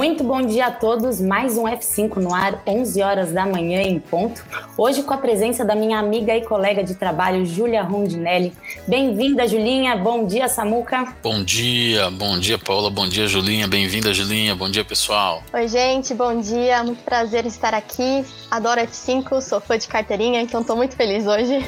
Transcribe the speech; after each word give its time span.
Muito 0.00 0.24
bom 0.24 0.40
dia 0.40 0.68
a 0.68 0.70
todos, 0.70 1.20
mais 1.20 1.58
um 1.58 1.64
F5 1.64 2.16
no 2.16 2.34
ar, 2.34 2.62
11 2.66 3.02
horas 3.02 3.32
da 3.32 3.44
manhã 3.44 3.82
em 3.82 3.98
ponto. 4.00 4.42
Hoje 4.74 5.02
com 5.02 5.12
a 5.12 5.18
presença 5.18 5.62
da 5.62 5.74
minha 5.74 5.98
amiga 5.98 6.34
e 6.34 6.42
colega 6.42 6.82
de 6.82 6.94
trabalho, 6.94 7.44
Júlia 7.44 7.82
Rondinelli. 7.82 8.50
Bem-vinda, 8.88 9.46
Julinha. 9.46 9.94
Bom 9.96 10.24
dia, 10.24 10.48
Samuca. 10.48 11.14
Bom 11.22 11.44
dia, 11.44 12.10
bom 12.12 12.38
dia, 12.38 12.58
Paula. 12.58 12.88
Bom 12.88 13.06
dia, 13.06 13.26
Julinha. 13.26 13.68
Bem-vinda, 13.68 14.14
Julinha. 14.14 14.54
Bom 14.54 14.70
dia, 14.70 14.86
pessoal. 14.86 15.42
Oi, 15.52 15.68
gente. 15.68 16.14
Bom 16.14 16.40
dia. 16.40 16.82
Muito 16.82 17.04
prazer 17.04 17.44
estar 17.44 17.74
aqui. 17.74 18.24
Adoro 18.50 18.80
F5, 18.80 19.42
sou 19.42 19.60
fã 19.60 19.76
de 19.76 19.86
carteirinha, 19.86 20.40
então 20.40 20.62
estou 20.62 20.76
muito 20.76 20.96
feliz 20.96 21.26
hoje. 21.26 21.58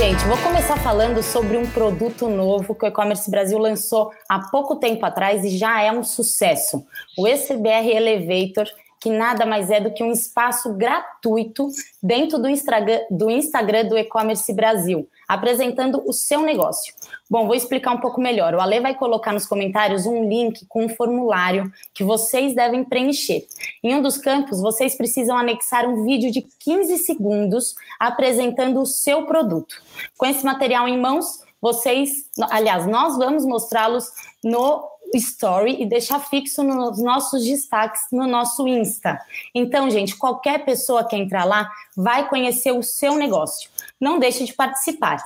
Gente, 0.00 0.24
vou 0.24 0.38
começar 0.38 0.78
falando 0.78 1.22
sobre 1.22 1.58
um 1.58 1.66
produto 1.66 2.26
novo 2.26 2.74
que 2.74 2.86
o 2.86 2.88
E-Commerce 2.88 3.30
Brasil 3.30 3.58
lançou 3.58 4.10
há 4.26 4.38
pouco 4.38 4.76
tempo 4.76 5.04
atrás 5.04 5.44
e 5.44 5.58
já 5.58 5.82
é 5.82 5.92
um 5.92 6.02
sucesso. 6.02 6.82
O 7.18 7.28
ECBR 7.28 7.86
Elevator, 7.86 8.66
que 8.98 9.10
nada 9.10 9.44
mais 9.44 9.70
é 9.70 9.78
do 9.78 9.92
que 9.92 10.02
um 10.02 10.10
espaço 10.10 10.72
gratuito 10.72 11.68
dentro 12.02 12.38
do 12.38 12.48
Instagram 12.48 13.84
do, 13.90 13.98
E-Commerce 13.98 14.50
Brasil, 14.54 15.06
apresentando 15.28 16.02
o 16.06 16.14
seu 16.14 16.40
negócio. 16.40 16.94
Bom, 17.30 17.46
vou 17.46 17.54
explicar 17.54 17.92
um 17.92 18.00
pouco 18.00 18.20
melhor. 18.20 18.54
O 18.54 18.60
Ale 18.60 18.80
vai 18.80 18.92
colocar 18.92 19.32
nos 19.32 19.46
comentários 19.46 20.04
um 20.04 20.28
link 20.28 20.66
com 20.66 20.86
um 20.86 20.88
formulário 20.88 21.72
que 21.94 22.02
vocês 22.02 22.56
devem 22.56 22.82
preencher. 22.82 23.46
Em 23.84 23.94
um 23.94 24.02
dos 24.02 24.18
campos, 24.18 24.60
vocês 24.60 24.96
precisam 24.96 25.38
anexar 25.38 25.88
um 25.88 26.04
vídeo 26.04 26.32
de 26.32 26.42
15 26.58 26.98
segundos 26.98 27.76
apresentando 28.00 28.80
o 28.80 28.86
seu 28.86 29.26
produto. 29.26 29.76
Com 30.18 30.26
esse 30.26 30.44
material 30.44 30.88
em 30.88 30.98
mãos, 30.98 31.40
vocês, 31.62 32.28
aliás, 32.50 32.84
nós 32.86 33.16
vamos 33.16 33.44
mostrá-los 33.44 34.06
no 34.42 34.90
story 35.14 35.80
e 35.80 35.86
deixar 35.86 36.18
fixo 36.18 36.64
nos 36.64 36.98
nossos 36.98 37.44
destaques 37.44 38.02
no 38.10 38.26
nosso 38.26 38.66
Insta. 38.66 39.20
Então, 39.54 39.88
gente, 39.88 40.16
qualquer 40.16 40.64
pessoa 40.64 41.04
que 41.04 41.14
entrar 41.14 41.44
lá 41.44 41.70
vai 41.96 42.28
conhecer 42.28 42.72
o 42.72 42.82
seu 42.82 43.16
negócio. 43.16 43.70
Não 44.00 44.18
deixe 44.18 44.44
de 44.44 44.52
participar. 44.52 45.24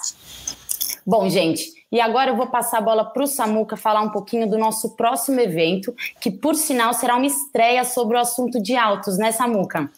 Bom, 1.06 1.28
gente, 1.28 1.84
e 1.95 2.00
agora 2.00 2.33
eu 2.33 2.37
vou 2.37 2.48
passar 2.48 2.78
a 2.78 2.81
bola 2.81 3.05
para 3.05 3.23
o 3.23 3.27
Samuca 3.27 3.77
falar 3.77 4.00
um 4.00 4.11
pouquinho 4.11 4.50
do 4.50 4.59
nosso 4.59 4.97
próximo 4.97 5.39
evento, 5.39 5.95
que 6.20 6.28
por 6.28 6.56
sinal 6.56 6.92
será 6.92 7.14
uma 7.14 7.25
estreia 7.25 7.84
sobre 7.84 8.17
o 8.17 8.20
assunto 8.20 8.61
de 8.61 8.75
autos, 8.75 9.17
né, 9.17 9.31
Samuca? 9.31 9.89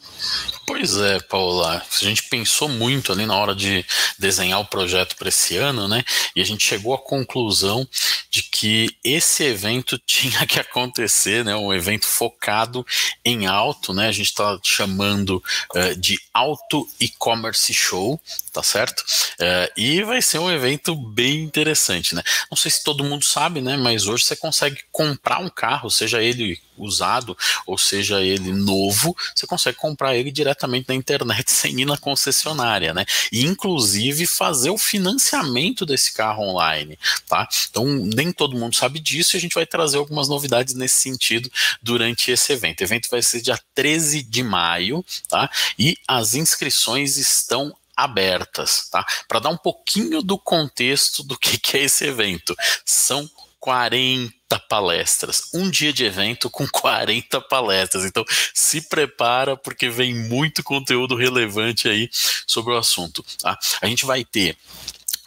Pois 0.66 0.96
é, 0.98 1.20
Paula. 1.20 1.80
A 1.80 2.04
gente 2.04 2.24
pensou 2.24 2.68
muito 2.68 3.12
ali 3.12 3.24
na 3.24 3.36
hora 3.36 3.54
de 3.54 3.82
desenhar 4.18 4.60
o 4.60 4.66
projeto 4.66 5.16
para 5.16 5.28
esse 5.28 5.56
ano, 5.56 5.86
né? 5.86 6.04
E 6.34 6.42
a 6.42 6.44
gente 6.44 6.66
chegou 6.66 6.92
à 6.92 6.98
conclusão 6.98 7.88
de 8.28 8.42
que 8.42 8.90
esse 9.04 9.44
evento 9.44 9.96
tinha 10.04 10.44
que 10.44 10.58
acontecer, 10.58 11.44
né? 11.44 11.54
Um 11.54 11.72
evento 11.72 12.04
focado 12.04 12.84
em 13.24 13.46
auto, 13.46 13.94
né? 13.94 14.08
A 14.08 14.12
gente 14.12 14.26
está 14.26 14.58
chamando 14.60 15.42
uh, 15.74 15.96
de 15.96 16.18
Auto 16.34 16.86
E-Commerce 17.00 17.72
Show, 17.72 18.20
tá 18.56 18.62
certo? 18.62 19.00
Uh, 19.38 19.70
e 19.76 20.02
vai 20.02 20.22
ser 20.22 20.38
um 20.38 20.50
evento 20.50 20.96
bem 20.96 21.42
interessante, 21.42 22.14
né? 22.14 22.22
Não 22.50 22.56
sei 22.56 22.70
se 22.70 22.82
todo 22.82 23.04
mundo 23.04 23.22
sabe, 23.22 23.60
né? 23.60 23.76
Mas 23.76 24.06
hoje 24.06 24.24
você 24.24 24.34
consegue 24.34 24.80
comprar 24.90 25.40
um 25.40 25.50
carro, 25.50 25.90
seja 25.90 26.22
ele 26.22 26.58
usado, 26.78 27.36
ou 27.66 27.76
seja 27.76 28.22
ele 28.22 28.52
novo, 28.52 29.14
você 29.34 29.46
consegue 29.46 29.76
comprar 29.76 30.16
ele 30.16 30.30
diretamente 30.30 30.88
na 30.88 30.94
internet 30.94 31.50
sem 31.52 31.82
ir 31.82 31.84
na 31.84 31.98
concessionária, 31.98 32.94
né? 32.94 33.04
E 33.30 33.44
inclusive 33.44 34.26
fazer 34.26 34.70
o 34.70 34.78
financiamento 34.78 35.84
desse 35.84 36.14
carro 36.14 36.42
online, 36.42 36.98
tá? 37.28 37.46
Então 37.70 37.84
nem 37.84 38.32
todo 38.32 38.56
mundo 38.56 38.74
sabe 38.74 38.98
disso 38.98 39.36
e 39.36 39.38
a 39.38 39.40
gente 39.40 39.54
vai 39.54 39.66
trazer 39.66 39.98
algumas 39.98 40.28
novidades 40.28 40.72
nesse 40.72 40.96
sentido 40.96 41.50
durante 41.82 42.30
esse 42.30 42.54
evento. 42.54 42.80
O 42.80 42.84
evento 42.84 43.08
vai 43.10 43.20
ser 43.20 43.42
dia 43.42 43.58
13 43.74 44.22
de 44.22 44.42
maio, 44.42 45.04
tá? 45.28 45.50
E 45.78 45.98
as 46.08 46.32
inscrições 46.32 47.18
estão 47.18 47.74
abertas, 47.96 48.88
tá? 48.90 49.04
Para 49.26 49.40
dar 49.40 49.50
um 49.50 49.56
pouquinho 49.56 50.22
do 50.22 50.38
contexto 50.38 51.22
do 51.22 51.38
que, 51.38 51.58
que 51.58 51.76
é 51.76 51.82
esse 51.84 52.04
evento. 52.04 52.54
São 52.84 53.28
40 53.58 54.60
palestras. 54.68 55.50
Um 55.52 55.68
dia 55.68 55.92
de 55.92 56.04
evento 56.04 56.48
com 56.48 56.68
40 56.68 57.40
palestras. 57.40 58.04
Então, 58.04 58.24
se 58.54 58.82
prepara 58.82 59.56
porque 59.56 59.88
vem 59.88 60.14
muito 60.14 60.62
conteúdo 60.62 61.16
relevante 61.16 61.88
aí 61.88 62.08
sobre 62.46 62.72
o 62.72 62.76
assunto. 62.76 63.24
Tá? 63.40 63.58
A 63.80 63.86
gente 63.86 64.06
vai 64.06 64.24
ter 64.24 64.56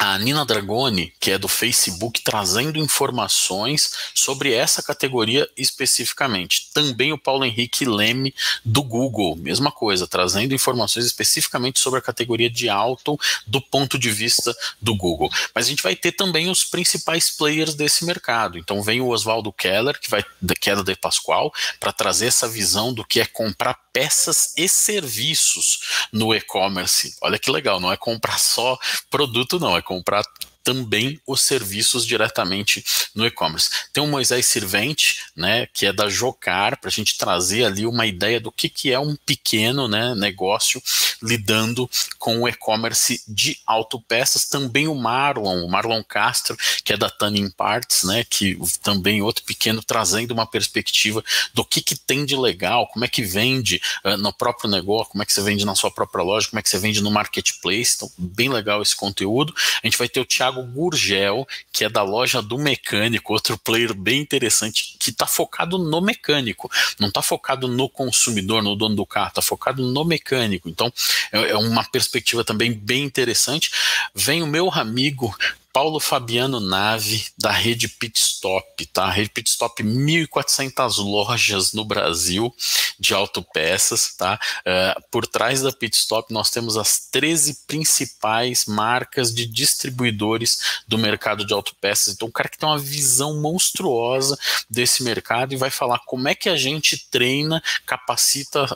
a 0.02 0.18
Nina 0.18 0.46
Dragoni, 0.46 1.14
que 1.20 1.32
é 1.32 1.38
do 1.38 1.50
Facebook, 1.50 2.22
trazendo 2.22 2.80
informações 2.80 3.94
sobre 4.16 4.54
essa 4.54 4.82
categoria 4.82 5.50
especificamente. 5.58 6.70
Também 6.74 7.12
o 7.12 7.18
Paulo 7.18 7.44
Henrique 7.44 7.84
Leme, 7.84 8.34
do 8.64 8.82
Google, 8.82 9.36
mesma 9.36 9.74
coisa, 9.74 10.08
trazendo 10.08 10.56
informações 10.56 11.06
especificamente 11.06 11.82
sobre 11.82 12.00
a 12.00 12.02
categoria 12.02 12.50
de 12.50 12.70
auto 12.70 13.20
do 13.46 13.60
ponto 13.60 14.00
de 14.00 14.10
vista 14.10 14.56
do 14.82 14.96
Google. 14.96 15.30
Mas 15.54 15.66
a 15.66 15.70
gente 15.70 15.84
vai 15.84 15.98
ter 15.98 16.14
também 16.14 16.50
os 16.50 16.64
principais 16.64 17.30
players 17.30 17.76
desse 17.76 18.06
mercado. 18.06 18.58
Então 18.58 18.82
vem 18.82 19.02
o 19.02 19.10
Oswaldo 19.10 19.52
Keller, 19.52 20.00
que 20.00 20.10
vai 20.10 20.24
da 20.42 20.56
queda 20.56 20.82
de 20.82 20.96
Pascoal, 20.96 21.54
para 21.78 21.92
trazer 21.92 22.28
essa 22.28 22.48
visão 22.48 22.94
do 22.94 23.04
que 23.04 23.20
é 23.20 23.26
comprar 23.26 23.78
peças 23.92 24.54
e 24.56 24.70
serviços 24.70 26.08
no 26.14 26.34
e-commerce. 26.34 27.18
Olha 27.22 27.38
que 27.38 27.52
legal, 27.52 27.82
não 27.82 27.92
é 27.92 27.98
comprar 27.98 28.40
só 28.40 28.80
produto, 29.10 29.60
não, 29.60 29.76
é 29.76 29.82
comprar 29.90 30.24
também 30.70 31.20
os 31.26 31.42
serviços 31.42 32.06
diretamente 32.06 32.86
no 33.16 33.26
e-commerce. 33.26 33.72
Tem 33.92 34.04
o 34.04 34.08
Moisés 34.08 34.46
Sirvente, 34.46 35.24
né, 35.36 35.66
que 35.74 35.88
é 35.88 35.92
da 35.92 36.08
Jocar, 36.08 36.78
para 36.78 36.90
a 36.90 36.92
gente 36.92 37.18
trazer 37.18 37.66
ali 37.66 37.88
uma 37.88 38.06
ideia 38.06 38.40
do 38.40 38.52
que, 38.52 38.70
que 38.70 38.92
é 38.92 39.00
um 39.00 39.16
pequeno 39.16 39.88
né, 39.88 40.14
negócio 40.14 40.80
lidando 41.24 41.90
com 42.20 42.42
o 42.42 42.48
e-commerce 42.48 43.24
de 43.28 43.58
autopeças. 43.66 44.46
Também 44.46 44.88
o 44.88 44.94
Marlon, 44.94 45.66
o 45.66 45.72
Marlon 45.72 46.04
Castro, 46.04 46.56
que 46.84 46.94
é 46.94 46.98
da 46.98 47.10
Tanning 47.10 47.50
Parts, 47.50 48.04
né, 48.04 48.24
que 48.24 48.56
também 48.84 49.24
outro 49.24 49.44
pequeno 49.46 49.82
trazendo 49.82 50.36
uma 50.36 50.46
perspectiva 50.46 51.24
do 51.52 51.66
que, 51.66 51.82
que 51.82 51.96
tem 51.96 52.26
de 52.26 52.36
legal, 52.36 52.86
como 52.90 53.06
é 53.06 53.08
que 53.08 53.24
vende 53.24 53.82
uh, 54.06 54.18
no 54.18 54.32
próprio 54.32 54.70
negócio, 54.70 55.12
como 55.12 55.24
é 55.24 55.26
que 55.26 55.34
você 55.34 55.42
vende 55.42 55.66
na 55.66 55.74
sua 55.74 55.90
própria 55.90 56.24
loja, 56.24 56.48
como 56.48 56.60
é 56.60 56.62
que 56.62 56.70
você 56.70 56.78
vende 56.78 57.02
no 57.02 57.10
marketplace. 57.10 57.96
Então, 57.96 58.12
bem 58.16 58.50
legal 58.50 58.84
esse 58.84 58.96
conteúdo. 58.96 59.52
A 59.82 59.88
gente 59.88 59.98
vai 59.98 60.08
ter 60.08 60.20
o 60.20 60.26
Thiago 60.26 60.59
Thiago 60.60 60.64
Gurgel, 60.64 61.48
que 61.72 61.84
é 61.86 61.90
da 61.90 62.02
loja 62.02 62.42
do 62.42 62.58
mecânico, 62.58 63.34
outro 63.34 63.58
player 63.58 63.94
bem 63.94 64.22
interessante, 64.22 64.96
que 65.00 65.10
está 65.10 65.26
focado 65.26 65.78
no 65.78 66.02
mecânico, 66.02 66.70
não 67.00 67.08
está 67.08 67.22
focado 67.22 67.68
no 67.68 67.90
consumidor, 67.90 68.62
no 68.62 68.76
dono 68.76 68.96
do 68.96 69.06
carro, 69.06 69.30
está 69.30 69.42
focado 69.42 69.82
no 69.82 70.06
mecânico. 70.06 70.70
Então, 70.70 70.92
é, 71.32 71.52
é 71.52 71.58
uma 71.58 71.84
perspectiva 71.84 72.44
também 72.44 72.74
bem 72.74 73.04
interessante. 73.04 73.72
Vem 74.14 74.44
o 74.44 74.48
meu 74.48 74.70
amigo 74.72 75.36
Paulo 75.72 76.00
Fabiano 76.00 76.60
Nave, 76.60 77.28
da 77.38 77.52
rede 77.52 77.88
Pitstop, 77.88 78.86
tá? 78.88 79.06
A 79.06 79.12
rede 79.12 79.30
Pitstop, 79.30 79.84
1.400 79.84 80.98
lojas 80.98 81.74
no 81.74 81.86
Brasil 81.86 82.54
de 83.00 83.14
autopeças, 83.14 84.16
tá? 84.16 84.40
Uh, 84.62 85.02
por 85.12 85.28
trás 85.28 85.62
da 85.62 85.72
Pitstop, 85.72 86.34
nós 86.34 86.50
temos 86.50 86.76
as 86.76 87.00
13 87.12 87.66
principais 87.68 88.66
marcas 88.66 89.34
de 89.34 89.46
distribuidores 89.46 90.82
do 90.88 90.98
mercado 90.98 91.46
de 91.46 91.54
autopeças. 91.54 92.14
Então, 92.14 92.28
o 92.28 92.32
cara 92.32 92.50
que 92.50 92.58
tem 92.58 92.68
uma 92.68 92.80
visão 92.80 93.40
monstruosa 93.40 94.38
desse 94.70 95.04
mercado 95.04 95.54
e 95.54 95.58
vai 95.58 95.70
falar 95.70 96.00
como 96.00 96.28
é 96.28 96.34
que 96.34 96.50
a 96.50 96.58
gente 96.58 97.08
treina, 97.10 97.62
capacita 97.86 98.68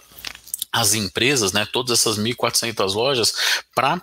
as 0.72 0.96
empresas, 0.96 1.54
né, 1.54 1.68
todas 1.72 2.00
essas 2.00 2.18
1.400 2.18 2.96
lojas, 2.96 3.34
para 3.76 4.02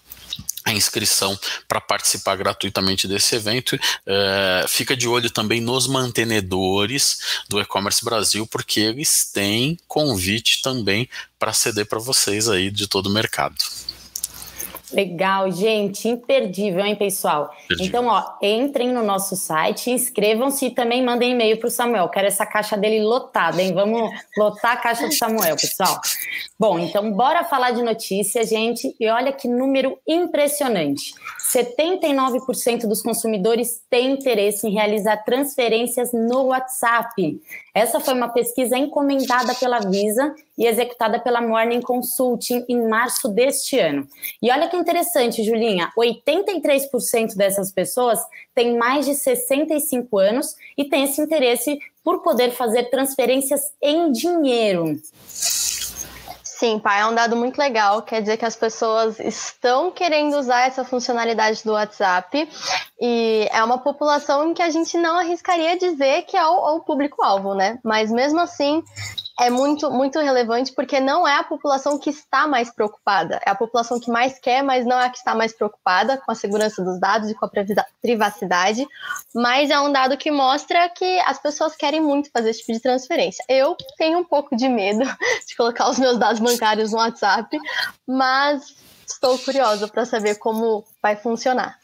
a 0.64 0.72
inscrição 0.72 1.38
para 1.68 1.80
participar 1.80 2.34
gratuitamente 2.34 3.06
desse 3.06 3.36
evento. 3.36 3.78
É, 4.04 4.64
fica 4.66 4.96
de 4.96 5.06
olho 5.06 5.30
também 5.30 5.60
nos 5.60 5.86
mantenedores 5.86 7.18
do 7.48 7.60
E-Commerce 7.60 8.04
Brasil, 8.04 8.44
porque 8.48 8.80
eles 8.80 9.30
têm 9.32 9.78
convite 9.86 10.62
também 10.62 11.08
para 11.38 11.52
ceder 11.52 11.86
para 11.86 12.00
vocês 12.00 12.48
aí 12.48 12.68
de 12.68 12.88
todo 12.88 13.06
o 13.06 13.12
mercado. 13.12 13.54
Legal, 14.96 15.52
gente, 15.52 16.08
imperdível, 16.08 16.82
hein, 16.82 16.96
pessoal? 16.96 17.50
Então, 17.78 18.06
ó, 18.06 18.38
entrem 18.40 18.90
no 18.90 19.02
nosso 19.02 19.37
site, 19.37 19.90
inscrevam-se 19.90 20.64
e 20.64 20.70
também 20.70 21.04
mandem 21.04 21.32
e-mail 21.32 21.58
para 21.58 21.66
o 21.66 21.70
Samuel. 21.70 22.08
Quero 22.08 22.26
essa 22.26 22.46
caixa 22.46 22.78
dele 22.78 23.04
lotada, 23.04 23.60
hein? 23.60 23.75
Vamos 23.75 24.10
lotar 24.38 24.72
a 24.72 24.76
caixa 24.78 25.06
do 25.06 25.12
Samuel, 25.12 25.54
pessoal. 25.54 26.00
Bom, 26.58 26.78
então 26.78 27.12
bora 27.12 27.44
falar 27.44 27.72
de 27.72 27.82
notícia, 27.82 28.43
gente. 28.43 28.96
E 28.98 29.06
olha 29.06 29.32
que 29.32 29.46
número 29.46 29.98
impressionante. 30.08 31.12
79% 31.56 32.86
dos 32.86 33.00
consumidores 33.00 33.80
têm 33.88 34.12
interesse 34.12 34.66
em 34.66 34.72
realizar 34.72 35.16
transferências 35.24 36.12
no 36.12 36.48
WhatsApp. 36.48 37.40
Essa 37.74 37.98
foi 37.98 38.12
uma 38.12 38.28
pesquisa 38.28 38.76
encomendada 38.76 39.54
pela 39.54 39.80
Visa 39.80 40.34
e 40.58 40.66
executada 40.66 41.18
pela 41.18 41.40
Morning 41.40 41.80
Consulting 41.80 42.64
em 42.68 42.86
março 42.86 43.28
deste 43.28 43.78
ano. 43.78 44.06
E 44.42 44.50
olha 44.50 44.68
que 44.68 44.76
interessante, 44.76 45.42
Julinha, 45.42 45.90
83% 45.96 47.34
dessas 47.34 47.72
pessoas 47.72 48.18
têm 48.54 48.76
mais 48.76 49.06
de 49.06 49.14
65 49.14 50.18
anos 50.18 50.54
e 50.76 50.84
têm 50.84 51.04
esse 51.04 51.20
interesse 51.22 51.78
por 52.04 52.22
poder 52.22 52.50
fazer 52.50 52.90
transferências 52.90 53.62
em 53.80 54.12
dinheiro. 54.12 55.00
Sim, 56.58 56.78
pai, 56.78 57.02
é 57.02 57.06
um 57.06 57.14
dado 57.14 57.36
muito 57.36 57.58
legal. 57.58 58.00
Quer 58.00 58.22
dizer 58.22 58.38
que 58.38 58.44
as 58.46 58.56
pessoas 58.56 59.20
estão 59.20 59.90
querendo 59.90 60.38
usar 60.38 60.66
essa 60.66 60.84
funcionalidade 60.84 61.62
do 61.62 61.72
WhatsApp 61.72 62.48
e 62.98 63.46
é 63.52 63.62
uma 63.62 63.76
população 63.76 64.48
em 64.48 64.54
que 64.54 64.62
a 64.62 64.70
gente 64.70 64.96
não 64.96 65.18
arriscaria 65.18 65.76
dizer 65.76 66.22
que 66.22 66.34
é 66.34 66.46
o, 66.46 66.76
o 66.76 66.80
público-alvo, 66.80 67.52
né? 67.54 67.78
Mas 67.84 68.10
mesmo 68.10 68.40
assim, 68.40 68.82
é 69.38 69.50
muito, 69.50 69.90
muito 69.90 70.18
relevante 70.18 70.72
porque 70.72 70.98
não 70.98 71.28
é 71.28 71.36
a 71.36 71.44
população 71.44 71.98
que 71.98 72.08
está 72.08 72.46
mais 72.46 72.74
preocupada, 72.74 73.40
é 73.44 73.50
a 73.50 73.54
população 73.54 74.00
que 74.00 74.10
mais 74.10 74.38
quer, 74.38 74.62
mas 74.62 74.86
não 74.86 74.98
é 74.98 75.06
a 75.06 75.10
que 75.10 75.18
está 75.18 75.34
mais 75.34 75.52
preocupada 75.52 76.16
com 76.16 76.32
a 76.32 76.34
segurança 76.34 76.82
dos 76.82 76.98
dados 76.98 77.30
e 77.30 77.34
com 77.34 77.44
a 77.44 77.50
privacidade. 78.00 78.86
Mas 79.34 79.70
é 79.70 79.78
um 79.78 79.92
dado 79.92 80.16
que 80.16 80.30
mostra 80.30 80.88
que 80.88 81.20
as 81.20 81.38
pessoas 81.38 81.76
querem 81.76 82.00
muito 82.00 82.30
fazer 82.30 82.50
esse 82.50 82.60
tipo 82.60 82.72
de 82.72 82.80
transferência. 82.80 83.44
Eu 83.48 83.76
tenho 83.98 84.18
um 84.18 84.24
pouco 84.24 84.56
de 84.56 84.68
medo 84.68 85.04
de 85.46 85.56
colocar 85.56 85.90
os 85.90 85.98
meus 85.98 86.18
dados 86.18 86.40
bancários 86.40 86.92
no 86.92 86.98
WhatsApp, 86.98 87.58
mas 88.06 88.74
estou 89.06 89.38
curiosa 89.38 89.86
para 89.86 90.04
saber 90.06 90.36
como 90.36 90.84
vai 91.02 91.14
funcionar. 91.14 91.78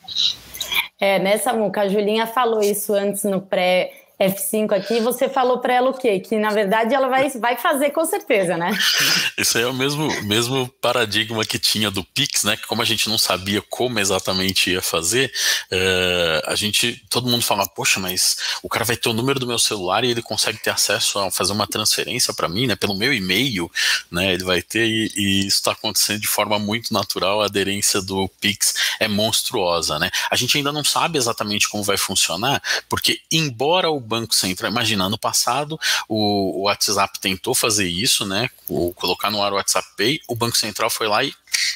É, 0.98 1.19
nessa 1.19 1.52
Muca, 1.52 1.82
a 1.82 1.88
Julinha 1.88 2.26
falou 2.26 2.60
isso 2.60 2.94
antes 2.94 3.25
no 3.25 3.43
pré 3.43 4.01
F5 4.22 4.72
aqui, 4.72 5.00
você 5.00 5.28
falou 5.28 5.58
para 5.58 5.74
ela 5.74 5.90
o 5.90 5.98
quê? 5.98 6.20
Que 6.20 6.36
na 6.36 6.50
verdade 6.50 6.94
ela 6.94 7.08
vai, 7.08 7.28
vai 7.30 7.56
fazer 7.56 7.90
com 7.90 8.04
certeza, 8.04 8.56
né? 8.56 8.70
Isso 9.36 9.58
aí 9.58 9.64
é 9.64 9.66
o 9.66 9.74
mesmo, 9.74 10.08
mesmo 10.22 10.69
paradigma 10.80 11.44
que 11.44 11.58
tinha 11.58 11.90
do 11.90 12.04
Pix, 12.04 12.44
né? 12.44 12.56
Que 12.56 12.66
como 12.66 12.82
a 12.82 12.84
gente 12.84 13.08
não 13.08 13.19
sabia 13.19 13.62
como 13.62 13.98
exatamente 13.98 14.70
ia 14.70 14.82
fazer, 14.82 15.32
é, 15.70 16.42
a 16.46 16.54
gente, 16.54 17.02
todo 17.10 17.28
mundo 17.28 17.42
fala, 17.42 17.66
poxa, 17.66 17.98
mas 17.98 18.36
o 18.62 18.69
cara 18.69 18.84
vai 18.84 18.96
ter 18.96 19.08
o 19.08 19.12
número 19.12 19.40
do 19.40 19.46
meu 19.46 19.58
celular 19.58 20.04
e 20.04 20.10
ele 20.10 20.22
consegue 20.22 20.58
ter 20.58 20.70
acesso 20.70 21.19
a 21.19 21.30
fazer 21.30 21.52
uma 21.52 21.66
transferência 21.66 22.32
para 22.32 22.48
mim, 22.48 22.66
né? 22.66 22.76
Pelo 22.76 22.96
meu 22.96 23.12
e-mail, 23.12 23.70
né? 24.10 24.32
Ele 24.32 24.44
vai 24.44 24.62
ter 24.62 24.86
e, 24.86 25.12
e 25.16 25.46
isso 25.46 25.56
está 25.56 25.72
acontecendo 25.72 26.20
de 26.20 26.28
forma 26.28 26.58
muito 26.58 26.92
natural. 26.92 27.42
A 27.42 27.46
aderência 27.46 28.00
do 28.00 28.28
Pix 28.40 28.74
é 29.00 29.08
monstruosa, 29.08 29.98
né? 29.98 30.10
A 30.30 30.36
gente 30.36 30.56
ainda 30.56 30.70
não 30.70 30.84
sabe 30.84 31.19
exatamente 31.19 31.69
como 31.69 31.82
vai 31.82 31.96
funcionar, 31.96 32.62
porque 32.88 33.20
embora 33.30 33.90
o 33.90 34.00
Banco 34.12 34.35
Central. 34.35 34.70
Imagina, 34.70 35.09
no 35.09 35.19
passado 35.19 35.81
o, 36.06 36.61
o 36.61 36.62
WhatsApp 36.64 37.19
tentou 37.19 37.55
fazer 37.55 37.88
isso, 37.88 38.26
né? 38.26 38.50
O, 38.69 38.93
colocar 38.93 39.31
no 39.31 39.43
ar 39.43 39.53
o 39.53 39.56
WhatsApp 39.56 39.88
Pay, 39.97 40.20
o 40.29 40.35
Banco 40.35 40.56
Central 40.56 40.91
foi 40.91 41.09
lá 41.09 41.25
e 41.25 41.32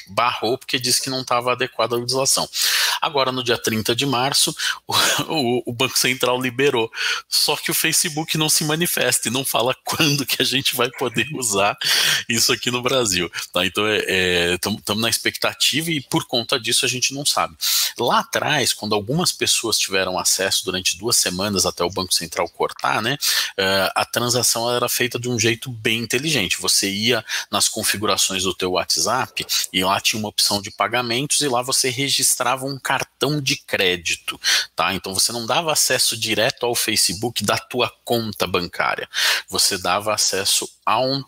barrou 0.09 0.57
porque 0.57 0.79
disse 0.79 1.01
que 1.01 1.09
não 1.09 1.21
estava 1.21 1.51
adequada 1.51 1.95
a 1.95 1.99
legislação. 1.99 2.47
Agora, 3.01 3.31
no 3.31 3.43
dia 3.43 3.57
30 3.57 3.95
de 3.95 4.05
março, 4.05 4.55
o, 4.87 4.93
o, 5.27 5.63
o, 5.67 5.73
Banco 5.73 5.97
Central 5.97 6.41
liberou. 6.41 6.91
Só 7.29 7.55
que 7.55 7.71
o 7.71 7.73
Facebook 7.73 8.37
não 8.37 8.49
se 8.49 8.63
manifesta 8.63 9.27
e 9.27 9.31
não 9.31 9.45
fala 9.45 9.75
quando 9.85 10.25
que 10.25 10.41
a 10.41 10.45
gente 10.45 10.75
vai 10.75 10.89
poder 10.91 11.27
usar 11.33 11.77
isso 12.27 12.51
aqui 12.51 12.71
no 12.71 12.81
Brasil. 12.81 13.31
Tá? 13.53 13.65
Então, 13.65 13.85
estamos 14.53 14.81
é, 14.87 14.91
é, 14.91 14.95
na 14.95 15.09
expectativa 15.09 15.91
e 15.91 16.01
por 16.01 16.25
conta 16.25 16.59
disso 16.59 16.85
a 16.85 16.89
gente 16.89 17.13
não 17.13 17.25
sabe. 17.25 17.55
Lá 17.97 18.19
atrás, 18.19 18.73
quando 18.73 18.93
algumas 18.93 19.31
pessoas 19.31 19.77
tiveram 19.77 20.19
acesso 20.19 20.65
durante 20.65 20.97
duas 20.97 21.17
semanas 21.17 21.65
até 21.65 21.83
o 21.83 21.89
Banco 21.89 22.13
Central 22.13 22.47
cortar, 22.49 23.01
né, 23.01 23.17
uh, 23.57 23.91
a 23.95 24.05
transação 24.05 24.71
era 24.71 24.87
feita 24.87 25.19
de 25.19 25.27
um 25.27 25.39
jeito 25.39 25.71
bem 25.71 25.99
inteligente. 25.99 26.61
Você 26.61 26.89
ia 26.89 27.25
nas 27.49 27.67
configurações 27.67 28.43
do 28.43 28.53
teu 28.53 28.71
WhatsApp 28.71 29.45
e 29.73 29.83
lá 29.83 29.96
tinha 30.01 30.19
uma 30.19 30.29
opção 30.29 30.61
de 30.61 30.71
pagamentos 30.71 31.41
e 31.41 31.47
lá 31.47 31.61
você 31.61 31.89
registrava 31.89 32.65
um 32.65 32.79
cartão 32.79 33.41
de 33.41 33.55
crédito, 33.57 34.39
tá? 34.75 34.93
Então 34.93 35.13
você 35.13 35.31
não 35.31 35.45
dava 35.45 35.71
acesso 35.71 36.17
direto 36.17 36.65
ao 36.65 36.75
Facebook 36.75 37.43
da 37.43 37.57
tua 37.57 37.91
conta 38.03 38.47
bancária, 38.47 39.09
você 39.49 39.77
dava 39.77 40.13
acesso 40.13 40.69
a 40.85 40.99
um 40.99 41.23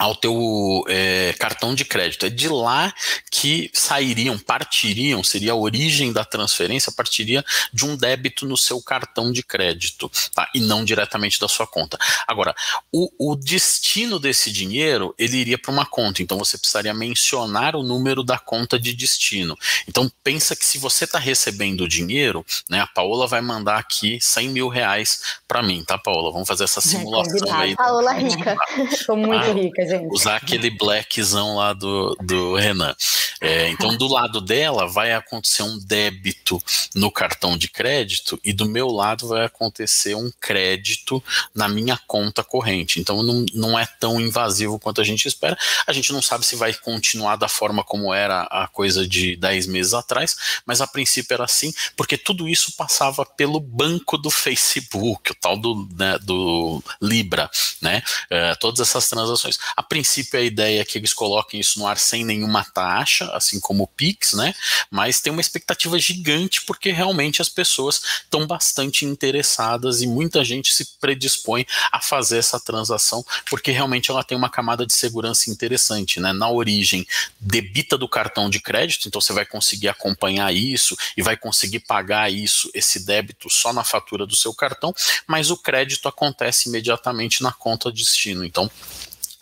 ao 0.00 0.16
teu 0.16 0.82
é, 0.88 1.34
cartão 1.38 1.74
de 1.74 1.84
crédito. 1.84 2.24
É 2.24 2.30
de 2.30 2.48
lá 2.48 2.90
que 3.30 3.70
sairiam, 3.74 4.38
partiriam, 4.38 5.22
seria 5.22 5.52
a 5.52 5.54
origem 5.54 6.10
da 6.10 6.24
transferência, 6.24 6.90
partiria 6.90 7.44
de 7.70 7.84
um 7.84 7.94
débito 7.94 8.46
no 8.46 8.56
seu 8.56 8.80
cartão 8.80 9.30
de 9.30 9.42
crédito, 9.42 10.10
tá? 10.34 10.48
E 10.54 10.60
não 10.60 10.86
diretamente 10.86 11.38
da 11.38 11.46
sua 11.48 11.66
conta. 11.66 11.98
Agora, 12.26 12.54
o, 12.90 13.10
o 13.32 13.36
destino 13.36 14.18
desse 14.18 14.50
dinheiro, 14.50 15.14
ele 15.18 15.36
iria 15.36 15.58
para 15.58 15.70
uma 15.70 15.84
conta, 15.84 16.22
então 16.22 16.38
você 16.38 16.56
precisaria 16.56 16.94
mencionar 16.94 17.76
o 17.76 17.82
número 17.82 18.24
da 18.24 18.38
conta 18.38 18.80
de 18.80 18.94
destino. 18.94 19.54
Então, 19.86 20.10
pensa 20.24 20.56
que 20.56 20.64
se 20.64 20.78
você 20.78 21.04
está 21.04 21.18
recebendo 21.18 21.82
o 21.82 21.88
dinheiro, 21.88 22.44
né, 22.70 22.80
a 22.80 22.86
Paola 22.86 23.26
vai 23.26 23.42
mandar 23.42 23.76
aqui 23.76 24.18
100 24.18 24.48
mil 24.48 24.68
reais 24.68 25.20
para 25.46 25.62
mim, 25.62 25.84
tá, 25.84 25.98
Paola? 25.98 26.32
Vamos 26.32 26.48
fazer 26.48 26.64
essa 26.64 26.80
simulação 26.80 27.54
é, 27.54 27.62
aí. 27.62 27.76
Paola 27.76 28.14
rica. 28.14 28.56
Estou 28.90 29.16
muito 29.16 29.44
ah, 29.44 29.52
rica, 29.52 29.89
gente. 29.98 30.12
Usar 30.12 30.36
aquele 30.36 30.70
blackzão 30.70 31.56
lá 31.56 31.72
do, 31.72 32.16
do 32.22 32.54
Renan. 32.54 32.94
É, 33.40 33.68
então, 33.68 33.96
do 33.96 34.06
lado 34.06 34.40
dela 34.40 34.86
vai 34.86 35.12
acontecer 35.12 35.62
um 35.62 35.78
débito 35.78 36.62
no 36.94 37.10
cartão 37.10 37.56
de 37.56 37.68
crédito 37.68 38.38
e 38.44 38.52
do 38.52 38.66
meu 38.66 38.88
lado 38.88 39.28
vai 39.28 39.46
acontecer 39.46 40.14
um 40.14 40.30
crédito 40.38 41.22
na 41.54 41.68
minha 41.68 41.98
conta 42.06 42.44
corrente. 42.44 43.00
Então, 43.00 43.22
não, 43.22 43.46
não 43.54 43.78
é 43.78 43.86
tão 43.98 44.20
invasivo 44.20 44.78
quanto 44.78 45.00
a 45.00 45.04
gente 45.04 45.26
espera. 45.26 45.56
A 45.86 45.92
gente 45.92 46.12
não 46.12 46.20
sabe 46.20 46.44
se 46.44 46.54
vai 46.54 46.74
continuar 46.74 47.36
da 47.36 47.48
forma 47.48 47.82
como 47.82 48.12
era 48.12 48.42
a 48.42 48.68
coisa 48.68 49.06
de 49.06 49.36
10 49.36 49.66
meses 49.66 49.94
atrás, 49.94 50.36
mas 50.66 50.80
a 50.80 50.86
princípio 50.86 51.34
era 51.34 51.44
assim, 51.44 51.72
porque 51.96 52.18
tudo 52.18 52.48
isso 52.48 52.72
passava 52.76 53.24
pelo 53.24 53.58
banco 53.58 54.18
do 54.18 54.30
Facebook, 54.30 55.32
o 55.32 55.34
tal 55.34 55.56
do, 55.56 55.88
né, 55.96 56.18
do 56.18 56.82
Libra, 57.00 57.50
né? 57.80 58.02
Uh, 58.26 58.58
todas 58.58 58.80
essas 58.80 59.08
transações. 59.08 59.58
A 59.80 59.82
princípio, 59.82 60.38
a 60.38 60.42
ideia 60.42 60.82
é 60.82 60.84
que 60.84 60.98
eles 60.98 61.14
coloquem 61.14 61.58
isso 61.58 61.78
no 61.78 61.86
ar 61.86 61.96
sem 61.96 62.22
nenhuma 62.22 62.62
taxa, 62.62 63.24
assim 63.32 63.58
como 63.58 63.84
o 63.84 63.86
Pix, 63.86 64.34
né? 64.34 64.54
Mas 64.90 65.22
tem 65.22 65.32
uma 65.32 65.40
expectativa 65.40 65.98
gigante 65.98 66.60
porque 66.66 66.90
realmente 66.90 67.40
as 67.40 67.48
pessoas 67.48 68.02
estão 68.22 68.46
bastante 68.46 69.06
interessadas 69.06 70.02
e 70.02 70.06
muita 70.06 70.44
gente 70.44 70.70
se 70.74 70.84
predispõe 71.00 71.66
a 71.90 71.98
fazer 71.98 72.36
essa 72.36 72.60
transação 72.60 73.24
porque 73.48 73.70
realmente 73.70 74.10
ela 74.10 74.22
tem 74.22 74.36
uma 74.36 74.50
camada 74.50 74.84
de 74.84 74.92
segurança 74.92 75.48
interessante, 75.48 76.20
né? 76.20 76.30
Na 76.30 76.50
origem, 76.50 77.06
debita 77.40 77.96
do 77.96 78.06
cartão 78.06 78.50
de 78.50 78.60
crédito, 78.60 79.08
então 79.08 79.18
você 79.18 79.32
vai 79.32 79.46
conseguir 79.46 79.88
acompanhar 79.88 80.54
isso 80.54 80.94
e 81.16 81.22
vai 81.22 81.38
conseguir 81.38 81.80
pagar 81.80 82.30
isso, 82.30 82.70
esse 82.74 83.06
débito 83.06 83.48
só 83.48 83.72
na 83.72 83.82
fatura 83.82 84.26
do 84.26 84.36
seu 84.36 84.52
cartão, 84.52 84.94
mas 85.26 85.50
o 85.50 85.56
crédito 85.56 86.06
acontece 86.06 86.68
imediatamente 86.68 87.42
na 87.42 87.50
conta 87.50 87.90
destino. 87.90 88.44
Então, 88.44 88.70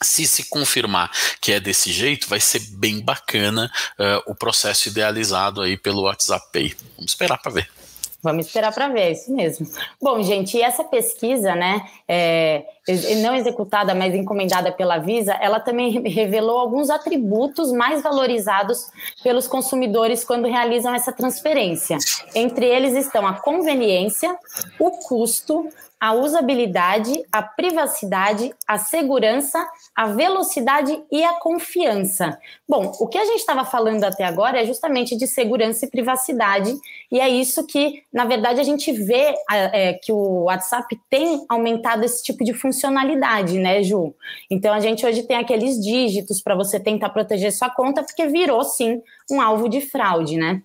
se 0.02 0.26
se 0.26 0.48
confirmar 0.48 1.10
que 1.40 1.52
é 1.52 1.60
desse 1.60 1.92
jeito, 1.92 2.28
vai 2.28 2.40
ser 2.40 2.60
bem 2.70 3.00
bacana 3.00 3.70
uh, 3.98 4.30
o 4.30 4.34
processo 4.34 4.88
idealizado 4.88 5.60
aí 5.60 5.76
pelo 5.76 6.02
WhatsApp 6.02 6.46
Pay. 6.52 6.74
Vamos 6.96 7.12
esperar 7.12 7.38
para 7.38 7.52
ver. 7.52 7.70
Vamos 8.22 8.46
esperar 8.46 8.72
para 8.72 8.88
ver, 8.88 9.00
é 9.00 9.12
isso 9.12 9.32
mesmo. 9.32 9.70
Bom, 10.02 10.20
gente, 10.22 10.60
essa 10.60 10.82
pesquisa, 10.82 11.54
né, 11.54 11.88
é, 12.06 12.64
não 13.22 13.34
executada, 13.34 13.94
mas 13.94 14.14
encomendada 14.14 14.72
pela 14.72 14.98
Visa, 14.98 15.32
ela 15.40 15.60
também 15.60 15.90
revelou 16.08 16.58
alguns 16.58 16.90
atributos 16.90 17.72
mais 17.72 18.02
valorizados 18.02 18.90
pelos 19.22 19.46
consumidores 19.46 20.24
quando 20.24 20.48
realizam 20.48 20.94
essa 20.94 21.12
transferência. 21.12 21.98
Entre 22.34 22.66
eles 22.66 22.94
estão 22.94 23.26
a 23.26 23.34
conveniência, 23.34 24.36
o 24.78 24.90
custo, 24.90 25.68
a 26.00 26.14
usabilidade, 26.14 27.24
a 27.32 27.42
privacidade, 27.42 28.54
a 28.66 28.78
segurança, 28.78 29.66
a 29.96 30.06
velocidade 30.06 31.02
e 31.10 31.24
a 31.24 31.34
confiança. 31.34 32.38
Bom, 32.68 32.92
o 33.00 33.08
que 33.08 33.18
a 33.18 33.24
gente 33.24 33.40
estava 33.40 33.64
falando 33.64 34.04
até 34.04 34.24
agora 34.24 34.62
é 34.62 34.66
justamente 34.66 35.16
de 35.16 35.26
segurança 35.26 35.84
e 35.84 35.90
privacidade, 35.90 36.72
e 37.10 37.18
é 37.18 37.28
isso 37.28 37.66
que, 37.66 38.04
na 38.12 38.24
verdade, 38.24 38.60
a 38.60 38.64
gente 38.64 38.92
vê 38.92 39.34
é, 39.50 39.94
que 39.94 40.12
o 40.12 40.44
WhatsApp 40.44 40.98
tem 41.10 41.44
aumentado 41.48 42.04
esse 42.04 42.22
tipo 42.22 42.44
de 42.44 42.54
funcionalidade, 42.54 42.77
né, 43.58 43.82
Ju? 43.82 44.14
Então 44.50 44.72
a 44.72 44.80
gente 44.80 45.04
hoje 45.04 45.22
tem 45.22 45.36
aqueles 45.36 45.80
dígitos 45.80 46.40
para 46.40 46.54
você 46.54 46.78
tentar 46.78 47.10
proteger 47.10 47.52
sua 47.52 47.70
conta, 47.70 48.02
porque 48.02 48.26
virou 48.26 48.62
sim 48.64 49.00
um 49.30 49.40
alvo 49.40 49.68
de 49.68 49.80
fraude, 49.80 50.36
né? 50.36 50.62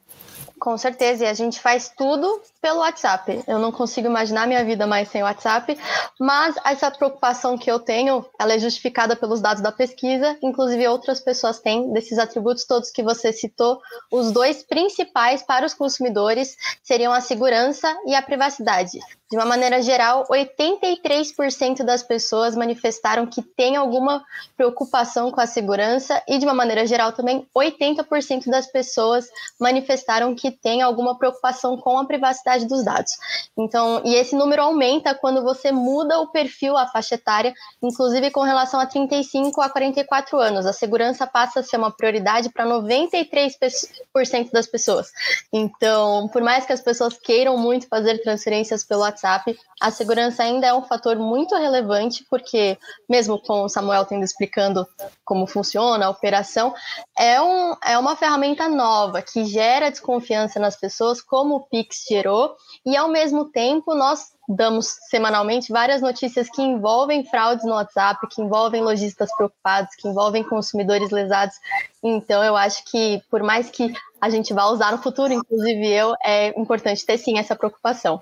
Com 0.63 0.77
certeza, 0.77 1.25
e 1.25 1.27
a 1.27 1.33
gente 1.33 1.59
faz 1.59 1.89
tudo 1.89 2.41
pelo 2.61 2.79
WhatsApp. 2.79 3.43
Eu 3.45 3.59
não 3.59 3.69
consigo 3.69 4.07
imaginar 4.07 4.47
minha 4.47 4.63
vida 4.63 4.87
mais 4.87 5.09
sem 5.09 5.21
WhatsApp, 5.21 5.77
mas 6.17 6.55
essa 6.63 6.89
preocupação 6.89 7.57
que 7.57 7.69
eu 7.69 7.79
tenho, 7.79 8.25
ela 8.39 8.53
é 8.53 8.57
justificada 8.57 9.13
pelos 9.13 9.41
dados 9.41 9.61
da 9.61 9.73
pesquisa, 9.73 10.37
inclusive 10.41 10.87
outras 10.87 11.19
pessoas 11.19 11.59
têm 11.59 11.91
desses 11.91 12.17
atributos 12.17 12.63
todos 12.63 12.91
que 12.91 13.03
você 13.03 13.33
citou. 13.33 13.81
Os 14.09 14.31
dois 14.31 14.63
principais 14.63 15.43
para 15.43 15.65
os 15.65 15.73
consumidores 15.73 16.55
seriam 16.81 17.11
a 17.11 17.19
segurança 17.19 17.93
e 18.07 18.15
a 18.15 18.21
privacidade. 18.21 18.99
De 19.33 19.37
uma 19.37 19.45
maneira 19.45 19.81
geral, 19.81 20.27
83% 20.29 21.83
das 21.83 22.03
pessoas 22.03 22.55
manifestaram 22.55 23.25
que 23.25 23.41
tem 23.41 23.75
alguma 23.75 24.23
preocupação 24.55 25.31
com 25.31 25.41
a 25.41 25.47
segurança 25.47 26.21
e 26.27 26.37
de 26.37 26.45
uma 26.45 26.53
maneira 26.53 26.85
geral 26.85 27.11
também 27.11 27.47
80% 27.57 28.45
das 28.45 28.67
pessoas 28.67 29.27
manifestaram 29.59 30.35
que 30.35 30.51
tem 30.61 30.81
alguma 30.81 31.17
preocupação 31.17 31.77
com 31.77 31.97
a 31.97 32.05
privacidade 32.05 32.65
dos 32.65 32.83
dados. 32.83 33.11
Então, 33.57 34.01
e 34.05 34.15
esse 34.15 34.35
número 34.35 34.61
aumenta 34.61 35.13
quando 35.15 35.43
você 35.43 35.71
muda 35.71 36.19
o 36.19 36.27
perfil, 36.27 36.77
a 36.77 36.87
faixa 36.87 37.15
etária, 37.15 37.53
inclusive 37.81 38.31
com 38.31 38.41
relação 38.41 38.79
a 38.79 38.85
35 38.85 39.61
a 39.61 39.69
44 39.69 40.37
anos. 40.39 40.65
A 40.65 40.73
segurança 40.73 41.27
passa 41.27 41.59
a 41.59 41.63
ser 41.63 41.77
uma 41.77 41.91
prioridade 41.91 42.49
para 42.49 42.65
93% 42.65 44.51
das 44.51 44.67
pessoas. 44.67 45.11
Então, 45.51 46.27
por 46.29 46.41
mais 46.41 46.65
que 46.65 46.73
as 46.73 46.81
pessoas 46.81 47.17
queiram 47.17 47.57
muito 47.57 47.87
fazer 47.87 48.21
transferências 48.21 48.83
pelo 48.83 49.01
WhatsApp, 49.01 49.57
a 49.81 49.91
segurança 49.91 50.43
ainda 50.43 50.67
é 50.67 50.73
um 50.73 50.83
fator 50.83 51.17
muito 51.17 51.55
relevante, 51.55 52.25
porque, 52.29 52.77
mesmo 53.09 53.39
com 53.39 53.63
o 53.63 53.69
Samuel 53.69 54.05
tendo 54.05 54.23
explicando 54.23 54.87
como 55.33 55.47
funciona 55.47 56.05
a 56.05 56.11
operação, 56.11 56.75
é, 57.17 57.41
um, 57.41 57.75
é 57.83 57.97
uma 57.97 58.15
ferramenta 58.15 58.69
nova 58.69 59.19
que 59.19 59.45
gera 59.45 59.89
desconfiança 59.89 60.59
nas 60.59 60.75
pessoas, 60.75 61.23
como 61.23 61.55
o 61.55 61.61
Pix 61.61 62.05
gerou 62.07 62.55
e 62.85 62.95
ao 62.95 63.09
mesmo 63.09 63.45
tempo 63.45 63.95
nós 63.95 64.27
damos 64.47 64.95
semanalmente 65.09 65.71
várias 65.71 66.03
notícias 66.03 66.47
que 66.51 66.61
envolvem 66.61 67.25
fraudes 67.25 67.65
no 67.65 67.73
WhatsApp, 67.73 68.27
que 68.29 68.43
envolvem 68.43 68.83
lojistas 68.83 69.35
preocupados, 69.35 69.95
que 69.95 70.07
envolvem 70.07 70.43
consumidores 70.43 71.09
lesados. 71.09 71.55
Então 72.03 72.43
eu 72.43 72.55
acho 72.55 72.85
que 72.85 73.19
por 73.31 73.41
mais 73.41 73.71
que 73.71 73.91
a 74.21 74.29
gente 74.29 74.53
vá 74.53 74.67
usar 74.67 74.91
no 74.91 74.99
futuro, 74.99 75.33
inclusive 75.33 75.91
eu, 75.91 76.13
é 76.23 76.49
importante 76.59 77.03
ter 77.03 77.17
sim 77.17 77.39
essa 77.39 77.55
preocupação. 77.55 78.21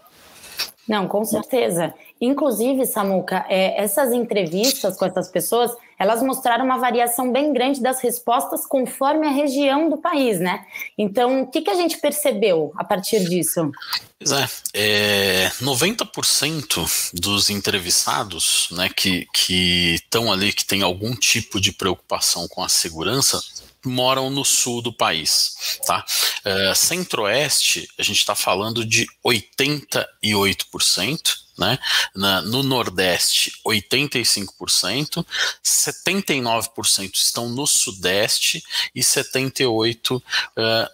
Não, 0.91 1.07
com 1.07 1.23
certeza. 1.23 1.93
Inclusive, 2.19 2.85
Samuca, 2.85 3.45
é, 3.47 3.81
essas 3.81 4.11
entrevistas 4.11 4.97
com 4.97 5.05
essas 5.05 5.29
pessoas, 5.29 5.71
elas 5.97 6.21
mostraram 6.21 6.65
uma 6.65 6.77
variação 6.77 7.31
bem 7.31 7.53
grande 7.53 7.81
das 7.81 8.01
respostas 8.01 8.65
conforme 8.65 9.25
a 9.25 9.29
região 9.29 9.89
do 9.89 9.95
país, 9.95 10.41
né? 10.41 10.65
Então, 10.97 11.43
o 11.43 11.47
que, 11.47 11.61
que 11.61 11.69
a 11.69 11.75
gente 11.75 11.97
percebeu 11.97 12.73
a 12.75 12.83
partir 12.83 13.23
disso? 13.23 13.71
Pois 14.19 14.33
é, 14.33 14.49
é 14.73 15.51
90% 15.61 17.11
dos 17.13 17.49
entrevistados 17.49 18.67
né, 18.71 18.89
que 18.93 19.95
estão 19.95 20.29
ali, 20.29 20.51
que 20.51 20.65
tem 20.65 20.81
algum 20.81 21.15
tipo 21.15 21.57
de 21.61 21.71
preocupação 21.71 22.49
com 22.49 22.61
a 22.61 22.67
segurança, 22.67 23.41
moram 23.85 24.29
no 24.29 24.45
sul 24.45 24.81
do 24.81 24.93
país. 24.93 25.79
Tá? 25.85 26.05
Uh, 26.45 26.75
Centro-Oeste, 26.75 27.87
a 27.97 28.03
gente 28.03 28.17
está 28.17 28.35
falando 28.35 28.85
de 28.85 29.07
88%, 29.25 30.05
né? 31.57 31.77
Na, 32.15 32.41
no 32.41 32.63
Nordeste, 32.63 33.51
85%, 33.65 35.25
79% 35.63 37.11
estão 37.13 37.49
no 37.49 37.67
Sudeste 37.67 38.63
e 38.95 39.01
78% 39.01 40.17
uh, 40.17 40.21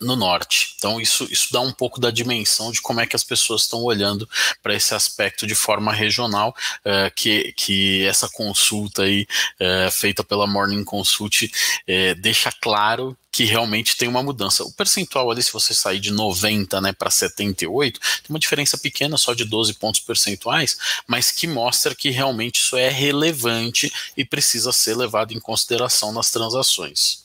no 0.02 0.16
Norte. 0.16 0.76
Então, 0.78 1.00
isso, 1.00 1.26
isso 1.32 1.54
dá 1.54 1.62
um 1.62 1.72
pouco 1.72 2.00
da 2.00 2.12
dimensão 2.12 2.72
de 2.72 2.82
como 2.82 3.00
é 3.00 3.06
que 3.06 3.16
as 3.16 3.24
pessoas 3.24 3.62
estão 3.62 3.82
olhando 3.84 4.28
para 4.62 4.76
esse 4.76 4.94
aspecto 4.94 5.48
de 5.48 5.56
forma 5.56 5.94
regional, 5.94 6.56
uh, 6.86 7.14
que, 7.16 7.54
que 7.54 8.06
essa 8.06 8.28
consulta 8.30 9.04
aí, 9.04 9.26
uh, 9.62 9.92
feita 9.92 10.24
pela 10.24 10.46
Morning 10.46 10.84
Consult, 10.84 11.50
eh, 11.88 12.14
deixa 12.16 12.52
claro 12.52 13.18
que 13.32 13.44
realmente 13.44 13.98
tem 13.98 14.08
uma 14.08 14.24
mudança. 14.24 14.64
O 14.64 14.72
percentual 14.72 15.30
ali, 15.30 15.44
se 15.44 15.54
você 15.54 15.74
sair 15.74 16.00
de 16.00 16.12
90 16.12 16.82
né, 16.82 16.94
para 16.94 17.12
78, 17.12 18.00
tem 18.00 18.10
uma 18.30 18.40
diferença 18.40 18.78
pequena, 18.78 19.18
só 19.18 19.34
de 19.34 19.46
12 19.46 19.76
pontos 19.76 20.00
percentuais, 20.00 20.78
mas 21.08 21.32
que 21.32 21.48
mostra 21.48 21.94
que 21.94 22.10
realmente 22.10 22.58
isso 22.58 22.76
é 22.76 22.90
relevante 22.90 23.92
e 24.16 24.26
precisa 24.26 24.72
ser 24.72 24.96
levado 24.96 25.34
em 25.34 25.40
consideração 25.40 26.12
nas 26.12 26.32
transações. 26.32 27.24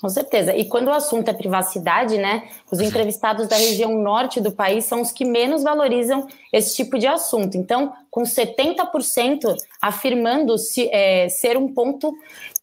Com 0.00 0.08
certeza. 0.08 0.56
E 0.56 0.64
quando 0.64 0.88
o 0.88 0.92
assunto 0.92 1.28
é 1.28 1.32
privacidade, 1.32 2.16
né? 2.18 2.48
Os 2.70 2.80
entrevistados 2.80 3.48
da 3.48 3.56
região 3.56 4.00
norte 4.00 4.40
do 4.40 4.52
país 4.52 4.84
são 4.84 5.00
os 5.00 5.10
que 5.10 5.24
menos 5.24 5.64
valorizam 5.64 6.28
esse 6.52 6.76
tipo 6.76 6.98
de 6.98 7.06
assunto. 7.06 7.56
Então, 7.56 7.92
com 8.08 8.22
70% 8.22 9.56
afirmando 9.82 10.56
-se, 10.56 10.88
é, 10.92 11.28
ser 11.28 11.56
um 11.56 11.72
ponto 11.74 12.14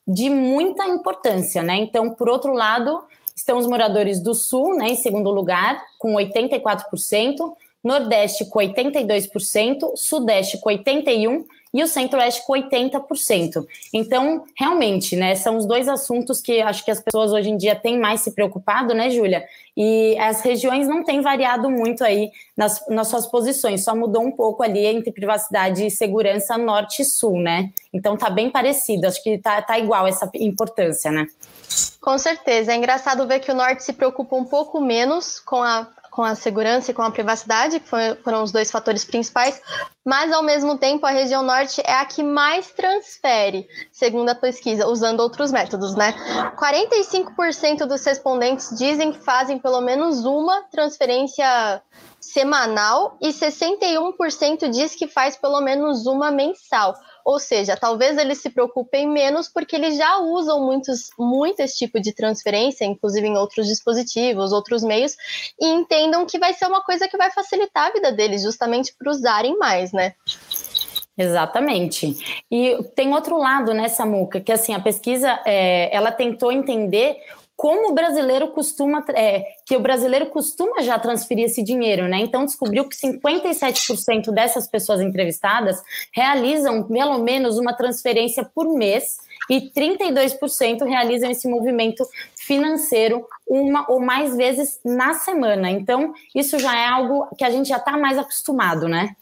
de 0.07 0.29
muita 0.29 0.85
importância, 0.87 1.63
né? 1.63 1.75
Então, 1.77 2.11
por 2.11 2.29
outro 2.29 2.53
lado, 2.53 3.03
estão 3.35 3.57
os 3.57 3.67
moradores 3.67 4.21
do 4.21 4.33
Sul, 4.33 4.75
né, 4.75 4.89
em 4.89 4.95
segundo 4.95 5.31
lugar, 5.31 5.83
com 5.97 6.13
84%, 6.13 7.53
Nordeste 7.83 8.45
com 8.45 8.59
82%, 8.59 9.95
Sudeste 9.95 10.57
com 10.59 10.69
81% 10.69 11.45
e 11.75 11.83
o 11.83 11.87
Centro-Oeste 11.87 12.41
com 12.47 12.53
80%. 12.53 13.67
Então, 13.93 14.45
realmente, 14.57 15.13
né, 15.13 15.35
são 15.35 15.57
os 15.57 15.65
dois 15.65 15.89
assuntos 15.89 16.39
que 16.39 16.61
acho 16.61 16.85
que 16.85 16.89
as 16.89 17.01
pessoas 17.01 17.33
hoje 17.33 17.49
em 17.49 17.57
dia 17.57 17.75
têm 17.75 17.99
mais 17.99 18.21
se 18.21 18.31
preocupado, 18.31 18.93
né, 18.93 19.09
Júlia? 19.09 19.43
E 19.75 20.17
as 20.17 20.39
regiões 20.39 20.87
não 20.87 21.03
têm 21.03 21.19
variado 21.19 21.69
muito 21.69 22.01
aí 22.01 22.31
nas, 22.55 22.81
nas 22.87 23.09
suas 23.09 23.27
posições, 23.27 23.83
só 23.83 23.93
mudou 23.93 24.23
um 24.23 24.31
pouco 24.31 24.63
ali 24.63 24.85
entre 24.85 25.11
privacidade 25.11 25.85
e 25.85 25.91
segurança 25.91 26.57
norte 26.57 27.01
e 27.01 27.05
sul, 27.05 27.41
né? 27.41 27.71
Então 27.93 28.15
tá 28.15 28.29
bem 28.29 28.49
parecido, 28.49 29.05
acho 29.05 29.21
que 29.21 29.37
tá, 29.37 29.61
tá 29.61 29.77
igual 29.77 30.07
essa 30.07 30.31
importância, 30.35 31.11
né? 31.11 31.27
Com 31.99 32.17
certeza. 32.17 32.71
É 32.71 32.75
engraçado 32.77 33.27
ver 33.27 33.41
que 33.41 33.51
o 33.51 33.55
norte 33.55 33.83
se 33.83 33.91
preocupa 33.91 34.37
um 34.37 34.45
pouco 34.45 34.79
menos 34.79 35.41
com 35.41 35.61
a 35.61 35.89
com 36.15 36.23
a 36.23 36.33
segurança 36.33 36.91
e 36.91 36.93
com 36.93 37.01
a 37.01 37.11
privacidade, 37.11 37.81
que 37.81 37.89
foram 38.23 38.41
os 38.41 38.49
dois 38.49 38.71
fatores 38.71 39.03
principais, 39.03 39.61
mas 40.05 40.31
ao 40.31 40.41
mesmo 40.41 40.77
tempo 40.77 41.05
a 41.05 41.09
região 41.09 41.43
norte 41.43 41.81
é 41.83 41.91
a 41.91 42.05
que 42.05 42.23
mais 42.23 42.71
transfere, 42.71 43.67
segundo 43.91 44.29
a 44.29 44.35
pesquisa, 44.35 44.87
usando 44.87 45.19
outros 45.19 45.51
métodos, 45.51 45.93
né? 45.93 46.13
45% 46.57 47.85
dos 47.85 48.05
respondentes 48.05 48.69
dizem 48.77 49.11
que 49.11 49.19
fazem 49.19 49.59
pelo 49.59 49.81
menos 49.81 50.25
uma 50.25 50.61
transferência 50.71 51.81
semanal 52.21 53.17
e 53.21 53.29
61% 53.29 54.69
diz 54.69 54.95
que 54.95 55.07
faz 55.07 55.35
pelo 55.35 55.59
menos 55.59 56.05
uma 56.05 56.31
mensal. 56.31 56.95
Ou 57.25 57.39
seja, 57.39 57.75
talvez 57.75 58.19
eles 58.19 58.37
se 58.37 58.51
preocupem 58.51 59.09
menos 59.09 59.49
porque 59.49 59.75
eles 59.75 59.97
já 59.97 60.19
usam 60.19 60.63
muitos, 60.63 61.09
muito 61.17 61.59
esse 61.59 61.75
tipo 61.75 61.99
de 61.99 62.13
transferência, 62.13 62.85
inclusive 62.85 63.25
em 63.25 63.35
outros 63.35 63.67
dispositivos, 63.67 64.53
outros 64.53 64.83
meios, 64.83 65.17
e 65.59 65.65
entendam 65.65 66.27
que 66.27 66.37
vai 66.37 66.53
ser 66.53 66.67
uma 66.67 66.83
coisa 66.83 67.07
que 67.07 67.17
vai 67.17 67.31
facilitar 67.31 67.87
a 67.87 67.91
vida 67.91 68.11
deles, 68.11 68.43
justamente 68.43 68.93
para 68.95 69.09
usarem 69.09 69.57
mais, 69.57 69.91
né? 69.91 70.13
Exatamente. 71.17 72.43
E 72.51 72.77
tem 72.95 73.13
outro 73.13 73.39
lado, 73.39 73.73
né, 73.73 73.87
Samuca, 73.87 74.39
que 74.39 74.51
assim, 74.51 74.75
a 74.75 74.79
pesquisa, 74.79 75.39
é, 75.45 75.95
ela 75.95 76.11
tentou 76.11 76.51
entender 76.51 77.17
como 77.55 77.91
o 77.91 77.93
brasileiro 77.93 78.49
costuma, 78.49 79.03
é, 79.09 79.43
que 79.65 79.75
o 79.75 79.79
brasileiro 79.79 80.27
costuma 80.27 80.81
já 80.81 80.99
transferir 80.99 81.45
esse 81.45 81.63
dinheiro, 81.63 82.07
né? 82.07 82.19
Então 82.19 82.45
descobriu 82.45 82.87
que 82.87 82.95
57% 82.95 84.31
dessas 84.31 84.67
pessoas 84.67 84.99
entrevistadas 84.99 85.81
realizam 86.13 86.83
pelo 86.83 87.17
menos 87.19 87.57
uma 87.57 87.73
transferência 87.73 88.43
por 88.53 88.67
mês 88.77 89.17
e 89.49 89.71
32% 89.71 90.85
realizam 90.85 91.29
esse 91.29 91.47
movimento 91.47 92.05
financeiro 92.35 93.25
uma 93.47 93.85
ou 93.89 93.99
mais 93.99 94.35
vezes 94.35 94.79
na 94.83 95.13
semana. 95.13 95.69
Então, 95.69 96.13
isso 96.33 96.57
já 96.59 96.75
é 96.77 96.87
algo 96.87 97.27
que 97.37 97.43
a 97.43 97.49
gente 97.49 97.69
já 97.69 97.77
está 97.77 97.97
mais 97.97 98.17
acostumado, 98.17 98.87
né? 98.87 99.15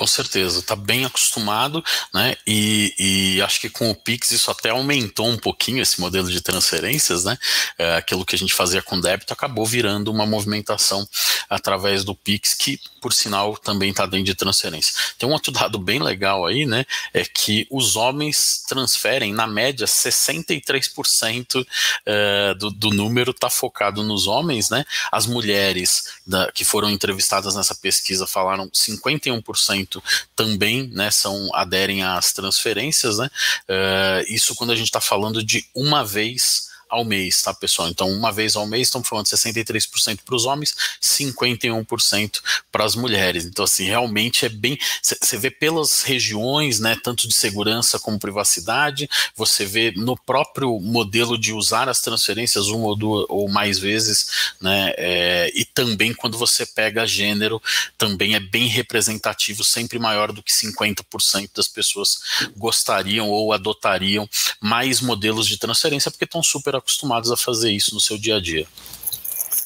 Com 0.00 0.06
certeza, 0.06 0.60
está 0.60 0.74
bem 0.74 1.04
acostumado, 1.04 1.84
né? 2.14 2.34
E, 2.46 2.94
e, 3.36 3.42
acho 3.42 3.60
que 3.60 3.68
com 3.68 3.90
o 3.90 3.94
Pix 3.94 4.30
isso 4.30 4.50
até 4.50 4.70
aumentou 4.70 5.28
um 5.28 5.36
pouquinho 5.36 5.82
esse 5.82 6.00
modelo 6.00 6.30
de 6.30 6.40
transferências, 6.40 7.24
né? 7.24 7.36
É, 7.76 7.96
aquilo 7.96 8.24
que 8.24 8.34
a 8.34 8.38
gente 8.38 8.54
fazia 8.54 8.80
com 8.80 8.98
débito 8.98 9.34
acabou 9.34 9.66
virando 9.66 10.10
uma 10.10 10.24
movimentação 10.24 11.06
através 11.50 12.02
do 12.02 12.14
Pix, 12.14 12.54
que 12.54 12.80
por 12.98 13.12
sinal 13.12 13.58
também 13.58 13.90
está 13.90 14.06
dentro 14.06 14.24
de 14.24 14.34
transferência. 14.34 14.94
Tem 15.18 15.28
um 15.28 15.32
outro 15.32 15.52
dado 15.52 15.78
bem 15.78 16.02
legal 16.02 16.46
aí, 16.46 16.64
né? 16.64 16.86
É 17.12 17.22
que 17.22 17.66
os 17.70 17.94
homens 17.94 18.64
transferem, 18.66 19.34
na 19.34 19.46
média, 19.46 19.86
63% 19.86 21.66
é, 22.06 22.54
do, 22.54 22.70
do 22.70 22.90
número 22.90 23.32
está 23.32 23.50
focado 23.50 24.02
nos 24.02 24.26
homens, 24.26 24.70
né? 24.70 24.82
As 25.12 25.26
mulheres 25.26 26.04
da, 26.26 26.50
que 26.52 26.64
foram 26.64 26.88
entrevistadas 26.88 27.54
nessa 27.54 27.74
pesquisa 27.74 28.26
falaram 28.26 28.70
51% 28.70 29.89
também 30.36 30.88
né, 30.88 31.10
são, 31.10 31.48
aderem 31.54 32.02
às 32.02 32.32
transferências, 32.32 33.18
né? 33.18 33.30
Uh, 33.68 34.32
isso 34.32 34.54
quando 34.54 34.70
a 34.70 34.76
gente 34.76 34.86
está 34.86 35.00
falando 35.00 35.42
de 35.42 35.66
uma 35.74 36.04
vez 36.04 36.69
ao 36.90 37.04
mês, 37.04 37.40
tá, 37.42 37.54
pessoal? 37.54 37.88
Então, 37.88 38.10
uma 38.10 38.32
vez 38.32 38.56
ao 38.56 38.66
mês, 38.66 38.88
estamos 38.88 39.08
falando 39.08 39.26
de 39.26 39.36
63% 39.36 40.20
para 40.24 40.34
os 40.34 40.44
homens, 40.44 40.74
51% 41.00 42.40
para 42.70 42.84
as 42.84 42.94
mulheres. 42.94 43.44
Então, 43.44 43.64
assim, 43.64 43.84
realmente 43.84 44.44
é 44.44 44.48
bem. 44.48 44.78
Você 45.02 45.36
vê 45.38 45.50
pelas 45.50 46.02
regiões, 46.02 46.80
né, 46.80 46.96
tanto 47.02 47.28
de 47.28 47.34
segurança 47.34 47.98
como 47.98 48.18
privacidade, 48.18 49.08
você 49.34 49.64
vê 49.64 49.92
no 49.96 50.16
próprio 50.16 50.78
modelo 50.80 51.38
de 51.38 51.52
usar 51.52 51.88
as 51.88 52.00
transferências 52.00 52.66
uma 52.66 52.86
ou 52.86 52.96
duas 52.96 53.26
ou 53.28 53.48
mais 53.48 53.78
vezes, 53.78 54.52
né, 54.60 54.92
é, 54.96 55.52
e 55.54 55.64
também 55.64 56.12
quando 56.12 56.36
você 56.36 56.66
pega 56.66 57.06
gênero, 57.06 57.62
também 57.96 58.34
é 58.34 58.40
bem 58.40 58.66
representativo, 58.66 59.62
sempre 59.62 59.98
maior 59.98 60.32
do 60.32 60.42
que 60.42 60.52
50% 60.52 61.50
das 61.54 61.68
pessoas 61.68 62.20
gostariam 62.56 63.28
ou 63.28 63.52
adotariam 63.52 64.28
mais 64.60 65.00
modelos 65.00 65.46
de 65.46 65.58
transferência, 65.58 66.10
porque 66.10 66.24
estão 66.24 66.42
super 66.42 66.76
acostumados 66.80 67.30
a 67.30 67.36
fazer 67.36 67.70
isso 67.70 67.94
no 67.94 68.00
seu 68.00 68.18
dia 68.18 68.36
a 68.36 68.40
dia. 68.40 68.66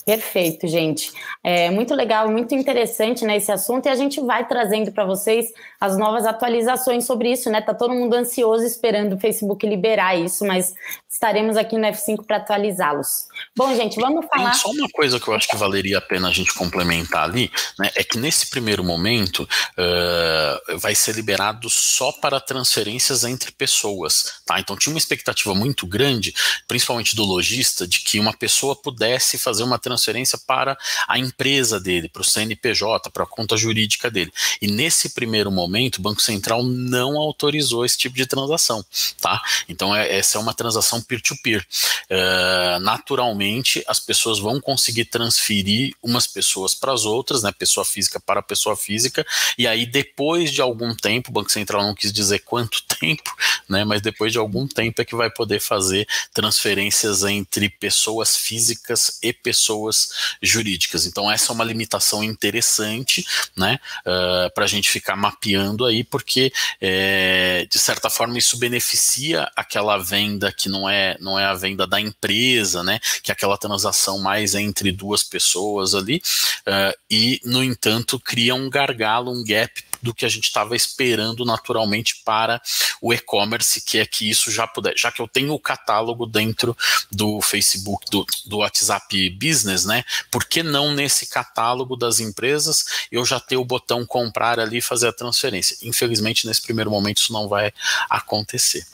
Perfeito, 0.05 0.69
gente. 0.69 1.11
É 1.43 1.71
muito 1.71 1.95
legal, 1.95 2.31
muito 2.31 2.55
interessante 2.55 3.25
né, 3.25 3.39
esse 3.39 3.51
assunto 3.51 3.87
e 3.87 3.89
a 3.89 3.95
gente 3.95 4.21
vai 4.21 4.47
trazendo 4.47 4.93
para 4.93 5.07
vocês 5.07 5.51
as 5.85 5.99
novas 5.99 6.25
atualizações 6.25 7.05
sobre 7.05 7.33
isso, 7.33 7.51
né? 7.51 7.61
Tá 7.61 7.75
todo 7.75 7.93
mundo 7.93 8.15
ansioso 8.15 8.65
esperando 8.65 9.15
o 9.15 9.19
Facebook 9.19 9.67
liberar 9.67 10.15
isso, 10.17 10.45
mas 10.45 10.75
estaremos 11.11 11.57
aqui 11.57 11.77
no 11.77 11.87
F5 11.87 12.25
para 12.27 12.39
atualizá-los. 12.39 13.27
Bom, 13.57 13.75
gente, 13.75 14.01
vamos 14.01 14.27
falar. 14.27 14.51
Tem 14.51 14.61
só 14.61 14.71
uma 14.71 14.89
coisa 14.89 15.21
que 15.21 15.29
eu 15.29 15.35
acho 15.35 15.49
que 15.49 15.57
valeria 15.57 15.99
a 15.99 16.01
pena 16.01 16.29
a 16.29 16.33
gente 16.33 16.55
complementar 16.55 17.25
ali, 17.25 17.51
né? 17.79 17.91
É 17.95 18.05
que 18.05 18.19
nesse 18.19 18.51
primeiro 18.51 18.83
momento 18.83 19.41
uh, 19.43 20.79
vai 20.79 20.95
ser 20.95 21.15
liberado 21.15 21.69
só 21.69 22.13
para 22.13 22.41
transferências 22.41 23.25
entre 23.25 23.53
pessoas, 23.53 24.43
tá? 24.47 24.61
Então 24.61 24.77
tinha 24.77 24.93
uma 24.93 24.99
expectativa 24.99 25.55
muito 25.55 25.87
grande, 25.87 26.35
principalmente 26.69 27.17
do 27.17 27.25
lojista, 27.25 27.87
de 27.87 28.01
que 28.01 28.19
uma 28.19 28.33
pessoa 28.33 28.75
pudesse 28.77 29.39
fazer 29.39 29.63
uma 29.63 29.79
transferência 29.79 30.05
transferência 30.05 30.39
para 30.39 30.77
a 31.09 31.19
empresa 31.19 31.81
dele, 31.81 32.09
para 32.09 32.23
o 32.23 32.25
CNPJ, 32.25 33.11
para 33.11 33.25
a 33.25 33.27
conta 33.27 33.57
jurídica 33.57 34.11
dele. 34.11 34.33
E 34.61 34.67
nesse 34.67 35.11
primeiro 35.11 35.51
momento, 35.51 35.74
o 35.99 36.03
Banco 36.03 36.23
Central 36.23 36.63
não 36.63 37.17
autorizou 37.17 37.85
esse 37.85 37.99
tipo 37.99 38.17
de 38.17 38.27
transação, 38.27 38.85
tá? 39.21 39.41
Então 39.69 39.95
é, 39.95 40.17
essa 40.17 40.39
é 40.39 40.41
uma 40.41 40.55
transação 40.55 41.01
peer-to-peer. 41.01 41.61
-peer. 41.61 41.95
Uh, 42.05 42.81
naturalmente, 42.81 43.83
as 43.87 43.99
pessoas 43.99 44.39
vão 44.39 44.61
conseguir 44.61 45.07
transferir 45.07 45.95
umas 46.03 46.27
pessoas 46.27 46.75
para 46.75 46.93
as 46.93 47.05
outras, 47.05 47.43
né? 47.43 47.53
Pessoa 47.53 47.85
física 47.85 48.21
para 48.21 48.43
pessoa 48.43 48.77
física, 48.77 49.27
e 49.59 49.67
aí 49.67 49.87
depois 49.87 50.51
de 50.53 50.61
algum 50.61 50.95
tempo, 50.95 51.31
o 51.31 51.33
Banco 51.33 51.51
Central 51.51 51.83
não 51.83 51.95
quis 51.95 52.13
dizer 52.13 52.41
quanto 52.41 52.83
tempo, 53.01 53.35
né? 53.69 53.85
Mas 53.85 54.03
depois 54.03 54.33
de 54.33 54.39
algum 54.39 54.67
tempo 54.67 55.01
é 55.01 55.05
que 55.05 55.17
vai 55.17 55.31
poder 55.31 55.61
fazer 55.61 56.07
transferências 56.33 57.25
entre 57.25 57.69
pessoas 57.69 58.37
físicas 58.37 59.19
e 59.23 59.33
pessoas 59.33 60.11
jurídicas. 60.43 61.07
Então, 61.07 61.31
essa 61.31 61.53
é 61.53 61.55
uma 61.55 61.65
limitação 61.65 62.23
interessante, 62.23 63.27
né, 63.57 63.79
uh, 64.01 64.53
para 64.55 64.65
a 64.65 64.69
gente 64.69 64.91
ficar 64.91 65.17
mapeando 65.17 65.64
aí, 65.87 66.05
porque, 66.05 66.53
é, 66.81 67.67
de 67.71 67.79
certa 67.79 68.11
forma, 68.11 68.39
isso 68.39 68.59
beneficia 68.59 69.51
aquela 69.57 69.99
venda 69.99 70.53
que 70.53 70.69
não 70.69 70.89
é, 70.89 71.17
não 71.21 71.39
é 71.39 71.45
a 71.45 71.55
venda 71.55 71.87
da 71.87 72.01
empresa, 72.01 72.83
né, 72.83 73.01
que 73.23 73.31
é 73.31 73.33
aquela 73.33 73.57
transação 73.57 74.19
mais 74.19 74.55
entre 74.55 74.93
duas 74.93 75.23
pessoas 75.23 75.95
ali, 75.95 76.23
uh, 76.67 76.99
e, 77.11 77.41
no 77.45 77.63
entanto, 77.63 78.19
cria 78.19 78.55
um 78.55 78.69
gargalo, 78.69 79.31
um 79.31 79.45
gap 79.45 79.83
do 80.05 80.15
que 80.15 80.27
a 80.27 80.29
gente 80.29 80.45
estava 80.45 80.77
esperando 80.77 81.45
naturalmente 81.47 82.21
para 82.25 82.61
o 83.01 83.13
e-commerce, 83.13 83.81
que 83.81 83.99
é 83.99 84.07
que 84.07 84.29
isso 84.29 84.51
já 84.51 84.67
puder, 84.67 84.95
já 84.97 85.11
que 85.11 85.21
eu 85.21 85.27
tenho 85.27 85.55
o 85.55 85.59
catálogo 85.59 86.27
dentro 86.27 86.77
do 87.11 87.41
Facebook, 87.41 88.11
do, 88.11 88.27
do 88.47 88.59
WhatsApp 88.59 89.31
Business, 89.31 89.87
né? 89.87 90.05
Por 90.31 90.45
que 90.45 90.63
não 90.63 90.93
nesse 90.93 91.27
catálogo 91.27 91.97
das 91.97 92.21
empresas 92.21 92.85
eu 93.11 93.25
já 93.25 93.41
ter 93.41 93.57
o 93.57 93.65
botão 93.65 94.05
comprar 94.05 94.61
ali 94.61 94.81
fazer 94.81 95.09
a 95.09 95.13
transferência? 95.13 95.44
Infelizmente, 95.83 96.47
nesse 96.47 96.63
primeiro 96.63 96.91
momento, 96.91 97.19
isso 97.19 97.33
não 97.33 97.49
vai 97.49 97.73
acontecer. 98.09 98.85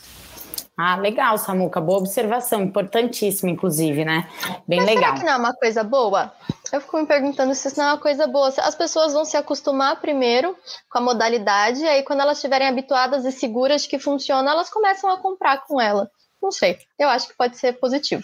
Ah, 0.83 0.97
legal, 0.97 1.37
Samuca. 1.37 1.79
Boa 1.79 1.99
observação, 1.99 2.63
importantíssima, 2.63 3.51
inclusive, 3.51 4.03
né? 4.03 4.27
Bem 4.67 4.79
Mas 4.79 4.89
legal. 4.89 5.03
Será 5.03 5.19
que 5.19 5.25
não 5.27 5.33
é 5.33 5.37
uma 5.37 5.55
coisa 5.55 5.85
boa? 5.85 6.33
Eu 6.73 6.81
fico 6.81 6.97
me 6.97 7.07
perguntando 7.07 7.55
se 7.55 7.69
isso 7.69 7.79
não 7.79 7.85
é 7.85 7.93
uma 7.93 7.99
coisa 7.99 8.27
boa. 8.27 8.49
As 8.49 8.75
pessoas 8.75 9.13
vão 9.13 9.27
se 9.27 9.37
acostumar 9.37 10.01
primeiro 10.01 10.57
com 10.89 10.97
a 10.97 11.03
modalidade, 11.03 11.81
e 11.81 11.87
aí 11.87 12.03
quando 12.03 12.21
elas 12.21 12.39
estiverem 12.39 12.67
habituadas 12.67 13.27
e 13.27 13.33
seguras 13.33 13.83
de 13.83 13.89
que 13.89 13.99
funciona, 13.99 14.51
elas 14.51 14.71
começam 14.71 15.11
a 15.11 15.19
comprar 15.19 15.67
com 15.67 15.79
ela. 15.79 16.11
Não 16.43 16.51
sei. 16.51 16.79
Eu 16.99 17.11
acho 17.11 17.29
que 17.29 17.37
pode 17.37 17.59
ser 17.59 17.75
positivo. 17.75 18.23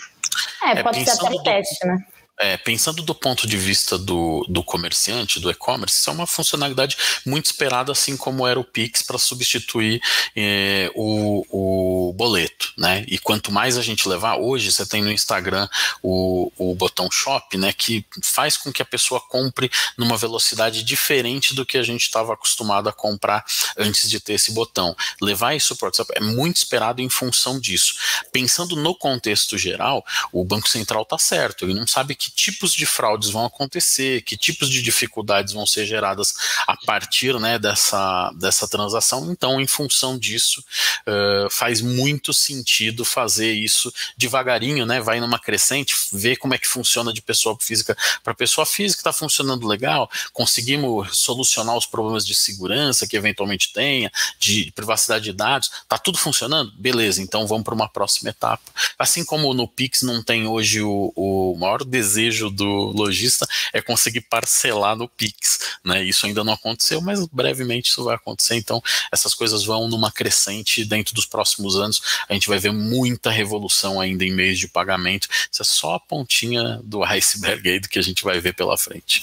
É, 0.65 0.79
é 0.79 0.83
pode 0.83 1.05
ser 1.05 1.11
até 1.11 1.37
um 1.37 1.43
teste, 1.43 1.87
né? 1.87 1.99
É, 2.39 2.57
pensando 2.57 3.03
do 3.03 3.15
ponto 3.15 3.47
de 3.47 3.57
vista 3.57 3.97
do, 3.97 4.45
do 4.49 4.63
comerciante, 4.63 5.41
do 5.41 5.51
e-commerce, 5.51 5.99
isso 5.99 6.11
é 6.11 6.13
uma 6.13 6.27
funcionalidade 6.27 6.97
muito 7.25 7.47
esperada, 7.47 7.93
assim 7.93 8.17
como 8.17 8.47
era 8.47 8.61
o 8.61 8.65
Pix 8.65 9.03
para 9.03 9.19
substituir 9.19 10.01
é, 10.35 10.91
o, 10.95 12.09
o 12.09 12.13
boleto, 12.13 12.73
né? 12.77 13.05
E 13.09 13.19
quanto 13.19 13.51
mais 13.51 13.79
a 13.79 13.83
gente 13.83 14.09
levar, 14.09 14.37
hoje 14.37 14.71
você 14.71 14.85
tem 14.85 15.03
no 15.03 15.11
Instagram 15.11 15.69
o, 16.03 16.53
o 16.57 16.75
botão 16.75 17.11
Shop, 17.11 17.57
né? 17.57 17.73
Que 17.73 18.05
faz 18.23 18.57
com 18.57 18.73
que 18.73 18.83
a 18.83 18.87
pessoa 18.87 19.21
compre 19.21 19.71
numa 19.97 20.17
velocidade 20.17 20.83
diferente 20.83 21.55
do 21.55 21.65
que 21.65 21.79
a 21.79 21.83
gente 21.83 22.03
estava 22.03 22.35
acostumado 22.35 22.89
a 22.89 22.93
comprar 22.93 23.45
antes 23.79 24.11
de 24.11 24.21
ter 24.21 24.35
esse 24.35 24.53
botão. 24.53 24.95
Levar 25.23 25.55
isso 25.55 25.75
para 25.77 25.87
o 25.87 25.89
WhatsApp 25.89 26.13
é 26.15 26.21
muito 26.21 26.57
esperado 26.57 27.01
em 27.01 27.09
função 27.09 27.59
disso. 27.59 27.95
Pensando 28.31 28.77
no 28.77 28.95
contexto 28.95 29.57
geral, 29.57 30.05
o 30.33 30.45
Banco 30.45 30.69
Central 30.69 31.03
está 31.03 31.19
certo, 31.19 31.65
ele 31.65 31.75
não 31.75 31.87
sabe 31.87 32.15
que 32.15 32.26
tipos 32.31 32.73
de 32.73 32.87
fraudes 32.87 33.31
vão 33.31 33.45
acontecer, 33.45 34.23
que 34.23 34.37
tipos 34.37 34.69
de 34.69 34.83
dificuldades 34.83 35.53
vão 35.53 35.67
ser 35.67 35.87
geradas 35.87 36.35
a 36.67 36.77
partir 36.77 37.39
né, 37.39 37.59
dessa, 37.59 38.31
dessa 38.37 38.69
transação. 38.69 39.31
Então, 39.31 39.61
em 39.61 39.67
função 39.67 40.19
disso, 40.19 40.65
uh, 41.07 41.51
faz 41.51 41.81
muito 41.81 42.33
sentido 42.33 43.05
fazer 43.05 43.53
isso 43.53 43.93
devagarinho, 44.17 44.85
né? 44.85 45.01
Vai 45.01 45.21
numa 45.21 45.39
crescente, 45.39 45.95
ver 46.13 46.37
como 46.37 46.55
é 46.55 46.59
que 46.59 46.69
funciona 46.69 47.13
de 47.13 47.23
pessoa 47.23 47.57
física 47.61 47.97
para 48.23 48.35
pessoa 48.35 48.67
física, 48.67 49.01
está 49.01 49.13
funcionando 49.13 49.67
legal, 49.67 50.11
conseguimos 50.33 51.19
solucionar 51.19 51.77
os 51.77 51.87
problemas 51.87 52.27
de 52.27 52.35
segurança 52.35 53.07
que 53.07 53.17
eventualmente 53.17 53.73
tenha, 53.73 54.11
de 54.39 54.73
privacidade 54.75 55.25
de 55.25 55.33
dados, 55.33 55.71
tá 55.89 55.99
tudo 55.99 56.19
funcionando? 56.19 56.73
Beleza, 56.77 57.23
então 57.23 57.47
vamos 57.47 57.65
para 57.65 57.75
uma 57.75 57.89
próxima 57.89 58.31
etapa. 58.31 58.63
Assim 58.99 59.25
como 59.25 59.53
no 59.55 59.69
Pix 59.69 60.03
não 60.03 60.23
tem 60.23 60.47
hoje 60.47 60.83
o, 60.83 61.13
o 61.15 61.57
maior 61.59 61.85
desejo 61.85 62.16
do 62.51 62.93
lojista 62.93 63.47
é 63.73 63.81
conseguir 63.81 64.23
parcelar 64.23 64.97
no 64.97 65.09
Pix, 65.09 65.77
né? 65.85 66.03
Isso 66.05 66.27
ainda 66.27 66.43
não 66.43 66.55
aconteceu, 66.55 67.01
mas 67.01 67.25
brevemente 67.27 67.91
isso 67.91 68.05
vai 68.05 68.17
acontecer. 68.17 68.57
Então, 68.57 68.83
essas 69.13 69.35
coisas 69.35 69.65
vão 69.65 69.89
numa 69.89 70.11
crescente 70.11 70.85
dentro 70.85 71.15
dos 71.15 71.27
próximos 71.27 71.77
anos. 71.77 72.01
A 72.29 72.35
gente 72.35 72.49
vai 72.49 72.59
ver 72.59 72.73
muita 72.73 73.31
revolução 73.31 74.01
ainda 74.01 74.25
em 74.25 74.33
meios 74.33 74.59
de 74.59 74.69
pagamento. 74.69 75.29
Isso 75.51 75.63
é 75.63 75.65
só 75.65 75.95
a 75.95 76.01
pontinha 76.01 76.81
do 76.83 77.03
iceberg 77.05 77.69
aí 77.69 77.81
do 77.81 77.89
que 77.89 77.99
a 77.99 78.03
gente 78.03 78.25
vai 78.25 78.41
ver 78.41 78.55
pela 78.55 78.77
frente. 78.77 79.23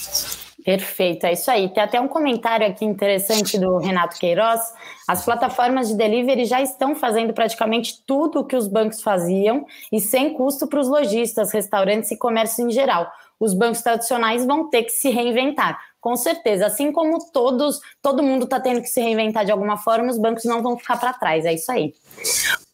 Perfeito, 0.64 1.26
é 1.26 1.34
isso 1.34 1.52
aí. 1.52 1.68
Tem 1.70 1.84
até 1.84 2.00
um 2.00 2.08
comentário 2.08 2.66
aqui 2.66 2.86
interessante 2.86 3.58
do 3.58 3.80
Renato 3.80 4.18
Queiroz. 4.18 4.62
As 5.08 5.26
plataformas 5.26 5.90
de 5.90 5.96
delivery 5.96 6.46
já 6.46 6.62
estão 6.62 6.96
fazendo 6.96 7.34
praticamente 7.34 8.02
tudo 8.06 8.40
o 8.40 8.46
que 8.46 8.56
os 8.56 8.68
bancos 8.68 9.02
faziam 9.02 9.66
e 9.92 10.00
sem 10.00 10.34
custo 10.34 10.66
para 10.66 10.80
os 10.80 10.88
lojistas, 10.88 11.52
restaurantes 11.52 12.12
e 12.12 12.18
comércio 12.18 12.66
em 12.66 12.72
geral. 12.72 13.12
Os 13.38 13.54
bancos 13.54 13.82
tradicionais 13.82 14.46
vão 14.46 14.70
ter 14.70 14.84
que 14.84 14.92
se 14.92 15.10
reinventar. 15.10 15.78
Com 16.00 16.16
certeza, 16.16 16.66
assim 16.66 16.94
como 16.94 17.18
todos, 17.32 17.82
todo 18.02 18.24
mundo 18.24 18.46
está 18.46 18.60
tendo 18.60 18.82
que 18.82 18.88
se 18.88 19.02
reinventar 19.02 19.44
de 19.44 19.52
alguma 19.52 19.78
forma, 19.78 20.12
os 20.12 20.18
bancos 20.18 20.46
não 20.46 20.62
vão 20.62 20.78
ficar 20.78 20.98
para 20.98 21.14
trás. 21.14 21.44
É 21.44 21.54
isso 21.54 21.70
aí. 21.72 21.94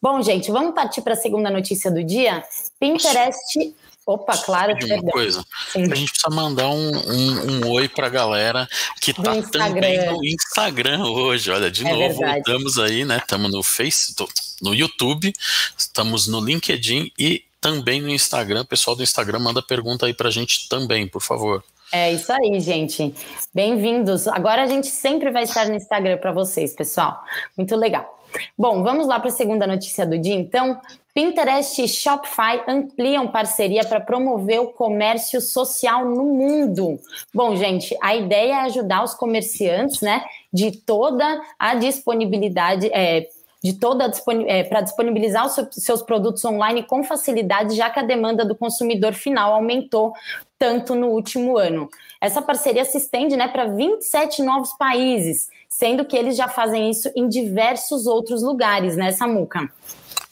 Bom, 0.01 0.21
gente, 0.21 0.51
vamos 0.51 0.73
partir 0.73 1.01
para 1.01 1.13
a 1.13 1.17
segunda 1.17 1.49
notícia 1.49 1.89
do 1.89 2.03
dia. 2.03 2.43
Pinterest 2.79 3.75
Opa, 4.09 4.35
claro. 4.37 4.73
De 4.73 4.91
uma 4.91 5.03
coisa. 5.03 5.45
Sim. 5.71 5.83
A 5.83 5.95
gente 5.95 6.09
precisa 6.09 6.35
mandar 6.35 6.67
um, 6.67 6.97
um, 6.97 7.51
um 7.51 7.69
oi 7.69 7.87
para 7.87 8.07
a 8.07 8.09
galera 8.09 8.67
que 8.99 9.11
está 9.11 9.39
também 9.43 10.03
no 10.03 10.25
Instagram 10.25 11.03
hoje. 11.05 11.51
Olha, 11.51 11.69
de 11.69 11.85
é 11.85 11.91
novo, 11.91 12.17
verdade. 12.17 12.41
voltamos 12.43 12.79
aí, 12.79 13.05
né? 13.05 13.17
Estamos 13.17 13.51
no 13.51 13.61
Face, 13.61 14.15
no 14.63 14.73
YouTube, 14.73 15.31
estamos 15.77 16.27
no 16.27 16.43
LinkedIn 16.43 17.11
e 17.19 17.43
também 17.61 18.01
no 18.01 18.09
Instagram. 18.09 18.61
O 18.61 18.65
pessoal 18.65 18.95
do 18.95 19.03
Instagram 19.03 19.37
manda 19.37 19.61
pergunta 19.61 20.07
aí 20.07 20.13
para 20.13 20.29
a 20.29 20.31
gente 20.31 20.67
também, 20.67 21.07
por 21.07 21.21
favor. 21.21 21.63
É 21.91 22.11
isso 22.11 22.33
aí, 22.33 22.59
gente. 22.59 23.13
Bem-vindos. 23.53 24.27
Agora 24.27 24.63
a 24.63 24.67
gente 24.67 24.87
sempre 24.87 25.29
vai 25.29 25.43
estar 25.43 25.67
no 25.67 25.75
Instagram 25.75 26.17
para 26.17 26.31
vocês, 26.31 26.73
pessoal. 26.73 27.23
Muito 27.55 27.75
legal. 27.75 28.19
Bom, 28.57 28.81
vamos 28.81 29.07
lá 29.07 29.19
para 29.19 29.29
a 29.29 29.33
segunda 29.33 29.67
notícia 29.67 30.03
do 30.03 30.17
dia, 30.17 30.35
então. 30.35 30.81
Pinterest 31.13 31.81
e 31.81 31.87
Shopify 31.87 32.61
ampliam 32.67 33.27
parceria 33.27 33.83
para 33.83 33.99
promover 33.99 34.61
o 34.61 34.67
comércio 34.67 35.41
social 35.41 36.05
no 36.05 36.23
mundo. 36.25 36.99
Bom, 37.33 37.55
gente, 37.55 37.97
a 38.01 38.15
ideia 38.15 38.53
é 38.53 38.61
ajudar 38.61 39.03
os 39.03 39.13
comerciantes, 39.13 40.01
né, 40.01 40.23
de 40.53 40.71
toda 40.71 41.41
a 41.57 41.75
disponibilidade, 41.75 42.89
é, 42.93 43.27
de 43.61 43.73
toda 43.73 44.09
é, 44.47 44.63
para 44.63 44.81
disponibilizar 44.81 45.45
os 45.45 45.59
seus 45.71 46.01
produtos 46.01 46.43
online 46.45 46.83
com 46.83 47.03
facilidade, 47.03 47.75
já 47.75 47.89
que 47.89 47.99
a 47.99 48.03
demanda 48.03 48.45
do 48.45 48.55
consumidor 48.55 49.13
final 49.13 49.53
aumentou 49.53 50.13
tanto 50.57 50.95
no 50.95 51.07
último 51.07 51.57
ano. 51.57 51.89
Essa 52.21 52.41
parceria 52.41 52.85
se 52.85 52.97
estende 52.97 53.35
né, 53.35 53.47
para 53.47 53.65
27 53.65 54.43
novos 54.43 54.73
países, 54.73 55.49
sendo 55.67 56.05
que 56.05 56.17
eles 56.17 56.35
já 56.35 56.47
fazem 56.47 56.89
isso 56.89 57.09
em 57.15 57.27
diversos 57.27 58.07
outros 58.07 58.43
lugares, 58.43 58.95
né, 58.95 59.11
Samuca? 59.11 59.69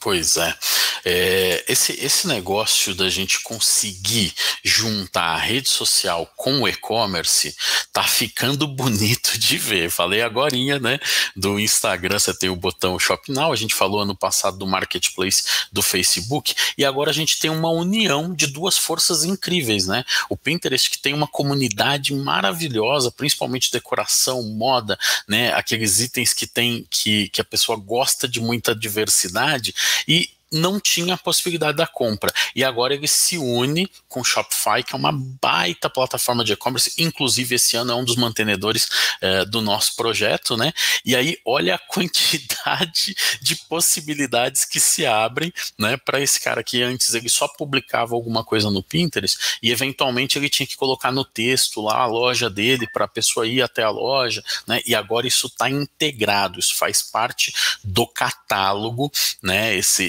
Pois 0.00 0.36
é. 0.36 0.54
É. 1.08 1.64
esse, 1.68 1.92
esse 2.04 2.26
negócio 2.26 2.94
da 2.94 3.08
gente 3.08 3.40
conseguir 3.42 4.34
juntar 4.62 5.34
a 5.34 5.38
rede 5.38 5.68
social 5.68 6.30
com 6.36 6.62
o 6.62 6.68
e-commerce 6.68 7.54
tá 7.92 8.02
ficando 8.02 8.66
bonito 8.66 9.38
de 9.38 9.56
ver. 9.56 9.90
Falei 9.90 10.22
agora, 10.22 10.54
né? 10.80 10.98
Do 11.36 11.58
Instagram, 11.58 12.18
você 12.18 12.36
tem 12.36 12.48
o 12.48 12.56
botão 12.56 12.98
Shop 12.98 13.30
Now, 13.30 13.52
a 13.52 13.56
gente 13.56 13.74
falou 13.74 14.00
ano 14.00 14.16
passado 14.16 14.58
do 14.58 14.66
marketplace 14.66 15.44
do 15.72 15.82
Facebook, 15.82 16.54
e 16.76 16.84
agora 16.84 17.10
a 17.10 17.14
gente 17.14 17.38
tem 17.38 17.50
uma 17.50 17.70
união 17.70 18.34
de 18.34 18.46
duas 18.46 18.76
forças 18.76 19.24
incríveis, 19.24 19.86
né? 19.86 20.04
O 20.28 20.36
Pinterest, 20.36 20.90
que 20.90 20.98
tem 20.98 21.14
uma 21.14 21.26
comunidade 21.26 22.14
maravilhosa, 22.14 23.10
principalmente 23.10 23.72
decoração, 23.72 24.42
moda, 24.42 24.98
né? 25.26 25.52
Aqueles 25.54 26.00
itens 26.00 26.32
que 26.32 26.46
tem 26.46 26.86
que, 26.90 27.28
que 27.28 27.40
a 27.40 27.44
pessoa 27.44 27.78
gosta 27.78 28.28
de 28.28 28.40
muita 28.40 28.74
diversidade 28.74 29.74
e 30.06 30.30
não 30.52 30.80
tinha 30.80 31.14
a 31.14 31.18
possibilidade 31.18 31.76
da 31.76 31.86
compra. 31.86 32.32
E 32.54 32.64
agora 32.64 32.94
ele 32.94 33.08
se 33.08 33.38
une 33.38 33.90
com 34.08 34.20
o 34.20 34.24
Shopify, 34.24 34.82
que 34.82 34.94
é 34.94 34.96
uma 34.96 35.12
baita 35.12 35.90
plataforma 35.90 36.44
de 36.44 36.52
e-commerce, 36.52 36.92
inclusive 36.98 37.54
esse 37.54 37.76
ano 37.76 37.92
é 37.92 37.94
um 37.94 38.04
dos 38.04 38.16
mantenedores 38.16 38.88
é, 39.20 39.44
do 39.44 39.60
nosso 39.60 39.96
projeto, 39.96 40.56
né? 40.56 40.72
E 41.04 41.14
aí, 41.14 41.38
olha 41.44 41.74
a 41.74 41.78
quantidade 41.78 43.14
de 43.40 43.56
possibilidades 43.68 44.64
que 44.64 44.80
se 44.80 45.06
abrem, 45.06 45.52
né, 45.78 45.96
para 45.96 46.20
esse 46.20 46.40
cara 46.40 46.62
que 46.62 46.82
antes 46.82 47.14
ele 47.14 47.28
só 47.28 47.48
publicava 47.48 48.14
alguma 48.14 48.44
coisa 48.44 48.70
no 48.70 48.82
Pinterest 48.82 49.58
e 49.62 49.70
eventualmente 49.70 50.38
ele 50.38 50.48
tinha 50.48 50.66
que 50.66 50.76
colocar 50.76 51.12
no 51.12 51.24
texto 51.24 51.80
lá 51.80 51.98
a 51.98 52.06
loja 52.06 52.48
dele 52.48 52.86
para 52.92 53.04
a 53.04 53.08
pessoa 53.08 53.46
ir 53.46 53.62
até 53.62 53.82
a 53.82 53.90
loja, 53.90 54.42
né? 54.66 54.80
E 54.86 54.94
agora 54.94 55.26
isso 55.26 55.46
está 55.46 55.68
integrado, 55.68 56.58
isso 56.58 56.74
faz 56.74 57.02
parte 57.02 57.52
do 57.82 58.06
catálogo, 58.06 59.10
né? 59.42 59.76
Esse 59.76 60.04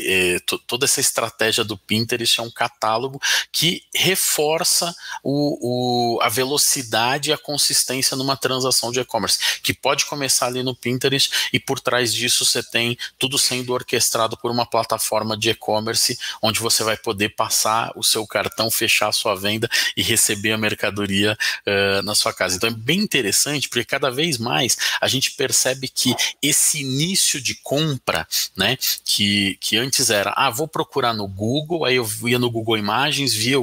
toda 0.67 0.85
essa 0.85 0.99
estratégia 0.99 1.63
do 1.63 1.77
Pinterest 1.77 2.39
é 2.39 2.43
um 2.43 2.51
catálogo 2.51 3.21
que 3.51 3.83
reforça 3.93 4.93
o, 5.23 6.17
o, 6.17 6.21
a 6.21 6.29
velocidade 6.29 7.29
e 7.29 7.33
a 7.33 7.37
consistência 7.37 8.17
numa 8.17 8.35
transação 8.35 8.91
de 8.91 8.99
e-commerce, 8.99 9.61
que 9.61 9.73
pode 9.73 10.05
começar 10.05 10.47
ali 10.47 10.63
no 10.63 10.75
Pinterest 10.75 11.49
e 11.53 11.59
por 11.59 11.79
trás 11.79 12.13
disso 12.13 12.45
você 12.45 12.61
tem 12.61 12.97
tudo 13.17 13.37
sendo 13.37 13.73
orquestrado 13.73 14.37
por 14.37 14.51
uma 14.51 14.65
plataforma 14.65 15.37
de 15.37 15.49
e-commerce 15.49 16.17
onde 16.41 16.59
você 16.59 16.83
vai 16.83 16.97
poder 16.97 17.29
passar 17.29 17.91
o 17.95 18.03
seu 18.03 18.25
cartão, 18.27 18.69
fechar 18.69 19.09
a 19.09 19.13
sua 19.13 19.35
venda 19.35 19.69
e 19.95 20.01
receber 20.01 20.51
a 20.51 20.57
mercadoria 20.57 21.37
uh, 21.65 22.01
na 22.03 22.15
sua 22.15 22.33
casa. 22.33 22.55
Então 22.55 22.69
é 22.69 22.73
bem 22.73 22.99
interessante 22.99 23.69
porque 23.69 23.85
cada 23.85 24.09
vez 24.11 24.37
mais 24.37 24.77
a 24.99 25.07
gente 25.07 25.31
percebe 25.31 25.87
que 25.87 26.15
esse 26.41 26.81
início 26.81 27.41
de 27.41 27.55
compra, 27.55 28.27
né, 28.55 28.77
que, 29.03 29.57
que 29.59 29.77
antes 29.77 30.09
era 30.09 30.18
era, 30.19 30.33
ah, 30.35 30.49
vou 30.49 30.67
procurar 30.67 31.13
no 31.13 31.27
Google, 31.27 31.85
aí 31.85 31.95
eu 31.95 32.07
ia 32.25 32.37
no 32.37 32.49
Google 32.49 32.77
Imagens, 32.77 33.33
via 33.33 33.57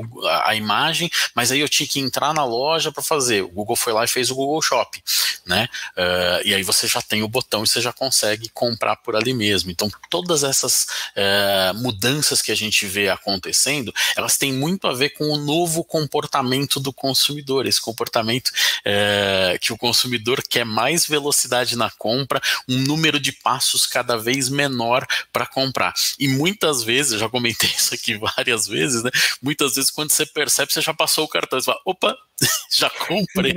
a, 0.45 0.55
imagem, 0.55 1.11
mas 1.35 1.53
aí 1.53 1.61
eu 1.61 1.69
tinha 1.69 1.87
que 1.87 2.01
entrar 2.01 2.33
na 2.33 2.45
loja 2.45 2.91
para 2.91 3.03
fazer. 3.03 3.43
O 3.43 3.49
Google 3.49 3.77
foi 3.77 3.93
lá 3.93 4.05
e 4.05 4.09
fez 4.09 4.31
o 4.31 4.35
Google 4.35 4.61
Shop, 4.63 5.03
né? 5.47 5.69
Uh, 5.97 6.47
e 6.47 6.55
aí 6.55 6.63
você 6.63 6.87
já 6.87 7.03
tem 7.03 7.23
o 7.23 7.29
botão 7.29 7.63
e 7.63 7.67
você 7.67 7.81
já 7.81 7.93
consegue 7.93 8.49
comprar 8.49 8.97
por 8.97 9.15
ali 9.15 9.35
mesmo. 9.35 9.71
Então, 9.71 9.91
todas 10.11 10.43
essas 10.43 10.87
uh, 11.17 11.75
mudanças 11.75 12.41
que 12.41 12.51
a 12.51 12.57
gente 12.57 12.87
vê 12.87 13.09
acontecendo, 13.09 13.93
elas 14.17 14.37
têm 14.37 14.53
muito 14.53 14.87
a 14.87 14.93
ver 14.93 15.11
com 15.11 15.25
o 15.25 15.37
novo 15.37 15.85
comportamento 15.85 16.81
do 16.81 16.93
consumidor, 16.93 17.67
esse 17.67 17.81
comportamento 17.81 18.49
uh, 18.49 19.59
que 19.61 19.73
o 19.73 19.77
consumidor 19.77 20.43
quer 20.49 20.65
mais 20.65 21.07
velocidade 21.07 21.77
na 21.77 21.91
compra, 21.91 22.41
um 22.69 22.79
número 22.79 23.21
de 23.21 23.33
passos 23.33 23.87
cada 23.87 24.17
vez 24.17 24.49
menor 24.49 25.07
para 25.33 25.47
comprar. 25.47 25.93
E 26.19 26.29
muitas 26.47 26.85
vezes, 26.85 27.13
eu 27.13 27.19
já 27.19 27.29
comentei 27.29 27.69
isso 27.69 27.93
aqui 27.93 28.15
várias 28.37 28.69
vezes, 28.69 29.03
né? 29.03 29.11
Muitas 29.43 29.75
vezes, 29.75 29.91
quando 29.91 30.13
você 30.13 30.25
percebe, 30.25 30.73
você 30.73 30.81
já 30.81 30.95
passou 30.95 31.25
o 31.25 31.29
cartão, 31.29 31.59
você 31.59 31.67
fala, 31.67 31.81
opa, 31.85 32.17
já 32.73 32.89
comprei. 32.89 33.55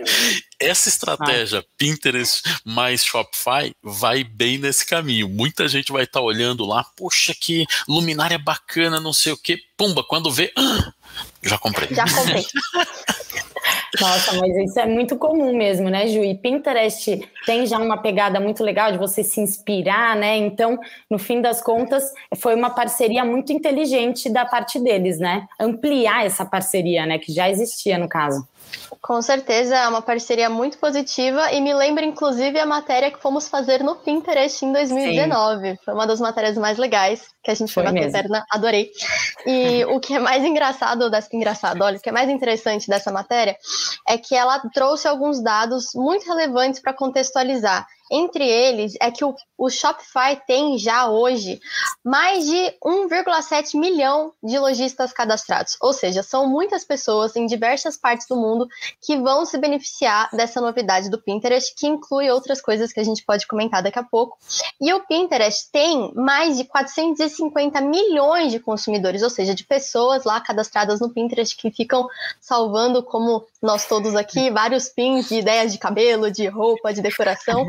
Essa 0.58 0.88
estratégia 0.88 1.60
ah. 1.60 1.64
Pinterest 1.76 2.42
mais 2.64 3.04
Shopify 3.04 3.74
vai 3.82 4.24
bem 4.24 4.56
nesse 4.56 4.86
caminho. 4.86 5.28
Muita 5.28 5.68
gente 5.68 5.92
vai 5.92 6.04
estar 6.04 6.20
tá 6.20 6.24
olhando 6.24 6.64
lá, 6.64 6.84
poxa, 6.96 7.34
que 7.38 7.66
luminária 7.86 8.38
bacana, 8.38 8.98
não 8.98 9.12
sei 9.12 9.32
o 9.32 9.36
que. 9.36 9.58
Pumba, 9.76 10.02
quando 10.02 10.32
vê, 10.32 10.52
ah, 10.56 10.92
já 11.42 11.58
comprei. 11.58 11.94
Já 11.94 12.04
comprei. 12.04 12.46
Nossa, 14.00 14.32
mas 14.38 14.56
isso 14.56 14.80
é 14.80 14.86
muito 14.86 15.16
comum 15.16 15.56
mesmo, 15.56 15.88
né, 15.88 16.08
Ju? 16.08 16.24
E 16.24 16.34
Pinterest 16.34 17.20
tem 17.46 17.64
já 17.64 17.78
uma 17.78 17.96
pegada 17.98 18.40
muito 18.40 18.62
legal 18.64 18.90
de 18.90 18.98
você 18.98 19.22
se 19.22 19.40
inspirar, 19.40 20.16
né? 20.16 20.36
Então, 20.36 20.78
no 21.08 21.18
fim 21.18 21.40
das 21.40 21.62
contas, 21.62 22.12
foi 22.36 22.54
uma 22.54 22.70
parceria 22.70 23.24
muito 23.24 23.52
inteligente 23.52 24.28
da 24.28 24.44
parte 24.44 24.80
deles, 24.80 25.18
né? 25.18 25.46
Ampliar 25.60 26.26
essa 26.26 26.44
parceria, 26.44 27.06
né, 27.06 27.18
que 27.18 27.32
já 27.32 27.48
existia 27.48 27.96
no 27.98 28.08
caso. 28.08 28.46
Com 29.00 29.20
certeza, 29.20 29.76
é 29.76 29.88
uma 29.88 30.00
parceria 30.00 30.48
muito 30.48 30.78
positiva 30.78 31.52
e 31.52 31.60
me 31.60 31.74
lembra, 31.74 32.04
inclusive, 32.04 32.58
a 32.58 32.66
matéria 32.66 33.10
que 33.10 33.20
fomos 33.20 33.48
fazer 33.48 33.82
no 33.82 33.96
Pinterest 33.96 34.64
em 34.64 34.72
2019. 34.72 35.70
Sim. 35.70 35.78
Foi 35.84 35.94
uma 35.94 36.06
das 36.06 36.20
matérias 36.20 36.56
mais 36.56 36.78
legais 36.78 37.26
que 37.42 37.50
a 37.50 37.54
gente 37.54 37.72
foi, 37.72 37.84
foi 37.84 37.92
bater 37.92 38.10
perna, 38.10 38.44
adorei. 38.50 38.90
E 39.46 39.84
o 39.92 40.00
que 40.00 40.14
é 40.14 40.18
mais 40.18 40.42
engraçado, 40.44 41.10
dessa, 41.10 41.28
engraçado, 41.32 41.82
olha, 41.82 41.98
o 41.98 42.00
que 42.00 42.08
é 42.08 42.12
mais 42.12 42.30
interessante 42.30 42.88
dessa 42.88 43.12
matéria 43.12 43.56
é 44.08 44.16
que 44.16 44.34
ela 44.34 44.58
trouxe 44.72 45.06
alguns 45.06 45.42
dados 45.42 45.90
muito 45.94 46.26
relevantes 46.26 46.80
para 46.80 46.94
contextualizar. 46.94 47.86
Entre 48.16 48.48
eles 48.48 48.94
é 49.00 49.10
que 49.10 49.24
o, 49.24 49.34
o 49.58 49.68
Shopify 49.68 50.40
tem 50.46 50.78
já 50.78 51.08
hoje 51.08 51.58
mais 52.04 52.46
de 52.46 52.72
1,7 52.80 53.76
milhão 53.76 54.32
de 54.40 54.56
lojistas 54.56 55.12
cadastrados. 55.12 55.76
Ou 55.80 55.92
seja, 55.92 56.22
são 56.22 56.46
muitas 56.46 56.84
pessoas 56.84 57.34
em 57.34 57.44
diversas 57.44 57.96
partes 57.96 58.28
do 58.28 58.36
mundo 58.36 58.68
que 59.04 59.16
vão 59.16 59.44
se 59.44 59.58
beneficiar 59.58 60.30
dessa 60.32 60.60
novidade 60.60 61.10
do 61.10 61.20
Pinterest, 61.20 61.74
que 61.76 61.88
inclui 61.88 62.30
outras 62.30 62.60
coisas 62.60 62.92
que 62.92 63.00
a 63.00 63.04
gente 63.04 63.24
pode 63.24 63.48
comentar 63.48 63.82
daqui 63.82 63.98
a 63.98 64.04
pouco. 64.04 64.38
E 64.80 64.92
o 64.92 65.04
Pinterest 65.06 65.68
tem 65.72 66.12
mais 66.14 66.56
de 66.56 66.62
450 66.64 67.80
milhões 67.80 68.52
de 68.52 68.60
consumidores, 68.60 69.24
ou 69.24 69.30
seja, 69.30 69.56
de 69.56 69.64
pessoas 69.64 70.22
lá 70.22 70.40
cadastradas 70.40 71.00
no 71.00 71.10
Pinterest 71.10 71.56
que 71.56 71.68
ficam 71.72 72.06
salvando, 72.40 73.02
como 73.02 73.44
nós 73.60 73.88
todos 73.88 74.14
aqui, 74.14 74.52
vários 74.52 74.88
pins 74.88 75.28
de 75.28 75.36
ideias 75.36 75.72
de 75.72 75.78
cabelo, 75.78 76.30
de 76.30 76.46
roupa, 76.46 76.94
de 76.94 77.02
decoração 77.02 77.66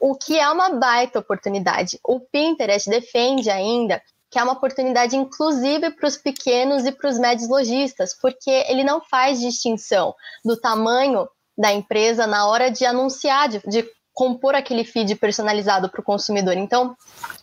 o 0.00 0.14
que 0.14 0.38
é 0.38 0.48
uma 0.50 0.70
baita 0.70 1.18
oportunidade. 1.18 1.98
O 2.04 2.20
Pinterest 2.20 2.88
defende 2.88 3.50
ainda 3.50 4.02
que 4.30 4.38
é 4.38 4.42
uma 4.42 4.54
oportunidade 4.54 5.14
inclusive 5.14 5.90
para 5.90 6.08
os 6.08 6.16
pequenos 6.16 6.86
e 6.86 6.92
para 6.92 7.10
os 7.10 7.18
médios 7.18 7.48
lojistas, 7.48 8.16
porque 8.18 8.50
ele 8.50 8.82
não 8.82 9.00
faz 9.02 9.38
distinção 9.38 10.14
do 10.42 10.58
tamanho 10.58 11.28
da 11.56 11.70
empresa 11.70 12.26
na 12.26 12.46
hora 12.46 12.70
de 12.70 12.86
anunciar, 12.86 13.48
de, 13.48 13.60
de 13.66 13.86
compor 14.14 14.54
aquele 14.54 14.84
feed 14.84 15.14
personalizado 15.16 15.90
para 15.90 16.00
o 16.00 16.04
consumidor. 16.04 16.56
Então, 16.56 16.96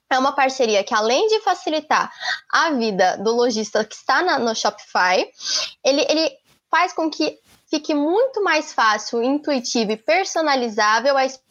é 0.10 0.18
uma 0.18 0.32
parceria 0.32 0.84
que, 0.84 0.94
além 0.94 1.28
de 1.28 1.40
facilitar 1.42 2.12
a 2.52 2.72
vida 2.72 3.18
do 3.18 3.36
lojista 3.36 3.86
que 3.86 3.96
está 3.96 4.24
na, 4.24 4.40
no 4.40 4.56
Shopify, 4.56 5.30
ele, 5.84 6.06
ele 6.10 6.32
faz 6.72 6.92
com 6.92 7.10
que 7.10 7.38
fique 7.70 7.94
muito 7.94 8.44
mais 8.44 8.74
fácil, 8.74 9.22
intuitivo 9.22 9.92
e 9.92 9.98
personalizável 9.98 11.16
a 11.16 11.26
experiência 11.26 11.49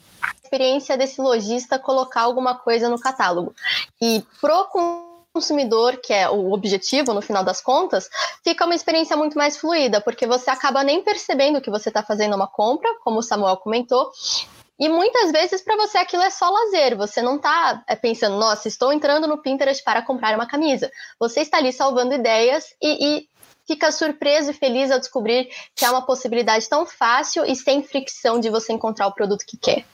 desse 0.97 1.21
lojista 1.21 1.79
colocar 1.79 2.23
alguma 2.23 2.55
coisa 2.55 2.89
no 2.89 2.99
catálogo. 2.99 3.55
E 4.01 4.25
pro 4.41 4.69
consumidor, 5.33 5.99
que 5.99 6.13
é 6.13 6.29
o 6.29 6.53
objetivo 6.53 7.15
no 7.15 7.23
final 7.23 7.45
das 7.45 7.61
contas, 7.61 8.09
fica 8.43 8.65
uma 8.65 8.75
experiência 8.75 9.17
muito 9.17 9.37
mais 9.37 9.57
fluida, 9.57 10.01
porque 10.01 10.27
você 10.27 10.51
acaba 10.51 10.83
nem 10.83 11.03
percebendo 11.03 11.61
que 11.61 11.71
você 11.71 11.91
está 11.91 12.03
fazendo 12.03 12.35
uma 12.35 12.49
compra, 12.49 12.89
como 13.05 13.19
o 13.19 13.23
Samuel 13.23 13.57
comentou, 13.59 14.11
e 14.79 14.89
muitas 14.89 15.33
vezes 15.33 15.61
para 15.61 15.77
você 15.77 15.99
aquilo 15.99 16.23
é 16.23 16.31
só 16.31 16.49
lazer, 16.49 16.97
você 16.97 17.21
não 17.21 17.37
está 17.37 17.83
é, 17.89 17.97
pensando, 17.97 18.37
nossa, 18.37 18.69
estou 18.69 18.93
entrando 18.93 19.27
no 19.27 19.39
Pinterest 19.39 19.83
para 19.83 20.03
comprar 20.03 20.35
uma 20.37 20.47
camisa. 20.47 20.91
Você 21.19 21.41
está 21.41 21.57
ali 21.59 21.73
salvando 21.73 22.15
ideias 22.15 22.73
e, 22.81 23.17
e 23.17 23.29
fica 23.67 23.91
surpreso 23.91 24.53
e 24.53 24.55
feliz 24.55 24.91
ao 24.93 25.01
descobrir 25.01 25.49
que 25.75 25.85
é 25.85 25.91
uma 25.91 26.07
possibilidade 26.07 26.69
tão 26.69 26.87
fácil 26.87 27.45
e 27.45 27.57
sem 27.57 27.83
fricção 27.83 28.39
de 28.39 28.49
você 28.51 28.73
encontrar 28.73 29.09
o 29.09 29.13
produto 29.13 29.45
que 29.45 29.57
quer. 29.57 29.85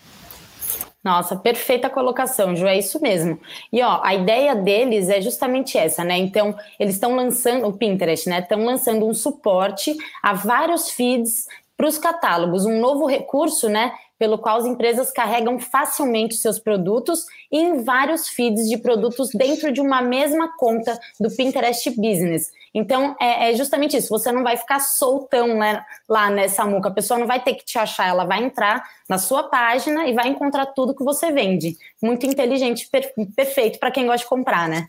Nossa, 1.05 1.37
perfeita 1.37 1.91
colocação, 1.91 2.57
Ju, 2.57 2.67
é 2.67 2.79
isso 2.79 2.99
mesmo. 3.03 3.39
E 3.71 3.83
ó, 3.83 4.01
a 4.03 4.15
ideia 4.15 4.57
deles 4.57 5.11
é 5.11 5.21
justamente 5.21 5.77
essa, 5.77 6.03
né? 6.03 6.17
Então, 6.17 6.57
eles 6.81 6.95
estão 6.95 7.15
lançando, 7.15 7.67
o 7.67 7.75
Pinterest, 7.75 8.27
né? 8.27 8.41
Estão 8.41 8.65
lançando 8.65 9.07
um 9.07 9.13
suporte 9.13 9.95
a 10.23 10.33
vários 10.33 10.89
feeds 10.89 11.47
para 11.77 11.87
os 11.87 11.99
catálogos, 11.99 12.65
um 12.65 12.81
novo 12.81 13.05
recurso, 13.05 13.69
né? 13.69 13.93
Pelo 14.19 14.39
qual 14.39 14.57
as 14.57 14.65
empresas 14.65 15.11
carregam 15.11 15.59
facilmente 15.59 16.37
seus 16.37 16.59
produtos 16.59 17.27
em 17.53 17.83
vários 17.83 18.29
feeds 18.29 18.67
de 18.67 18.79
produtos 18.79 19.29
dentro 19.35 19.71
de 19.73 19.83
uma 19.83 20.01
mesma 20.01 20.57
conta 20.57 20.99
do 21.21 21.29
Pinterest 21.31 21.91
Business. 21.91 22.51
Então, 22.73 23.15
é, 23.21 23.51
é, 23.51 23.55
justamente 23.55 23.97
isso. 23.97 24.09
Você 24.09 24.33
não 24.33 24.43
vai 24.43 24.57
ficar 24.57 24.81
soltão 24.81 25.59
né, 25.59 25.85
lá 26.09 26.31
nessa 26.31 26.65
muca. 26.65 26.89
A 26.89 26.93
pessoa 26.93 27.19
não 27.19 27.27
vai 27.27 27.41
ter 27.41 27.55
que 27.55 27.65
te 27.65 27.79
achar, 27.79 28.09
ela 28.09 28.25
vai 28.25 28.43
entrar 28.43 28.83
na 29.09 29.19
sua 29.19 29.45
página 29.45 30.07
e 30.07 30.13
vai 30.13 30.29
encontrar 30.29 30.67
tudo 30.67 30.95
que 30.95 31.05
você 31.05 31.31
vende. 31.31 31.77
Muito 32.03 32.27
inteligente, 32.27 32.89
per 32.91 33.13
perfeito 33.35 33.79
para 33.79 33.91
quem 33.91 34.07
gosta 34.07 34.25
de 34.25 34.29
comprar, 34.29 34.69
né? 34.69 34.89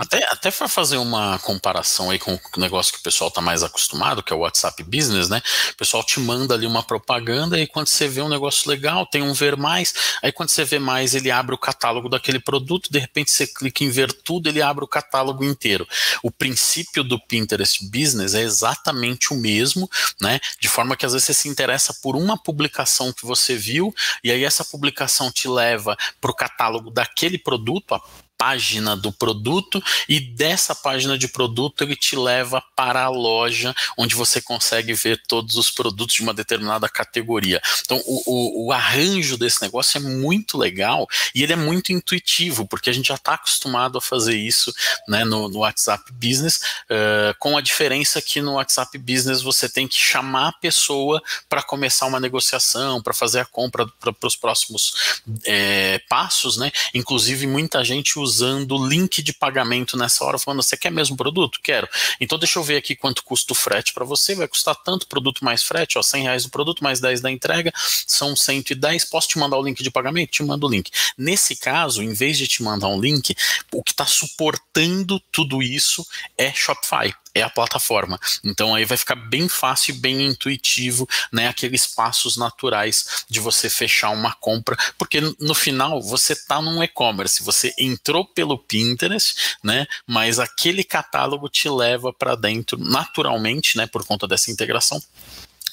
Até, 0.00 0.24
até 0.30 0.50
para 0.50 0.68
fazer 0.68 0.98
uma 0.98 1.38
comparação 1.38 2.10
aí 2.10 2.18
com 2.18 2.34
o 2.34 2.60
negócio 2.60 2.92
que 2.92 2.98
o 2.98 3.02
pessoal 3.02 3.28
está 3.28 3.40
mais 3.40 3.62
acostumado, 3.62 4.22
que 4.22 4.30
é 4.32 4.36
o 4.36 4.40
WhatsApp 4.40 4.82
Business, 4.82 5.30
né? 5.30 5.40
O 5.70 5.76
pessoal 5.76 6.04
te 6.04 6.20
manda 6.20 6.54
ali 6.54 6.66
uma 6.66 6.82
propaganda 6.82 7.58
e 7.58 7.66
quando 7.66 7.86
você 7.86 8.06
vê 8.06 8.20
um 8.20 8.28
negócio 8.28 8.68
legal, 8.68 9.06
tem 9.06 9.22
um 9.22 9.32
ver 9.32 9.56
mais, 9.56 10.18
aí 10.22 10.30
quando 10.30 10.50
você 10.50 10.64
vê 10.64 10.78
mais, 10.78 11.14
ele 11.14 11.30
abre 11.30 11.54
o 11.54 11.58
catálogo 11.58 12.08
daquele 12.08 12.38
produto, 12.38 12.92
de 12.92 12.98
repente 12.98 13.30
você 13.30 13.46
clica 13.46 13.82
em 13.82 13.88
ver 13.88 14.12
tudo, 14.12 14.48
ele 14.48 14.60
abre 14.60 14.84
o 14.84 14.88
catálogo 14.88 15.42
inteiro. 15.42 15.88
O 16.22 16.30
princípio 16.30 17.02
do 17.02 17.18
Pinterest 17.18 17.82
Business 17.88 18.34
é 18.34 18.42
exatamente 18.42 19.32
o 19.32 19.36
mesmo, 19.36 19.88
né? 20.20 20.38
De 20.60 20.68
forma 20.68 20.96
que 20.96 21.06
às 21.06 21.12
vezes 21.12 21.26
você 21.26 21.34
se 21.34 21.48
interessa 21.48 21.94
por 22.02 22.14
uma 22.14 22.36
publicação 22.36 23.10
que 23.10 23.24
você 23.24 23.51
viu, 23.56 23.94
e 24.22 24.30
aí 24.30 24.44
essa 24.44 24.64
publicação 24.64 25.30
te 25.30 25.48
leva 25.48 25.96
para 26.20 26.30
o 26.30 26.34
catálogo 26.34 26.90
daquele 26.90 27.38
produto, 27.38 27.94
a 27.94 28.02
página 28.42 28.96
do 28.96 29.12
produto 29.12 29.80
e 30.08 30.18
dessa 30.18 30.74
página 30.74 31.16
de 31.16 31.28
produto 31.28 31.84
ele 31.84 31.94
te 31.94 32.16
leva 32.16 32.60
para 32.74 33.04
a 33.04 33.08
loja 33.08 33.72
onde 33.96 34.16
você 34.16 34.40
consegue 34.40 34.94
ver 34.94 35.22
todos 35.28 35.54
os 35.54 35.70
produtos 35.70 36.16
de 36.16 36.22
uma 36.22 36.34
determinada 36.34 36.88
categoria. 36.88 37.62
Então 37.84 38.02
o, 38.04 38.22
o, 38.26 38.66
o 38.66 38.72
arranjo 38.72 39.38
desse 39.38 39.62
negócio 39.62 39.96
é 39.96 40.00
muito 40.00 40.58
legal 40.58 41.06
e 41.32 41.44
ele 41.44 41.52
é 41.52 41.56
muito 41.56 41.92
intuitivo 41.92 42.66
porque 42.66 42.90
a 42.90 42.92
gente 42.92 43.06
já 43.06 43.14
está 43.14 43.34
acostumado 43.34 43.98
a 43.98 44.00
fazer 44.00 44.36
isso 44.36 44.74
né, 45.06 45.24
no, 45.24 45.48
no 45.48 45.60
WhatsApp 45.60 46.02
Business, 46.12 46.56
uh, 46.90 47.38
com 47.38 47.56
a 47.56 47.60
diferença 47.60 48.20
que 48.20 48.42
no 48.42 48.54
WhatsApp 48.54 48.98
Business 48.98 49.40
você 49.40 49.68
tem 49.68 49.86
que 49.86 49.96
chamar 49.96 50.48
a 50.48 50.52
pessoa 50.52 51.22
para 51.48 51.62
começar 51.62 52.06
uma 52.06 52.18
negociação, 52.18 53.00
para 53.00 53.14
fazer 53.14 53.38
a 53.38 53.44
compra 53.44 53.86
para 53.86 54.26
os 54.26 54.34
próximos 54.34 55.22
é, 55.44 56.00
passos, 56.08 56.56
né? 56.56 56.72
Inclusive 56.92 57.46
muita 57.46 57.84
gente 57.84 58.18
usa 58.18 58.31
usando 58.32 58.86
link 58.86 59.22
de 59.22 59.32
pagamento 59.32 59.96
nessa 59.96 60.24
hora, 60.24 60.38
falando: 60.38 60.62
você 60.62 60.76
quer 60.76 60.90
mesmo 60.90 61.16
produto? 61.16 61.60
Quero. 61.62 61.88
Então 62.20 62.38
deixa 62.38 62.58
eu 62.58 62.62
ver 62.62 62.76
aqui 62.76 62.96
quanto 62.96 63.22
custa 63.22 63.52
o 63.52 63.56
frete 63.56 63.92
para 63.92 64.04
você. 64.04 64.34
Vai 64.34 64.48
custar 64.48 64.74
tanto 64.74 65.06
produto 65.06 65.44
mais 65.44 65.62
frete, 65.62 65.98
ó, 65.98 66.02
100 66.02 66.22
reais 66.22 66.44
do 66.44 66.50
produto 66.50 66.82
mais 66.82 67.00
10 67.00 67.20
da 67.20 67.30
entrega, 67.30 67.72
são 68.06 68.34
110. 68.34 69.04
Posso 69.04 69.28
te 69.28 69.38
mandar 69.38 69.58
o 69.58 69.62
link 69.62 69.82
de 69.82 69.90
pagamento? 69.90 70.30
Te 70.30 70.42
mando 70.42 70.66
o 70.66 70.70
link. 70.70 70.90
Nesse 71.16 71.56
caso, 71.56 72.02
em 72.02 72.12
vez 72.12 72.38
de 72.38 72.48
te 72.48 72.62
mandar 72.62 72.88
um 72.88 73.00
link, 73.00 73.34
o 73.72 73.82
que 73.82 73.92
está 73.92 74.06
suportando 74.06 75.20
tudo 75.30 75.62
isso 75.62 76.06
é 76.38 76.52
Shopify 76.52 77.12
é 77.34 77.42
a 77.42 77.50
plataforma. 77.50 78.18
Então 78.44 78.74
aí 78.74 78.84
vai 78.84 78.96
ficar 78.96 79.14
bem 79.14 79.48
fácil 79.48 79.94
bem 79.94 80.26
intuitivo, 80.26 81.08
né, 81.32 81.48
aqueles 81.48 81.86
passos 81.86 82.36
naturais 82.36 83.24
de 83.28 83.40
você 83.40 83.68
fechar 83.68 84.10
uma 84.10 84.32
compra, 84.34 84.76
porque 84.98 85.20
no 85.38 85.54
final 85.54 86.00
você 86.00 86.32
está 86.32 86.60
num 86.60 86.82
e-commerce, 86.82 87.42
você 87.42 87.74
entrou 87.78 88.24
pelo 88.26 88.58
Pinterest, 88.58 89.56
né, 89.62 89.86
mas 90.06 90.38
aquele 90.38 90.84
catálogo 90.84 91.48
te 91.48 91.68
leva 91.68 92.12
para 92.12 92.34
dentro 92.34 92.78
naturalmente, 92.78 93.76
né, 93.76 93.86
por 93.86 94.04
conta 94.04 94.26
dessa 94.26 94.50
integração 94.50 95.02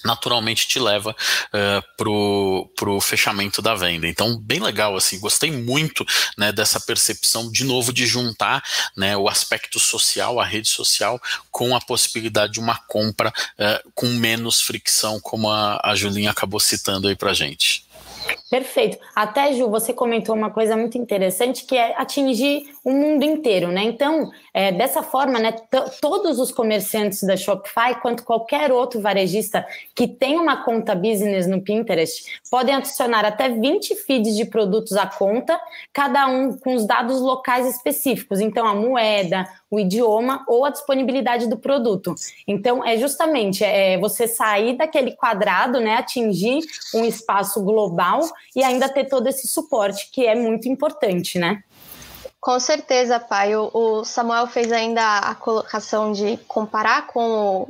naturalmente 0.04 0.68
te 0.68 0.80
leva 0.80 1.12
uh, 1.12 1.98
pro, 1.98 2.72
pro 2.76 3.02
fechamento 3.02 3.62
da 3.62 3.76
venda. 3.76 4.08
Então, 4.08 4.38
bem 4.38 4.60
legal, 4.60 4.96
assim, 4.96 5.20
gostei 5.20 5.52
muito 5.52 6.06
né, 6.38 6.52
dessa 6.52 6.80
percepção, 6.80 7.52
de 7.52 7.64
novo, 7.64 7.92
de 7.92 8.06
juntar 8.06 8.64
né, 8.96 9.16
o 9.18 9.28
aspecto 9.28 9.80
social, 9.80 10.40
a 10.40 10.46
rede 10.46 10.70
social, 10.70 11.22
com 11.52 11.76
a 11.76 11.82
possibilidade 11.82 12.54
de 12.54 12.60
uma 12.60 12.78
compra 12.88 13.30
uh, 13.30 13.92
com 13.94 14.08
menos 14.08 14.62
fricção, 14.62 15.20
como 15.20 15.50
a, 15.50 15.80
a 15.84 15.96
Julinha 15.96 16.32
acabou 16.32 16.60
citando 16.60 17.08
aí 17.08 17.16
pra 17.16 17.34
gente. 17.34 17.88
Perfeito. 18.50 18.98
Até, 19.16 19.54
Ju, 19.54 19.70
você 19.70 19.94
comentou 19.94 20.34
uma 20.34 20.50
coisa 20.50 20.76
muito 20.76 20.98
interessante 20.98 21.66
que 21.66 21.78
é 21.78 21.96
atingir 21.96 22.64
o 22.84 22.92
mundo 22.92 23.24
inteiro, 23.24 23.68
né? 23.72 23.84
Então, 23.84 24.32
é, 24.52 24.72
dessa 24.72 25.04
forma, 25.04 25.38
né, 25.38 25.52
todos 26.02 26.40
os 26.40 26.52
comerciantes 26.52 27.22
da 27.22 27.38
Shopify, 27.38 28.02
quanto 28.02 28.24
qualquer 28.24 28.72
outro 28.72 29.00
varejista 29.00 29.64
que 29.96 30.08
tem 30.08 30.40
uma 30.40 30.64
conta 30.64 30.96
business 30.96 31.46
no 31.46 31.62
Pinterest, 31.62 32.24
podem 32.50 32.74
adicionar 32.74 33.24
até 33.24 33.50
20 33.50 33.96
feeds 33.96 34.36
de 34.36 34.46
produtos 34.46 34.98
à 34.98 35.06
conta, 35.06 35.60
cada 35.94 36.26
um 36.26 36.58
com 36.58 36.74
os 36.74 36.88
dados 36.88 37.22
locais 37.22 37.68
específicos. 37.68 38.40
Então, 38.40 38.66
a 38.66 38.74
moeda, 38.74 39.48
o 39.70 39.80
idioma 39.80 40.44
ou 40.48 40.66
a 40.66 40.72
disponibilidade 40.72 41.48
do 41.48 41.58
produto. 41.58 42.16
Então, 42.48 42.84
é 42.84 42.98
justamente 42.98 43.64
é, 43.64 44.00
você 44.00 44.28
sair 44.28 44.76
daquele 44.76 45.12
quadrado, 45.12 45.80
né, 45.80 45.98
atingir 45.98 46.62
um 46.96 47.06
espaço 47.06 47.64
global 47.64 48.22
e 48.56 48.64
ainda 48.64 48.90
ter 48.90 49.06
todo 49.06 49.28
esse 49.28 49.48
suporte, 49.48 50.10
que 50.12 50.26
é 50.26 50.36
muito 50.36 50.68
importante, 50.68 51.38
né? 51.38 51.64
Com 52.40 52.58
certeza, 52.58 53.20
pai. 53.20 53.54
O, 53.56 54.06
Samuel 54.06 54.48
fez 54.48 54.72
ainda 54.72 55.20
a 55.20 55.36
colocação 55.36 56.14
de 56.14 56.38
comparar 56.48 57.08
com 57.08 57.68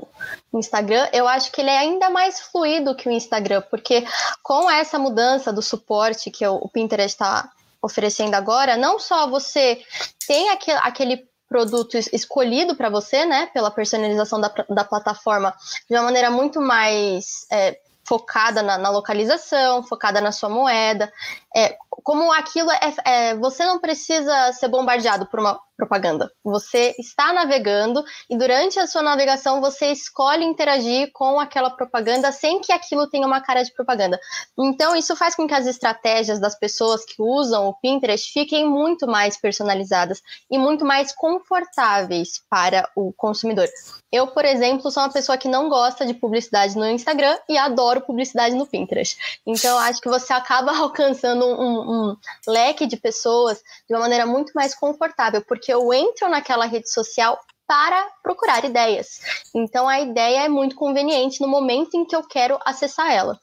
o 0.51 0.60
Instagram. 0.60 1.10
Eu 1.12 1.27
acho 1.27 1.51
que 1.51 1.62
ele 1.62 1.71
é 1.71 1.79
ainda 1.79 2.10
mais 2.12 2.39
fluido 2.39 2.95
que 2.95 3.10
o 3.10 3.12
Instagram, 3.12 3.63
porque 3.71 4.05
com 4.43 4.69
essa 4.69 4.99
mudança 4.99 5.51
do 5.51 5.62
suporte 5.62 6.29
que 6.29 6.45
o 6.45 6.69
Pinterest 6.69 7.15
está 7.15 7.51
oferecendo 7.82 8.36
agora, 8.36 8.77
não 8.77 8.99
só 8.99 9.27
você 9.27 9.82
tem 10.27 10.49
aquele, 10.49 10.77
aquele 10.84 11.29
produto 11.47 11.97
escolhido 12.13 12.75
para 12.75 12.89
você, 12.89 13.25
né, 13.25 13.49
pela 13.51 13.71
personalização 13.71 14.39
da, 14.39 14.53
da 14.69 14.84
plataforma 14.84 15.53
de 15.89 15.95
uma 15.95 16.03
maneira 16.03 16.29
muito 16.29 16.62
mais 16.62 17.47
é, 17.51 17.79
focada 18.09 18.63
na, 18.63 18.75
na, 18.75 18.89
localização, 18.89 19.83
focada 19.83 20.19
na 20.19 20.31
sua 20.31 20.49
moeda. 20.49 21.13
É, 21.55 21.75
como 22.03 22.31
aquilo 22.31 22.71
é, 22.71 22.79
é, 23.05 23.35
Você 23.35 23.65
não 23.65 23.79
precisa 23.79 24.53
ser 24.53 24.67
bombardeado 24.67 25.25
por 25.25 25.39
uma 25.39 25.59
propaganda. 25.79 26.29
Você 26.43 26.93
está 26.99 27.31
navegando 27.31 28.03
e 28.29 28.38
durante 28.38 28.77
a 28.77 28.85
sua 28.85 29.01
navegação 29.01 29.62
você 29.62 29.88
escolhe 29.93 30.43
interagir 30.43 31.09
com 31.13 31.39
aquela 31.39 31.69
propaganda 31.69 32.33
sem 32.33 32.59
que 32.59 32.73
aquilo 32.73 33.09
tenha 33.09 33.25
uma 33.25 33.39
cara 33.39 33.63
de 33.63 33.73
propaganda. 33.73 34.19
Então 34.59 34.93
isso 34.93 35.15
faz 35.15 35.35
com 35.35 35.47
que 35.47 35.53
as 35.53 35.65
estratégias 35.65 36.39
das 36.39 36.59
pessoas 36.59 37.05
que 37.05 37.21
usam 37.21 37.67
o 37.67 37.73
Pinterest 37.79 38.31
fiquem 38.33 38.67
muito 38.67 39.07
mais 39.07 39.38
personalizadas 39.38 40.21
e 40.51 40.57
muito 40.57 40.83
mais 40.83 41.13
confortáveis 41.13 42.43
para 42.49 42.89
o 42.93 43.13
consumidor. 43.13 43.69
Eu, 44.12 44.27
por 44.27 44.43
exemplo, 44.43 44.89
sou 44.89 45.03
uma 45.03 45.13
pessoa 45.13 45.38
que 45.38 45.47
não 45.47 45.69
gosta 45.69 46.03
de 46.03 46.15
publicidade 46.15 46.75
no 46.75 46.89
Instagram 46.89 47.38
e 47.47 47.57
adoro 47.57 48.01
publicidade 48.01 48.55
no 48.55 48.65
Pinterest. 48.65 49.39
Então, 49.45 49.77
acho 49.77 50.01
que 50.01 50.09
você 50.09 50.33
acaba 50.33 50.71
alcançando 50.75 51.38
um, 51.45 52.10
um 52.12 52.17
leque 52.47 52.86
de 52.86 52.97
pessoas 52.97 53.60
de 53.88 53.93
uma 53.93 54.02
maneira 54.02 54.25
muito 54.25 54.52
mais 54.54 54.75
confortável, 54.75 55.43
porque 55.47 55.73
eu 55.73 55.93
entro 55.93 56.30
naquela 56.30 56.65
rede 56.65 56.91
social 56.91 57.39
para 57.67 58.08
procurar 58.23 58.65
ideias. 58.65 59.19
Então 59.54 59.88
a 59.88 59.99
ideia 59.99 60.45
é 60.45 60.49
muito 60.49 60.75
conveniente 60.75 61.39
no 61.39 61.47
momento 61.47 61.95
em 61.95 62.06
que 62.06 62.15
eu 62.15 62.23
quero 62.28 62.58
acessar 62.65 63.12
ela. 63.12 63.39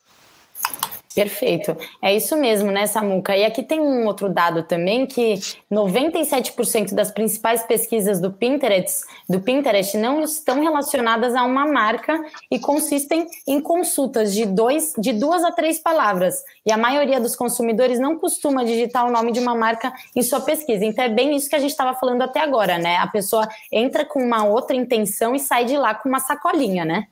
Perfeito. 1.17 1.75
É 2.03 2.15
isso 2.15 2.37
mesmo, 2.37 2.71
né, 2.71 2.87
Samuca? 2.87 3.35
E 3.35 3.43
aqui 3.43 3.63
tem 3.63 3.81
um 3.81 4.05
outro 4.05 4.29
dado 4.29 4.63
também 4.65 5.07
que 5.07 5.41
97% 5.73 6.93
das 6.93 7.11
principais 7.11 7.63
pesquisas 7.63 8.21
do 8.21 8.31
Pinterest, 8.31 9.01
do 9.27 9.41
Pinterest 9.41 9.97
não 9.97 10.23
estão 10.23 10.61
relacionadas 10.61 11.35
a 11.35 11.43
uma 11.43 11.67
marca 11.67 12.23
e 12.51 12.59
consistem 12.59 13.27
em 13.47 13.63
consultas 13.63 14.35
de, 14.35 14.45
dois, 14.45 14.93
de 14.99 15.15
duas 15.15 15.43
a 15.43 15.51
três 15.51 15.79
palavras. 15.79 16.45
E 16.67 16.71
a 16.71 16.77
maioria 16.77 17.19
dos 17.19 17.35
consumidores 17.35 17.99
não 17.99 18.19
costuma 18.19 18.63
digitar 18.63 19.07
o 19.07 19.11
nome 19.11 19.33
de 19.33 19.41
uma 19.41 19.55
marca 19.55 19.95
em 20.15 20.21
sua 20.23 20.43
pesquisa. 20.43 20.85
Então 20.85 21.03
é 21.03 21.09
bem 21.09 21.35
isso 21.35 21.49
que 21.49 21.57
a 21.57 21.61
gente 21.61 21.71
estava 21.71 21.95
falando 21.99 22.21
até 22.21 22.41
agora, 22.41 22.77
né? 22.77 22.99
A 22.99 23.07
pessoa 23.07 23.49
entra 23.73 24.05
com 24.05 24.23
uma 24.23 24.45
outra 24.45 24.77
intenção 24.77 25.35
e 25.35 25.39
sai 25.39 25.65
de 25.65 25.79
lá 25.79 25.95
com 25.95 26.11
uma 26.11 26.21
sacolinha, 26.21 26.85
né? 26.85 27.07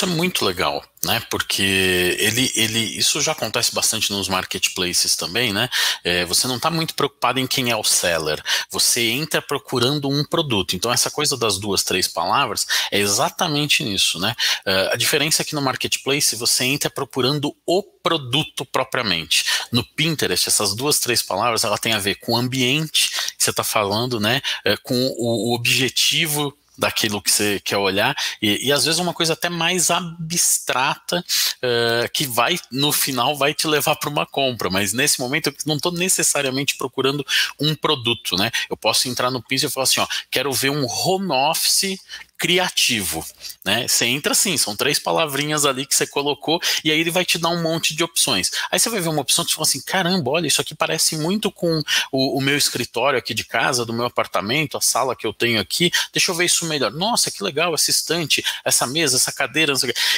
Isso 0.00 0.10
é 0.10 0.16
muito 0.16 0.46
legal, 0.46 0.82
né? 1.04 1.20
Porque 1.28 2.16
ele, 2.18 2.50
ele, 2.54 2.78
isso 2.78 3.20
já 3.20 3.32
acontece 3.32 3.74
bastante 3.74 4.10
nos 4.10 4.30
marketplaces 4.30 5.14
também, 5.14 5.52
né? 5.52 5.68
É, 6.02 6.24
você 6.24 6.46
não 6.46 6.56
está 6.56 6.70
muito 6.70 6.94
preocupado 6.94 7.38
em 7.38 7.46
quem 7.46 7.70
é 7.70 7.76
o 7.76 7.84
seller, 7.84 8.42
você 8.70 9.10
entra 9.10 9.42
procurando 9.42 10.08
um 10.08 10.24
produto. 10.24 10.74
Então, 10.74 10.90
essa 10.90 11.10
coisa 11.10 11.36
das 11.36 11.58
duas, 11.58 11.84
três 11.84 12.08
palavras 12.08 12.66
é 12.90 12.98
exatamente 12.98 13.84
nisso, 13.84 14.18
né? 14.18 14.34
Uh, 14.66 14.94
a 14.94 14.96
diferença 14.96 15.42
é 15.42 15.44
que 15.44 15.54
no 15.54 15.60
marketplace 15.60 16.34
você 16.34 16.64
entra 16.64 16.88
procurando 16.88 17.54
o 17.66 17.82
produto 17.82 18.64
propriamente. 18.64 19.44
No 19.70 19.84
Pinterest, 19.84 20.48
essas 20.48 20.74
duas, 20.74 20.98
três 20.98 21.20
palavras, 21.20 21.62
ela 21.62 21.76
tem 21.76 21.92
a 21.92 21.98
ver 21.98 22.14
com 22.14 22.32
o 22.32 22.36
ambiente 22.38 23.10
que 23.36 23.44
você 23.44 23.50
está 23.50 23.62
falando, 23.62 24.18
né? 24.18 24.40
É, 24.64 24.78
com 24.78 24.94
o, 24.94 25.50
o 25.50 25.54
objetivo 25.54 26.56
daquilo 26.80 27.20
que 27.20 27.30
você 27.30 27.60
quer 27.60 27.76
olhar, 27.76 28.16
e, 28.40 28.66
e 28.66 28.72
às 28.72 28.84
vezes 28.84 28.98
uma 28.98 29.12
coisa 29.12 29.34
até 29.34 29.50
mais 29.50 29.90
abstrata 29.90 31.18
uh, 31.18 32.10
que 32.12 32.26
vai, 32.26 32.58
no 32.72 32.90
final, 32.90 33.36
vai 33.36 33.52
te 33.52 33.66
levar 33.68 33.96
para 33.96 34.08
uma 34.08 34.24
compra, 34.24 34.70
mas 34.70 34.94
nesse 34.94 35.20
momento 35.20 35.48
eu 35.48 35.54
não 35.66 35.76
estou 35.76 35.92
necessariamente 35.92 36.76
procurando 36.76 37.24
um 37.60 37.74
produto, 37.74 38.34
né? 38.36 38.50
Eu 38.68 38.76
posso 38.76 39.08
entrar 39.08 39.30
no 39.30 39.42
Pinterest 39.42 39.66
e 39.66 39.70
falar 39.70 39.84
assim, 39.84 40.00
ó, 40.00 40.06
quero 40.30 40.50
ver 40.52 40.70
um 40.70 40.86
home 40.86 41.30
office 41.30 41.98
criativo, 42.40 43.22
né? 43.62 43.86
Você 43.86 44.06
entra 44.06 44.32
assim, 44.32 44.56
são 44.56 44.74
três 44.74 44.98
palavrinhas 44.98 45.66
ali 45.66 45.84
que 45.84 45.94
você 45.94 46.06
colocou 46.06 46.58
e 46.82 46.90
aí 46.90 46.98
ele 46.98 47.10
vai 47.10 47.22
te 47.22 47.36
dar 47.36 47.50
um 47.50 47.62
monte 47.62 47.94
de 47.94 48.02
opções. 48.02 48.50
Aí 48.70 48.80
você 48.80 48.88
vai 48.88 48.98
ver 48.98 49.10
uma 49.10 49.20
opção 49.20 49.44
que 49.44 49.50
você 49.50 49.56
fala 49.56 49.68
assim, 49.68 49.82
caramba, 49.82 50.30
olha, 50.30 50.46
isso 50.46 50.58
aqui 50.58 50.74
parece 50.74 51.18
muito 51.18 51.52
com 51.52 51.82
o, 52.10 52.38
o, 52.38 52.40
meu 52.40 52.56
escritório 52.56 53.18
aqui 53.18 53.34
de 53.34 53.44
casa, 53.44 53.84
do 53.84 53.92
meu 53.92 54.06
apartamento, 54.06 54.78
a 54.78 54.80
sala 54.80 55.14
que 55.14 55.26
eu 55.26 55.34
tenho 55.34 55.60
aqui. 55.60 55.90
Deixa 56.14 56.30
eu 56.30 56.34
ver 56.34 56.46
isso 56.46 56.64
melhor. 56.64 56.90
Nossa, 56.90 57.30
que 57.30 57.44
legal 57.44 57.74
essa 57.74 57.90
estante, 57.90 58.42
essa 58.64 58.86
mesa, 58.86 59.18
essa 59.18 59.30
cadeira, 59.30 59.74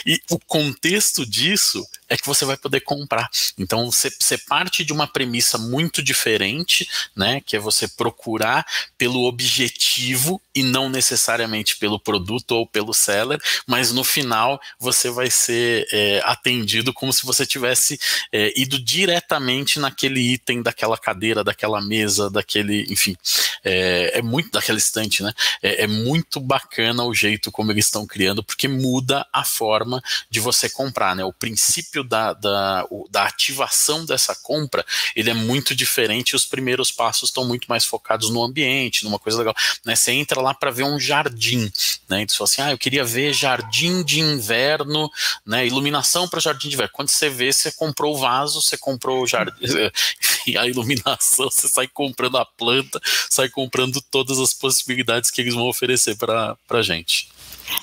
E 0.06 0.20
o 0.30 0.38
contexto 0.38 1.26
disso 1.26 1.84
é 2.12 2.16
que 2.16 2.26
você 2.26 2.44
vai 2.44 2.58
poder 2.58 2.80
comprar. 2.80 3.30
Então 3.56 3.90
você, 3.90 4.10
você 4.10 4.36
parte 4.36 4.84
de 4.84 4.92
uma 4.92 5.06
premissa 5.06 5.56
muito 5.56 6.02
diferente, 6.02 6.86
né? 7.16 7.40
Que 7.40 7.56
é 7.56 7.58
você 7.58 7.88
procurar 7.88 8.66
pelo 8.98 9.24
objetivo 9.24 10.40
e 10.54 10.62
não 10.62 10.90
necessariamente 10.90 11.78
pelo 11.78 11.98
produto 11.98 12.52
ou 12.52 12.66
pelo 12.66 12.92
seller, 12.92 13.40
mas 13.66 13.92
no 13.92 14.04
final 14.04 14.60
você 14.78 15.10
vai 15.10 15.30
ser 15.30 15.88
é, 15.90 16.20
atendido 16.24 16.92
como 16.92 17.12
se 17.14 17.24
você 17.24 17.46
tivesse 17.46 17.98
é, 18.30 18.52
ido 18.60 18.78
diretamente 18.78 19.80
naquele 19.80 20.20
item 20.20 20.60
daquela 20.60 20.98
cadeira, 20.98 21.42
daquela 21.42 21.80
mesa, 21.80 22.28
daquele, 22.28 22.84
enfim, 22.90 23.16
é, 23.64 24.18
é 24.18 24.22
muito 24.22 24.50
daquela 24.50 24.78
estante, 24.78 25.22
né? 25.22 25.32
É, 25.62 25.84
é 25.84 25.86
muito 25.86 26.38
bacana 26.40 27.04
o 27.04 27.14
jeito 27.14 27.50
como 27.50 27.72
eles 27.72 27.86
estão 27.86 28.06
criando, 28.06 28.44
porque 28.44 28.68
muda 28.68 29.26
a 29.32 29.44
forma 29.44 30.02
de 30.28 30.40
você 30.40 30.68
comprar, 30.68 31.16
né? 31.16 31.24
O 31.24 31.32
princípio 31.32 32.01
da, 32.02 32.32
da, 32.32 32.86
o, 32.90 33.08
da 33.10 33.24
ativação 33.24 34.04
dessa 34.04 34.34
compra, 34.34 34.84
ele 35.14 35.30
é 35.30 35.34
muito 35.34 35.74
diferente. 35.74 36.36
Os 36.36 36.44
primeiros 36.44 36.90
passos 36.90 37.28
estão 37.28 37.44
muito 37.44 37.66
mais 37.66 37.84
focados 37.84 38.30
no 38.30 38.42
ambiente, 38.42 39.04
numa 39.04 39.18
coisa 39.18 39.38
legal. 39.38 39.54
Né? 39.84 39.94
Você 39.94 40.12
entra 40.12 40.40
lá 40.40 40.54
para 40.54 40.70
ver 40.70 40.84
um 40.84 40.98
jardim, 40.98 41.70
né? 42.08 42.22
Então, 42.22 42.44
assim, 42.44 42.62
ah, 42.62 42.70
eu 42.70 42.78
queria 42.78 43.04
ver 43.04 43.32
jardim 43.32 44.02
de 44.02 44.20
inverno, 44.20 45.10
né? 45.46 45.66
Iluminação 45.66 46.28
para 46.28 46.40
jardim 46.40 46.68
de 46.68 46.74
inverno. 46.74 46.92
Quando 46.92 47.08
você 47.08 47.28
vê, 47.28 47.52
você 47.52 47.72
comprou 47.72 48.14
o 48.14 48.18
vaso, 48.18 48.60
você 48.60 48.76
comprou 48.76 49.22
o 49.22 49.26
jardim, 49.26 49.54
enfim, 50.22 50.56
a 50.56 50.66
iluminação, 50.66 51.50
você 51.50 51.68
sai 51.68 51.88
comprando 51.88 52.38
a 52.38 52.44
planta, 52.44 53.00
sai 53.30 53.48
comprando 53.48 54.00
todas 54.10 54.38
as 54.38 54.52
possibilidades 54.52 55.30
que 55.30 55.40
eles 55.40 55.54
vão 55.54 55.68
oferecer 55.68 56.16
para 56.16 56.56
a 56.68 56.82
gente. 56.82 57.28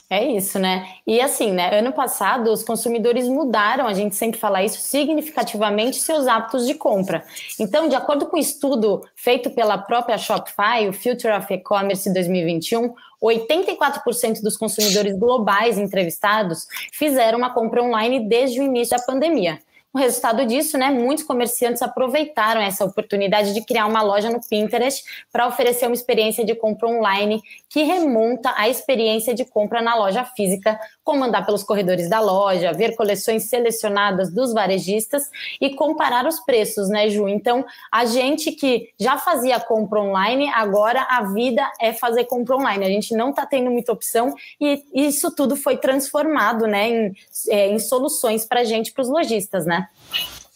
É 0.10 0.26
isso, 0.26 0.58
né? 0.58 0.88
E 1.06 1.22
assim, 1.22 1.52
né? 1.52 1.78
Ano 1.78 1.94
passado, 1.94 2.52
os 2.52 2.64
consumidores 2.64 3.28
mudaram, 3.28 3.86
a 3.86 3.94
gente 3.94 4.16
sempre 4.16 4.40
fala 4.40 4.64
isso, 4.64 4.80
significativamente 4.80 5.98
seus 5.98 6.28
hábitos 6.28 6.66
de 6.66 6.74
compra. 6.74 7.24
Então, 7.60 7.88
de 7.88 7.96
acordo 7.96 8.26
com 8.26 8.36
o 8.36 8.40
um 8.40 8.42
estudo 8.42 9.06
feito 9.16 9.52
pela 9.52 9.78
própria 9.78 10.18
Shopify, 10.18 10.88
o 10.88 10.94
Future 10.94 11.34
of 11.34 11.54
E-Commerce 11.54 12.12
2021, 12.12 12.94
84% 13.22 14.42
dos 14.42 14.58
consumidores 14.58 15.18
globais 15.18 15.78
entrevistados 15.78 16.68
fizeram 16.92 17.38
uma 17.38 17.54
compra 17.54 17.84
online 17.84 18.28
desde 18.28 18.60
o 18.60 18.64
início 18.64 18.98
da 18.98 19.04
pandemia. 19.04 19.60
O 19.92 19.98
resultado 19.98 20.46
disso, 20.46 20.78
né, 20.78 20.92
muitos 20.92 21.24
comerciantes 21.24 21.82
aproveitaram 21.82 22.62
essa 22.62 22.86
oportunidade 22.86 23.56
de 23.56 23.66
criar 23.66 23.88
uma 23.88 24.04
loja 24.04 24.30
no 24.30 24.40
Pinterest 24.40 25.04
para 25.32 25.48
oferecer 25.48 25.88
uma 25.88 25.96
experiência 25.96 26.46
de 26.46 26.54
compra 26.54 26.88
online 26.88 27.42
que 27.68 27.82
remonta 27.82 28.54
à 28.56 28.70
experiência 28.70 29.34
de 29.34 29.44
compra 29.46 29.82
na 29.82 29.96
loja 29.96 30.24
física, 30.24 30.80
como 31.04 31.24
andar 31.24 31.44
pelos 31.44 31.64
corredores 31.64 32.08
da 32.08 32.20
loja, 32.20 32.72
ver 32.72 32.96
coleções 32.96 33.50
selecionadas 33.50 34.32
dos 34.32 34.54
varejistas 34.54 35.24
e 35.60 35.74
comparar 35.74 36.28
os 36.28 36.40
preços, 36.40 36.88
né, 36.88 37.10
Ju? 37.10 37.28
Então, 37.28 37.66
a 37.92 38.06
gente 38.06 38.52
que 38.52 38.90
já 39.00 39.18
fazia 39.18 39.60
compra 39.60 40.02
online, 40.02 40.52
agora 40.54 41.02
a 41.10 41.24
vida 41.24 41.68
é 41.82 41.94
fazer 41.94 42.26
compra 42.26 42.56
online. 42.56 42.86
A 42.86 42.90
gente 42.90 43.16
não 43.16 43.32
está 43.32 43.44
tendo 43.44 43.72
muita 43.72 43.92
opção 43.92 44.36
e 44.62 44.84
isso 44.94 45.32
tudo 45.36 45.56
foi 45.56 45.78
transformado, 45.78 46.68
né, 46.68 46.90
em, 46.90 47.14
é, 47.50 47.68
em 47.70 47.80
soluções 47.80 48.46
para 48.46 48.60
a 48.60 48.64
gente, 48.64 48.94
para 48.94 49.02
os 49.02 49.10
lojistas, 49.10 49.66
né? 49.66 49.79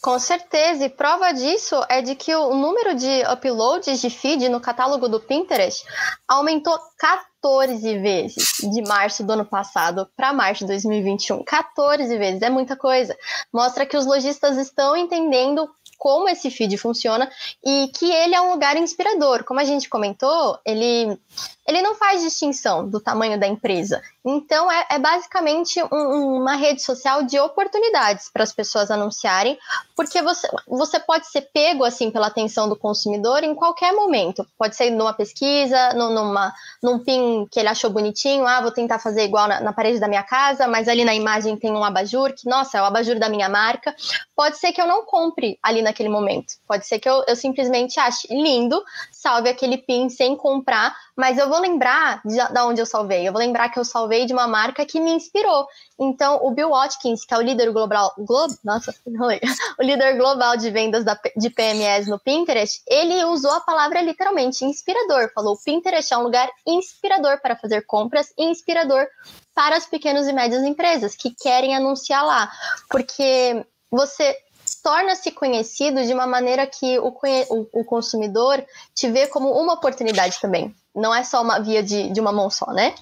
Com 0.04 0.20
certeza, 0.20 0.86
e 0.86 0.90
prova 0.90 1.32
disso 1.32 1.82
é 1.88 2.02
de 2.02 2.14
que 2.14 2.36
o 2.36 2.54
número 2.54 2.94
de 2.94 3.24
uploads 3.32 4.02
de 4.02 4.10
feed 4.10 4.50
no 4.50 4.60
catálogo 4.60 5.08
do 5.08 5.18
Pinterest 5.18 5.82
aumentou 6.28 6.78
14 7.00 8.00
vezes 8.00 8.52
de 8.70 8.82
março 8.82 9.24
do 9.24 9.32
ano 9.32 9.46
passado 9.46 10.06
para 10.14 10.34
março 10.34 10.66
de 10.66 10.74
2021. 10.74 11.46
14 11.46 12.18
vezes, 12.18 12.42
é 12.42 12.50
muita 12.50 12.76
coisa. 12.76 13.18
Mostra 13.54 13.86
que 13.86 13.96
os 13.96 14.06
lojistas 14.06 14.58
estão 14.58 14.98
entendendo 14.98 15.70
como 15.98 16.28
esse 16.28 16.52
feed 16.52 16.78
funciona 16.78 17.32
e 17.66 17.90
que 17.96 18.12
ele 18.12 18.36
é 18.36 18.42
um 18.42 18.52
lugar 18.52 18.76
inspirador. 18.76 19.46
Como 19.46 19.62
a 19.62 19.64
gente 19.64 19.88
comentou, 19.88 20.60
ele, 20.66 21.18
ele 21.66 21.82
não 21.82 21.96
faz 21.96 22.22
distinção 22.22 22.88
do 22.88 23.00
tamanho 23.00 23.40
da 23.40 23.48
empresa. 23.48 24.02
Então, 24.26 24.72
é, 24.72 24.86
é 24.92 25.00
basicamente 25.00 25.82
um, 25.92 26.38
uma 26.38 26.56
rede 26.56 26.82
social 26.82 27.24
de 27.24 27.40
oportunidades 27.40 28.30
para 28.32 28.44
as 28.44 28.52
pessoas 28.52 28.92
anunciarem, 28.92 29.58
porque 29.96 30.22
você, 30.22 30.48
você 30.68 31.00
pode 31.00 31.28
ser 31.28 31.42
pego 31.54 31.84
assim 31.84 32.12
pela 32.12 32.28
atenção 32.28 32.68
do 32.68 32.76
consumidor 32.76 33.44
em 33.44 33.56
qualquer 33.56 33.94
momento. 33.94 34.46
Pode 34.58 34.76
ser 34.76 34.90
numa 34.90 35.14
pesquisa, 35.14 35.94
numa, 35.94 36.54
num 36.82 37.00
pin 37.00 37.48
que 37.50 37.60
ele 37.60 37.70
achou 37.70 37.90
bonitinho, 37.90 38.46
ah, 38.46 38.62
vou 38.62 38.72
tentar 38.72 39.00
fazer 39.00 39.24
igual 39.24 39.48
na, 39.48 39.62
na 39.62 39.74
parede 39.74 40.00
da 40.00 40.08
minha 40.08 40.24
casa, 40.24 40.68
mas 40.68 40.88
ali 40.88 41.06
na 41.06 41.16
imagem 41.16 41.58
tem 41.58 41.72
um 41.72 41.84
abajur, 41.84 42.34
que, 42.34 42.48
nossa, 42.50 42.78
é 42.78 42.82
o 42.82 42.86
abajur 42.86 43.18
da 43.18 43.30
minha 43.30 43.48
marca. 43.48 43.96
Pode 44.36 44.58
ser 44.58 44.72
que 44.72 44.82
eu 44.82 44.88
não 44.88 45.06
compre 45.06 45.58
ali 45.62 45.82
na 45.82 45.94
naquele 45.94 46.10
momento. 46.10 46.56
Pode 46.68 46.88
ser 46.88 47.00
que 47.00 47.08
eu, 47.08 47.24
eu 47.28 47.36
simplesmente 47.36 48.00
ache 48.00 48.28
lindo, 48.30 48.84
salve 49.12 49.48
aquele 49.48 49.78
pin 49.78 50.10
sem 50.10 50.36
comprar, 50.36 50.94
mas 51.16 51.38
eu 51.38 51.48
vou 51.48 51.60
lembrar 51.60 52.22
de, 52.26 52.36
de 52.36 52.60
onde 52.62 52.82
eu 52.82 52.86
salvei. 52.86 53.28
Eu 53.28 53.32
vou 53.32 53.40
lembrar 53.40 53.70
que 53.70 53.80
eu 53.80 53.86
salvei 53.86 54.26
de 54.26 54.34
uma 54.34 54.48
marca 54.48 54.86
que 54.86 55.00
me 55.00 55.12
inspirou. 55.12 55.68
Então, 56.00 56.40
o 56.44 56.52
Bill 56.52 56.70
Watkins, 56.70 57.24
que 57.24 57.34
é 57.34 57.38
o 57.38 57.42
líder 57.42 57.72
global, 57.72 58.14
glo, 58.18 58.48
nossa, 58.64 58.94
o 59.80 59.84
líder 59.84 60.18
global 60.18 60.58
de 60.58 60.70
vendas 60.72 61.04
da, 61.04 61.18
de 61.38 61.50
PMS 61.50 62.10
no 62.10 62.20
Pinterest, 62.20 62.82
ele 62.88 63.24
usou 63.26 63.52
a 63.52 63.62
palavra 63.62 64.02
literalmente 64.02 64.66
inspirador. 64.66 65.32
Falou: 65.34 65.58
Pinterest 65.64 66.14
é 66.14 66.18
um 66.18 66.24
lugar 66.24 66.50
inspirador 66.68 67.40
para 67.42 67.56
fazer 67.56 67.86
compras 67.86 68.34
e 68.38 68.46
inspirador 68.46 69.06
para 69.54 69.78
as 69.78 69.86
pequenas 69.86 70.28
e 70.28 70.34
médias 70.34 70.64
empresas 70.64 71.16
que 71.16 71.30
querem 71.32 71.76
anunciar 71.76 72.26
lá, 72.26 72.52
porque 72.90 73.64
você 73.92 74.36
torna-se 74.82 75.32
conhecido 75.32 76.04
de 76.06 76.14
uma 76.14 76.26
maneira 76.28 76.66
que 76.66 77.00
o, 77.00 77.08
o, 77.08 77.82
o, 77.82 77.86
consumidor 77.86 78.64
te 78.94 79.10
vê 79.10 79.28
como 79.28 79.50
uma 79.52 79.74
oportunidade 79.74 80.40
também. 80.40 80.74
Não 80.96 81.14
é 81.14 81.24
só 81.24 81.42
uma 81.42 81.60
via 81.60 81.82
de, 81.84 82.10
de 82.10 82.20
uma 82.20 82.32
mão 82.32 82.50
só, 82.50 82.68
né? 82.68 82.94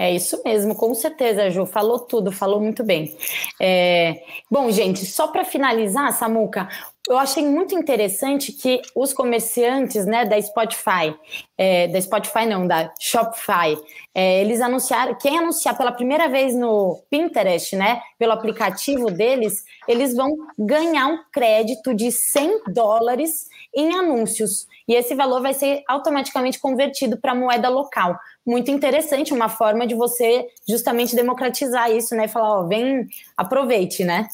É 0.00 0.10
isso 0.10 0.40
mesmo, 0.42 0.74
com 0.74 0.94
certeza, 0.94 1.50
Ju. 1.50 1.66
Falou 1.66 1.98
tudo, 1.98 2.32
falou 2.32 2.58
muito 2.58 2.82
bem. 2.82 3.14
É... 3.60 4.22
Bom, 4.50 4.70
gente, 4.70 5.04
só 5.04 5.28
para 5.28 5.44
finalizar, 5.44 6.10
Samuca, 6.14 6.66
eu 7.06 7.18
achei 7.18 7.44
muito 7.44 7.74
interessante 7.74 8.50
que 8.50 8.80
os 8.94 9.12
comerciantes 9.12 10.06
né, 10.06 10.24
da 10.24 10.40
Spotify, 10.40 11.14
é, 11.58 11.88
da 11.88 12.00
Spotify 12.00 12.46
não, 12.46 12.66
da 12.66 12.90
Shopify, 12.98 13.76
é, 14.14 14.40
eles 14.40 14.60
anunciaram, 14.60 15.14
quem 15.16 15.36
anunciar 15.38 15.76
pela 15.76 15.92
primeira 15.92 16.28
vez 16.28 16.54
no 16.54 17.02
Pinterest, 17.10 17.76
né, 17.76 18.00
pelo 18.18 18.32
aplicativo 18.32 19.10
deles, 19.10 19.64
eles 19.86 20.14
vão 20.14 20.30
ganhar 20.58 21.08
um 21.08 21.18
crédito 21.32 21.92
de 21.92 22.10
100 22.10 22.62
dólares 22.68 23.48
em 23.74 23.94
anúncios. 23.94 24.66
E 24.86 24.94
esse 24.94 25.14
valor 25.14 25.42
vai 25.42 25.52
ser 25.52 25.82
automaticamente 25.88 26.58
convertido 26.58 27.16
para 27.16 27.34
moeda 27.34 27.68
local. 27.68 28.16
Muito 28.46 28.70
interessante, 28.70 29.34
uma 29.34 29.48
forma 29.50 29.86
de 29.86 29.94
você 29.94 30.46
justamente 30.66 31.14
democratizar 31.14 31.90
isso, 31.90 32.14
né? 32.16 32.26
Falar, 32.26 32.60
ó, 32.60 32.66
vem, 32.66 33.06
aproveite, 33.36 34.02
né? 34.02 34.28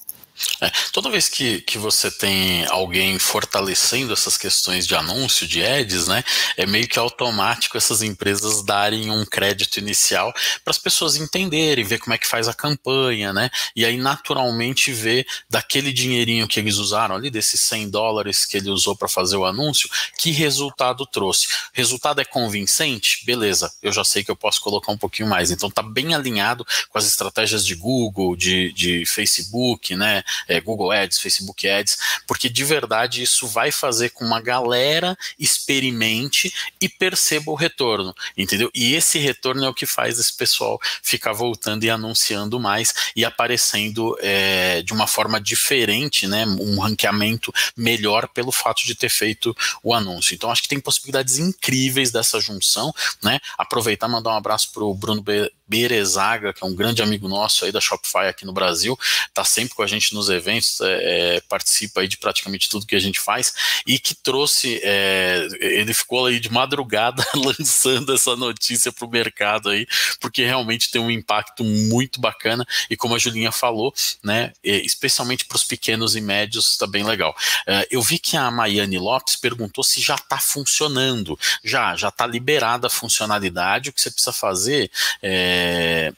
É, 0.61 0.71
toda 0.93 1.11
vez 1.11 1.29
que, 1.29 1.61
que 1.63 1.79
você 1.79 2.11
tem 2.11 2.67
alguém 2.67 3.19
fortalecendo 3.19 4.13
essas 4.13 4.37
questões 4.37 4.87
de 4.87 4.95
anúncio, 4.95 5.47
de 5.47 5.65
ads, 5.65 6.09
né, 6.09 6.23
é 6.57 6.67
meio 6.67 6.87
que 6.87 6.99
automático 6.99 7.77
essas 7.77 8.03
empresas 8.03 8.63
darem 8.63 9.11
um 9.11 9.25
crédito 9.25 9.79
inicial 9.79 10.33
para 10.65 10.71
as 10.71 10.79
pessoas 10.79 11.17
entenderem, 11.17 11.85
ver 11.85 11.99
como 11.99 12.15
é 12.15 12.19
que 12.19 12.27
faz 12.27 12.49
a 12.49 12.55
campanha, 12.55 13.33
né, 13.33 13.51
e 13.75 13.85
aí 13.85 13.97
naturalmente 13.97 14.93
ver 14.93 15.27
daquele 15.49 15.93
dinheirinho 15.93 16.49
que 16.49 16.61
eles 16.61 16.77
usaram 16.77 17.15
ali, 17.15 17.31
desses 17.31 17.61
100 17.63 17.91
dólares 17.91 18.45
que 18.45 18.57
ele 18.57 18.71
usou 18.71 18.97
para 18.97 19.09
fazer 19.09 19.37
o 19.37 19.45
anúncio, 19.45 19.89
que 20.19 20.31
resultado 20.31 21.07
trouxe. 21.07 21.49
Resultado 21.73 22.21
é 22.21 22.25
convincente? 22.25 23.25
Beleza, 23.25 23.73
eu 23.83 23.93
já 23.93 24.05
sei 24.05 24.23
que 24.23 24.31
eu 24.31 24.37
posso 24.37 24.61
colocar 24.61 24.93
um 24.93 24.99
pouquinho 24.99 25.29
mais. 25.29 25.51
Então 25.51 25.71
tá 25.71 25.83
bem 25.83 26.15
alinhado 26.15 26.67
com 26.91 26.99
as 26.99 27.07
estratégias 27.07 27.65
de 27.65 27.75
Google, 27.75 28.37
de, 28.37 28.73
de 28.73 29.05
Facebook, 29.07 29.95
né, 29.95 30.23
é, 30.49 30.61
Google 30.61 30.93
Ads, 30.93 31.19
Facebook 31.19 31.69
Ads, 31.69 31.99
porque 32.27 32.49
de 32.49 32.65
verdade 32.65 33.23
isso 33.23 33.47
vai 33.47 33.71
fazer 33.71 34.11
com 34.11 34.25
uma 34.25 34.41
galera 34.41 35.17
experimente 35.39 36.53
e 36.81 36.89
perceba 36.89 37.51
o 37.51 37.55
retorno, 37.55 38.15
entendeu? 38.37 38.71
E 38.75 38.95
esse 38.95 39.19
retorno 39.19 39.65
é 39.65 39.69
o 39.69 39.75
que 39.75 39.87
faz 39.87 40.19
esse 40.19 40.35
pessoal 40.35 40.79
ficar 41.03 41.33
voltando 41.33 41.85
e 41.85 41.91
anunciando 41.91 42.59
mais 42.59 42.95
e 43.15 43.25
aparecendo 43.25 44.17
é, 44.21 44.83
de 44.83 44.93
uma 44.93 45.07
forma 45.07 45.41
diferente, 45.41 46.27
né? 46.27 46.45
Um 46.47 46.79
ranqueamento 46.81 47.53
melhor 47.77 48.29
pelo 48.29 48.53
fato 48.53 48.85
de 48.85 48.95
ter 48.95 49.09
feito 49.09 49.57
o 49.83 49.95
anúncio. 49.95 50.35
Então 50.35 50.51
acho 50.51 50.63
que 50.63 50.69
tem 50.69 50.81
possibilidades 50.81 51.39
incríveis 51.39 52.11
dessa 52.11 52.41
junção, 52.41 52.93
né? 53.23 53.39
Aproveitar 53.59 54.09
mandar 54.09 54.31
um 54.31 54.37
abraço 54.37 54.71
para 54.73 54.85
o 54.85 54.95
Bruno 54.95 55.23
Berezaga, 55.69 56.53
que 56.53 56.63
é 56.63 56.67
um 56.67 56.75
grande 56.75 57.03
amigo 57.03 57.29
nosso 57.29 57.65
aí 57.65 57.73
da 57.73 57.81
Shopify 57.81 58.29
aqui 58.29 58.45
no 58.45 58.53
Brasil, 58.53 58.99
tá 59.35 59.45
sempre 59.45 59.75
com 59.75 59.83
a 59.83 59.87
gente 59.87 60.15
nos 60.15 60.29
eventos, 60.29 60.81
é, 60.81 61.37
é, 61.37 61.41
participa 61.43 62.01
aí 62.01 62.09
de 62.09 62.17
praticamente 62.17 62.69
tudo 62.69 62.87
que 62.87 62.95
a 62.95 63.01
gente 63.01 63.19
faz, 63.19 63.53
e 63.87 63.99
que 63.99 64.15
trouxe, 64.15 64.81
é, 64.85 65.47
ele 65.61 65.93
ficou 65.93 66.27
aí 66.27 66.39
de 66.39 66.51
madrugada 66.51 67.27
lançando 67.35 68.15
essa 68.15 68.37
notícia 68.37 68.93
para 68.93 69.07
o 69.07 69.11
mercado 69.11 69.71
aí, 69.71 69.87
porque 70.21 70.45
realmente 70.45 70.91
tem 70.91 71.01
um 71.01 71.11
impacto 71.11 71.65
muito 71.65 72.21
bacana, 72.21 72.65
e 72.89 72.97
como 72.97 73.17
a 73.17 73.19
Julinha 73.19 73.51
falou, 73.51 73.93
né, 74.23 74.53
especialmente 74.63 75.45
para 75.45 75.57
os 75.57 75.65
pequenos 75.65 76.15
e 76.15 76.21
médios, 76.21 76.71
está 76.71 76.87
bem 76.87 77.03
legal. 77.03 77.35
É, 77.67 77.89
eu 77.91 78.01
vi 78.03 78.19
que 78.19 78.37
a 78.37 78.51
Maiane 78.51 78.99
Lopes 78.99 79.35
perguntou 79.35 79.83
se 79.83 80.01
já 80.01 80.15
está 80.15 80.39
funcionando, 80.39 81.37
já, 81.65 81.97
já 81.97 82.09
está 82.09 82.25
liberada 82.25 82.87
a 82.87 82.91
funcionalidade, 82.91 83.91
o 83.91 83.93
que 83.93 84.01
você 84.01 84.11
precisa 84.11 84.33
fazer 84.33 84.91
é 85.21 85.56
é, 85.57 86.13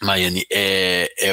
Maiane, 0.00 0.44
é, 0.50 1.12
é, 1.18 1.30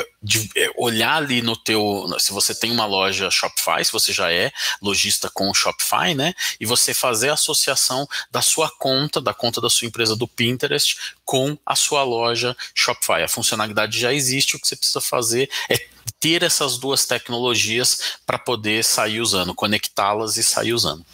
é, 0.56 0.72
olhar 0.78 1.16
ali 1.16 1.42
no 1.42 1.56
teu, 1.56 2.08
se 2.20 2.32
você 2.32 2.54
tem 2.54 2.72
uma 2.72 2.86
loja 2.86 3.30
Shopify, 3.32 3.84
se 3.84 3.92
você 3.92 4.14
já 4.14 4.32
é 4.32 4.52
lojista 4.82 5.30
com 5.30 5.50
o 5.50 5.54
Shopify, 5.54 6.14
né, 6.16 6.34
e 6.60 6.66
você 6.66 6.94
fazer 6.94 7.30
a 7.30 7.34
associação 7.34 8.08
da 8.32 8.42
sua 8.42 8.70
conta, 8.70 9.20
da 9.20 9.34
conta 9.34 9.60
da 9.60 9.70
sua 9.70 9.88
empresa 9.88 10.16
do 10.16 10.28
Pinterest 10.28 11.16
com 11.26 11.58
a 11.66 11.76
sua 11.76 12.04
loja 12.04 12.56
Shopify. 12.76 13.24
A 13.24 13.28
funcionalidade 13.28 14.00
já 14.00 14.14
existe, 14.14 14.56
o 14.56 14.60
que 14.60 14.68
você 14.68 14.76
precisa 14.76 15.02
fazer 15.02 15.50
é 15.70 15.78
ter 16.20 16.44
essas 16.44 16.78
duas 16.78 17.06
tecnologias 17.06 18.20
para 18.26 18.38
poder 18.38 18.84
sair 18.84 19.22
usando, 19.22 19.56
conectá-las 19.56 20.38
e 20.38 20.44
sair 20.44 20.74
usando. 20.74 21.06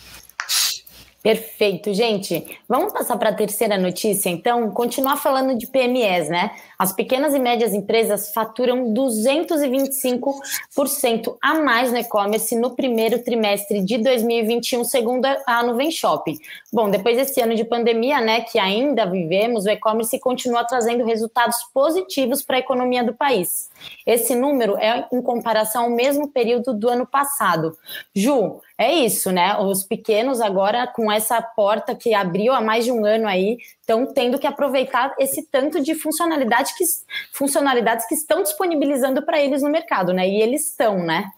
Perfeito, 1.26 1.92
gente. 1.92 2.46
Vamos 2.70 2.94
passar 2.94 3.18
para 3.18 3.32
a 3.32 3.34
terceira 3.34 3.80
notícia, 3.80 4.30
então. 4.30 4.70
Continuar 4.70 5.18
falando 5.18 5.58
de 5.58 5.66
PMEs, 5.66 6.30
né? 6.30 6.52
As 6.78 6.94
pequenas 6.94 7.34
e 7.34 7.40
médias 7.40 7.74
empresas 7.74 8.32
faturam 8.32 8.94
225% 8.94 11.36
a 11.42 11.56
mais 11.56 11.92
no 11.92 11.98
e-commerce 11.98 12.56
no 12.56 12.76
primeiro 12.76 13.24
trimestre 13.24 13.82
de 13.82 13.98
2021, 13.98 14.84
segundo 14.84 15.26
a 15.48 15.64
Nuvem 15.64 15.90
Shopping. 15.90 16.38
Bom, 16.72 16.92
depois 16.92 17.18
desse 17.18 17.42
ano 17.42 17.56
de 17.56 17.66
pandemia, 17.66 18.22
né, 18.22 18.42
que 18.42 18.60
ainda 18.60 19.08
vivemos, 19.08 19.66
o 19.66 19.70
e-commerce 19.70 20.20
continua 20.20 20.64
trazendo 20.64 21.04
resultados 21.04 21.58
positivos 21.74 22.44
para 22.44 22.58
a 22.58 22.60
economia 22.60 23.04
do 23.04 23.16
país. 23.16 23.72
Esse 24.06 24.36
número 24.36 24.78
é 24.78 25.08
em 25.12 25.24
comparação 25.24 25.86
ao 25.86 25.90
mesmo 25.90 26.28
período 26.28 26.72
do 26.72 26.88
ano 26.88 27.08
passado. 27.08 27.76
Ju, 28.14 28.62
é 28.78 28.94
isso, 28.94 29.32
né? 29.32 29.58
Os 29.58 29.84
pequenos 29.84 30.42
agora, 30.42 30.86
com 30.86 31.10
essa 31.10 31.42
porta 31.42 31.96
que 31.96 32.14
abriu 32.14 32.54
há 32.54 32.60
mais 32.60 32.84
de 32.84 32.92
um 32.92 33.06
ano 33.06 33.26
aí, 33.26 33.58
estão 33.80 34.06
tendo 34.06 34.38
que 34.38 34.46
aproveitar 34.46 35.16
esse 35.18 35.44
tanto 35.44 35.82
de 35.82 35.96
funcionalidade 35.96 36.74
que, 36.76 36.84
funcionalidades 37.32 38.06
que 38.06 38.16
estão 38.16 38.44
disponibilizando 38.44 39.22
para 39.22 39.40
eles 39.40 39.62
no 39.62 39.70
mercado, 39.70 40.12
né? 40.12 40.28
E 40.28 40.42
eles 40.42 40.70
estão, 40.70 40.98
né? 41.00 41.32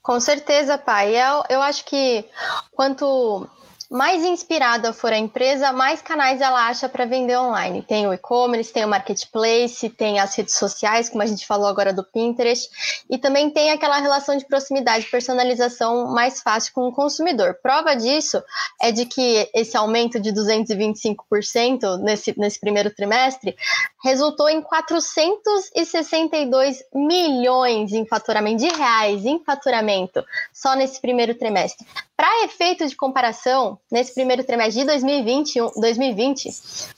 Com 0.00 0.20
certeza, 0.20 0.78
pai. 0.78 1.16
Eu, 1.16 1.42
eu 1.48 1.62
acho 1.62 1.84
que 1.84 2.24
quanto 2.72 3.48
mais 3.92 4.24
inspirada 4.24 4.90
for 4.90 5.12
a 5.12 5.18
empresa, 5.18 5.70
mais 5.70 6.00
canais 6.00 6.40
ela 6.40 6.66
acha 6.66 6.88
para 6.88 7.04
vender 7.04 7.36
online. 7.36 7.82
Tem 7.82 8.06
o 8.06 8.14
e-commerce, 8.14 8.72
tem 8.72 8.86
o 8.86 8.88
marketplace, 8.88 9.90
tem 9.90 10.18
as 10.18 10.34
redes 10.34 10.56
sociais, 10.56 11.10
como 11.10 11.22
a 11.22 11.26
gente 11.26 11.46
falou 11.46 11.66
agora 11.66 11.92
do 11.92 12.02
Pinterest, 12.02 12.70
e 13.10 13.18
também 13.18 13.50
tem 13.50 13.70
aquela 13.70 13.98
relação 13.98 14.34
de 14.34 14.46
proximidade, 14.46 15.10
personalização 15.10 16.06
mais 16.06 16.40
fácil 16.40 16.72
com 16.72 16.88
o 16.88 16.92
consumidor. 16.92 17.58
Prova 17.62 17.94
disso 17.94 18.42
é 18.80 18.90
de 18.90 19.04
que 19.04 19.50
esse 19.54 19.76
aumento 19.76 20.18
de 20.18 20.32
225% 20.32 21.98
nesse, 21.98 22.34
nesse 22.38 22.58
primeiro 22.58 22.88
trimestre 22.94 23.54
resultou 24.02 24.48
em 24.48 24.62
462 24.62 26.82
milhões 26.94 27.92
em 27.92 28.06
faturamento 28.06 28.62
de 28.62 28.68
reais 28.68 29.26
em 29.26 29.44
faturamento 29.44 30.24
só 30.50 30.74
nesse 30.74 30.98
primeiro 30.98 31.34
trimestre. 31.34 31.86
Para 32.16 32.44
efeito 32.44 32.86
de 32.86 32.94
comparação, 32.94 33.80
nesse 33.92 34.14
primeiro 34.14 34.42
trimestre 34.42 34.80
de 34.80 34.86
2020, 34.86 35.60
2020 35.76 36.50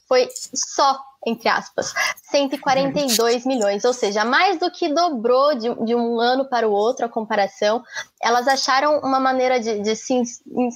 foi 0.09 0.29
só, 0.55 0.97
entre 1.27 1.49
aspas, 1.49 1.93
142 2.31 3.45
milhões, 3.45 3.85
ou 3.85 3.93
seja, 3.93 4.25
mais 4.25 4.61
do 4.61 4.71
que 4.71 4.89
dobrou 4.95 5.57
de, 5.57 5.75
de 5.85 5.95
um 5.95 6.21
ano 6.21 6.45
para 6.49 6.69
o 6.69 6.73
outro 6.73 7.05
a 7.05 7.09
comparação. 7.09 7.83
Elas 8.23 8.47
acharam 8.47 9.01
uma 9.01 9.19
maneira 9.19 9.59
de, 9.59 9.81
de 9.81 9.97
se 9.97 10.15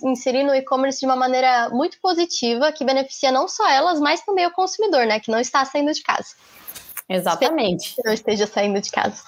inserir 0.04 0.42
no 0.42 0.54
e-commerce 0.54 0.98
de 0.98 1.06
uma 1.06 1.16
maneira 1.16 1.68
muito 1.70 2.00
positiva, 2.00 2.72
que 2.72 2.84
beneficia 2.84 3.30
não 3.30 3.46
só 3.46 3.68
elas, 3.68 4.00
mas 4.00 4.20
também 4.22 4.44
o 4.44 4.50
consumidor, 4.50 5.06
né, 5.06 5.20
que 5.20 5.30
não 5.30 5.38
está 5.38 5.64
saindo 5.64 5.92
de 5.92 6.02
casa. 6.02 6.34
Exatamente. 7.08 7.94
Que 7.94 8.02
não 8.04 8.12
esteja 8.12 8.46
saindo 8.46 8.80
de 8.80 8.90
casa. 8.90 9.22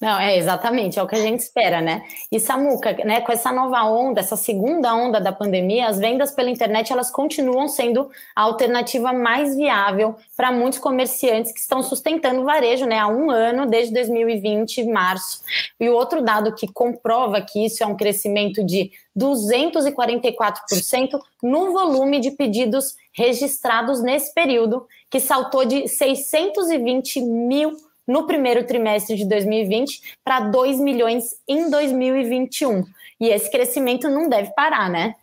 Não, 0.00 0.18
é 0.18 0.38
exatamente, 0.38 0.98
é 0.98 1.02
o 1.02 1.06
que 1.06 1.14
a 1.14 1.20
gente 1.20 1.40
espera, 1.40 1.82
né? 1.82 2.02
E 2.32 2.40
Samuca, 2.40 2.94
né, 3.04 3.20
com 3.20 3.30
essa 3.30 3.52
nova 3.52 3.84
onda, 3.84 4.20
essa 4.20 4.34
segunda 4.34 4.94
onda 4.94 5.20
da 5.20 5.30
pandemia, 5.30 5.88
as 5.88 5.98
vendas 5.98 6.32
pela 6.32 6.48
internet 6.48 6.90
elas 6.90 7.10
continuam 7.10 7.68
sendo 7.68 8.10
a 8.34 8.44
alternativa 8.44 9.12
mais 9.12 9.54
viável 9.54 10.16
para 10.34 10.50
muitos 10.50 10.78
comerciantes 10.78 11.52
que 11.52 11.60
estão 11.60 11.82
sustentando 11.82 12.40
o 12.40 12.46
varejo, 12.46 12.86
né, 12.86 12.98
há 12.98 13.08
um 13.08 13.30
ano, 13.30 13.66
desde 13.66 13.92
2020, 13.92 14.84
março. 14.84 15.42
E 15.78 15.86
o 15.86 15.94
outro 15.94 16.22
dado 16.22 16.54
que 16.54 16.66
comprova 16.66 17.42
que 17.42 17.66
isso 17.66 17.84
é 17.84 17.86
um 17.86 17.94
crescimento 17.94 18.64
de 18.64 18.90
244% 19.14 21.20
no 21.42 21.74
volume 21.74 22.20
de 22.20 22.30
pedidos 22.30 22.96
registrados 23.12 24.02
nesse 24.02 24.32
período, 24.32 24.86
que 25.10 25.20
saltou 25.20 25.66
de 25.66 25.86
620 25.86 27.20
mil 27.20 27.89
no 28.10 28.26
primeiro 28.26 28.66
trimestre 28.66 29.16
de 29.16 29.24
2020 29.24 30.16
para 30.24 30.40
2 30.40 30.80
milhões 30.80 31.36
em 31.48 31.70
2021. 31.70 32.84
E 33.20 33.28
esse 33.28 33.48
crescimento 33.48 34.08
não 34.08 34.28
deve 34.28 34.50
parar, 34.54 34.90
né? 34.90 35.14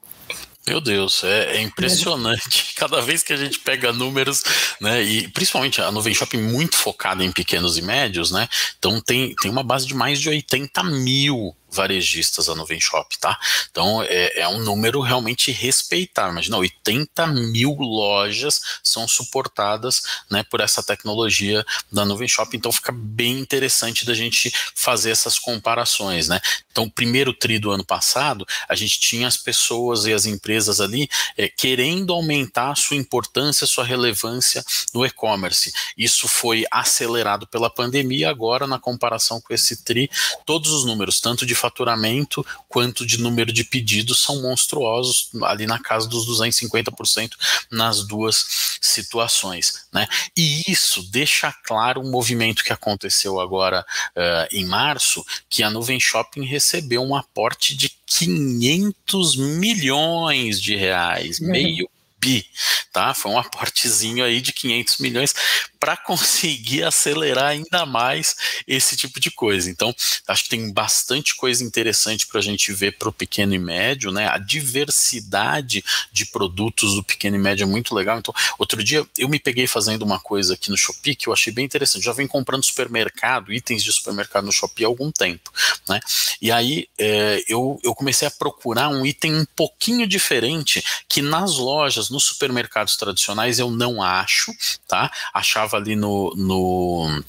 Meu 0.66 0.80
Deus, 0.80 1.24
é, 1.24 1.58
é, 1.58 1.62
impressionante. 1.62 2.74
Cada 2.76 3.02
vez 3.02 3.24
que 3.24 3.34
a 3.34 3.38
gente 3.38 3.60
pega 3.60 3.92
números, 3.92 4.44
né, 4.80 5.02
e 5.04 5.28
principalmente 5.30 5.82
a 5.82 5.92
Nuvem 5.92 6.14
Shopping 6.14 6.42
muito 6.42 6.78
focada 6.78 7.24
em 7.24 7.32
pequenos 7.32 7.78
e 7.78 7.82
médios, 7.82 8.32
né, 8.32 8.48
então 8.78 9.02
tem, 9.02 9.34
tem 9.42 9.50
uma 9.50 9.64
base 9.64 9.86
de 9.86 9.94
mais 9.94 10.20
de 10.20 10.30
80 10.30 10.84
mil 10.84 11.56
varejistas 11.78 12.50
a 12.50 12.56
Nuvem 12.56 12.80
Shop, 12.80 13.18
tá? 13.20 13.40
Então 13.72 14.04
é, 14.04 14.42
é 14.42 14.48
um 14.48 14.60
número 14.60 15.00
realmente 15.00 15.52
respeitar. 15.52 16.30
Imagina, 16.30 16.58
80 16.58 17.28
mil 17.28 17.76
lojas 17.76 18.60
são 18.84 19.08
suportadas 19.08 20.02
né, 20.30 20.44
por 20.44 20.60
essa 20.60 20.84
tecnologia 20.84 21.66
da 21.92 22.04
Nuvem 22.04 22.28
Shop, 22.28 22.56
então 22.56 22.72
fica 22.72 22.92
bem 22.92 23.40
interessante 23.40 24.06
da 24.06 24.14
gente 24.14 24.52
fazer 24.76 25.12
essas 25.12 25.40
comparações, 25.40 26.28
né? 26.28 26.40
Então, 26.72 26.90
primeiro 26.90 27.34
tri 27.34 27.58
do 27.58 27.72
ano 27.72 27.84
passado, 27.84 28.46
a 28.70 28.76
gente 28.76 29.00
tinha 29.00 29.28
as 29.28 29.38
pessoas 29.38 30.06
e 30.06 30.14
as 30.14 30.26
empresas 30.26 30.80
ali 30.80 31.10
é, 31.36 31.48
querendo 31.48 32.14
aumentar 32.14 32.72
a 32.72 32.76
sua 32.76 32.98
importância, 32.98 33.66
sua 33.66 33.84
relevância 33.84 34.64
no 34.94 35.06
e-commerce. 35.06 35.74
Isso 35.98 36.28
foi 36.28 36.66
acelerado 36.70 37.48
pela 37.48 37.70
pandemia, 37.70 38.30
agora, 38.30 38.68
na 38.68 38.80
comparação 38.80 39.42
com 39.42 39.54
esse 39.54 39.84
tri, 39.84 40.10
todos 40.46 40.72
os 40.72 40.86
números, 40.86 41.20
tanto 41.20 41.46
de 41.46 41.56
faturamento 41.68 42.46
quanto 42.68 43.06
de 43.06 43.20
número 43.20 43.52
de 43.52 43.64
pedidos 43.64 44.22
são 44.22 44.42
monstruosos, 44.42 45.30
ali 45.44 45.66
na 45.66 45.80
casa 45.80 46.08
dos 46.08 46.28
250% 46.28 47.32
nas 47.70 48.06
duas 48.06 48.78
situações. 48.82 49.86
Né? 49.92 50.08
E 50.36 50.64
isso 50.72 51.04
deixa 51.04 51.54
claro 51.64 52.02
um 52.02 52.10
movimento 52.10 52.64
que 52.64 52.74
aconteceu 52.74 53.40
agora 53.40 53.86
uh, 54.16 54.56
em 54.56 54.66
março, 54.66 55.26
que 55.50 55.64
a 55.64 55.70
Nuvem 55.70 56.00
Shopping 56.00 56.46
recebeu 56.46 57.04
um 57.04 57.16
aporte 57.16 57.76
de 57.76 57.92
500 58.06 59.36
milhões 59.36 60.62
de 60.62 60.76
reais, 60.76 61.40
uhum. 61.40 61.52
meio 61.52 61.90
bi, 62.20 62.46
tá? 62.92 63.14
Foi 63.14 63.32
um 63.32 63.38
aportezinho 63.38 64.24
aí 64.24 64.42
de 64.42 64.52
500 64.52 64.98
milhões 64.98 65.34
para 65.80 65.98
conseguir 65.98 66.84
acelerar 66.84 67.48
ainda 67.48 67.86
mais 67.86 68.36
esse 68.68 68.96
tipo 68.96 69.20
de 69.20 69.32
coisa. 69.32 69.70
Então, 69.70 69.94
acho 70.28 70.44
que 70.44 70.50
tem 70.50 70.72
bastante 70.72 71.36
coisa 71.36 71.64
interessante 71.64 72.28
para 72.28 72.40
a 72.40 72.44
gente 72.44 72.72
ver 72.74 72.98
para 72.98 73.10
o 73.10 73.14
pequeno 73.14 73.54
e 73.54 73.60
médio, 73.60 74.12
né? 74.12 74.28
A 74.28 74.38
diversidade 74.38 75.84
de 76.12 76.26
produtos 76.26 76.96
do 76.96 77.04
pequeno 77.04 77.36
e 77.36 77.40
médio 77.40 77.64
é 77.64 77.68
muito 77.68 77.94
legal. 77.94 78.20
Então, 78.20 78.34
outro 78.58 78.84
dia 78.84 79.06
eu 79.18 79.30
me 79.30 79.40
peguei 79.40 79.68
fazendo 79.68 80.04
uma 80.04 80.20
coisa 80.20 80.54
aqui 80.54 80.70
no 80.70 80.78
Shopee 80.78 81.16
que 81.16 81.28
eu 81.28 81.34
achei 81.34 81.52
bem 81.52 81.66
interessante. 81.66 82.04
Já 82.06 82.14
venho 82.14 82.30
comprando 82.30 82.64
supermercado, 82.64 83.54
itens 83.54 83.84
de 83.84 83.92
supermercado 83.92 84.46
no 84.46 84.52
Shopee 84.52 84.86
há 84.86 84.88
algum 84.88 85.12
tempo, 85.12 85.52
né? 85.88 86.00
E 86.42 86.52
aí 86.52 86.88
é, 86.98 87.44
eu, 87.48 87.80
eu 87.84 87.94
comecei 87.94 88.28
a 88.28 88.32
procurar 88.32 88.90
um 88.90 89.06
item 89.06 89.36
um 89.36 89.46
pouquinho 89.56 90.08
diferente 90.08 90.84
que 91.10 91.22
nas 91.22 91.58
lojas, 91.58 92.10
nos 92.10 92.24
supermercados 92.24 92.96
tradicionais 92.96 93.60
eu 93.60 93.70
não 93.72 94.02
acho, 94.02 94.54
tá? 94.88 95.12
Achava 95.34 95.67
ali 95.76 95.96
no, 95.96 96.34
no 96.36 97.24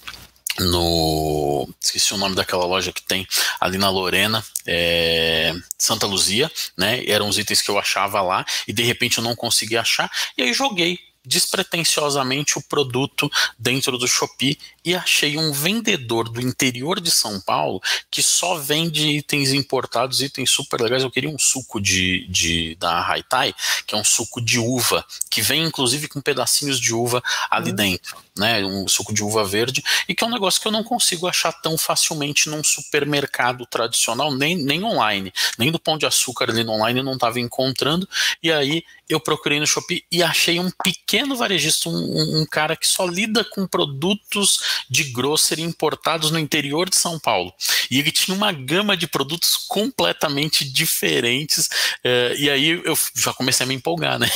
no. 0.61 1.69
Esqueci 1.81 2.13
o 2.15 2.17
nome 2.17 2.35
daquela 2.35 2.65
loja 2.65 2.93
que 2.93 3.03
tem 3.03 3.27
ali 3.61 3.79
na 3.79 3.91
Lorena, 3.91 4.45
é, 4.67 5.55
Santa 5.79 6.07
Luzia, 6.07 6.51
né? 6.77 7.05
Eram 7.07 7.29
os 7.29 7.39
itens 7.39 7.63
que 7.63 7.71
eu 7.71 7.79
achava 7.79 8.21
lá 8.21 8.45
e 8.67 8.73
de 8.73 8.83
repente 8.83 9.19
eu 9.19 9.25
não 9.25 9.37
consegui 9.37 9.77
achar, 9.77 10.11
e 10.37 10.43
aí 10.43 10.53
joguei 10.53 10.99
despretensiosamente 11.29 12.57
o 12.57 12.63
produto 12.63 13.31
dentro 13.59 13.99
do 13.99 14.09
Shopee 14.09 14.59
e 14.83 14.95
achei 14.95 15.37
um 15.37 15.53
vendedor 15.53 16.29
do 16.29 16.41
interior 16.41 17.01
de 17.01 17.11
São 17.11 17.39
Paulo 17.39 17.81
que 18.11 18.23
só 18.23 18.57
vende 18.57 19.07
itens 19.09 19.53
importados, 19.53 20.23
itens 20.23 20.51
super 20.51 20.81
legais. 20.81 21.03
Eu 21.03 21.11
queria 21.11 21.29
um 21.29 21.39
suco 21.39 21.79
de, 21.79 22.27
de 22.29 22.75
da 22.77 23.07
Haitai, 23.07 23.55
que 23.87 23.95
é 23.95 23.99
um 23.99 24.05
suco 24.05 24.41
de 24.41 24.59
uva, 24.59 25.05
que 25.31 25.43
vem 25.43 25.65
inclusive 25.65 26.09
com 26.09 26.21
pedacinhos 26.21 26.81
de 26.81 26.95
uva 26.95 27.23
ali 27.51 27.71
uhum. 27.71 27.77
dentro, 27.77 28.17
né? 28.39 28.65
Um 28.65 28.87
suco 28.89 29.13
de 29.13 29.23
uva 29.23 29.45
verde, 29.45 29.83
e 30.09 30.15
que 30.15 30.25
é 30.25 30.27
um 30.27 30.31
negócio 30.31 30.61
que 30.61 30.69
eu 30.69 30.73
não 30.73 30.85
consigo 30.85 31.27
achar 31.27 31.53
tão 31.53 31.77
facilmente 31.77 32.49
num 32.49 32.63
supermercado 32.63 33.67
tradicional, 33.67 34.35
nem, 34.35 34.57
nem 34.57 34.83
online, 34.85 35.33
nem 35.59 35.71
do 35.71 35.79
pão 35.79 35.99
de 35.99 36.07
açúcar 36.07 36.51
ali 36.51 36.65
no 36.65 36.73
online 36.73 37.01
eu 37.01 37.05
não 37.05 37.15
estava 37.15 37.41
encontrando, 37.41 38.09
e 38.43 38.53
aí 38.53 38.83
eu 39.09 39.19
procurei 39.19 39.59
no 39.59 39.67
Shopee 39.67 40.05
e 40.13 40.23
achei 40.23 40.61
um 40.61 40.71
pequeno 40.85 41.35
varejista, 41.35 41.89
um, 41.89 42.43
um, 42.43 42.47
cara 42.47 42.77
que 42.77 42.87
só 42.87 43.07
lida 43.07 43.43
com 43.43 43.67
produtos 43.67 44.85
de 44.89 45.05
grocery 45.05 45.63
importados 45.63 46.31
no 46.31 46.39
interior 46.39 46.91
de 46.91 46.97
São 46.97 47.19
Paulo. 47.19 47.53
E 47.91 47.99
ele 47.99 48.13
tinha 48.13 48.37
uma 48.37 48.53
gama 48.53 48.97
de 48.97 49.07
produtos 49.07 49.57
completamente 49.69 50.63
diferentes. 50.65 51.69
É, 52.05 52.35
e 52.37 52.51
aí 52.51 52.83
eu 52.85 52.97
já 53.17 53.33
comecei 53.33 53.65
a 53.65 53.67
me 53.67 53.75
empolgar, 53.75 54.19
né? 54.19 54.31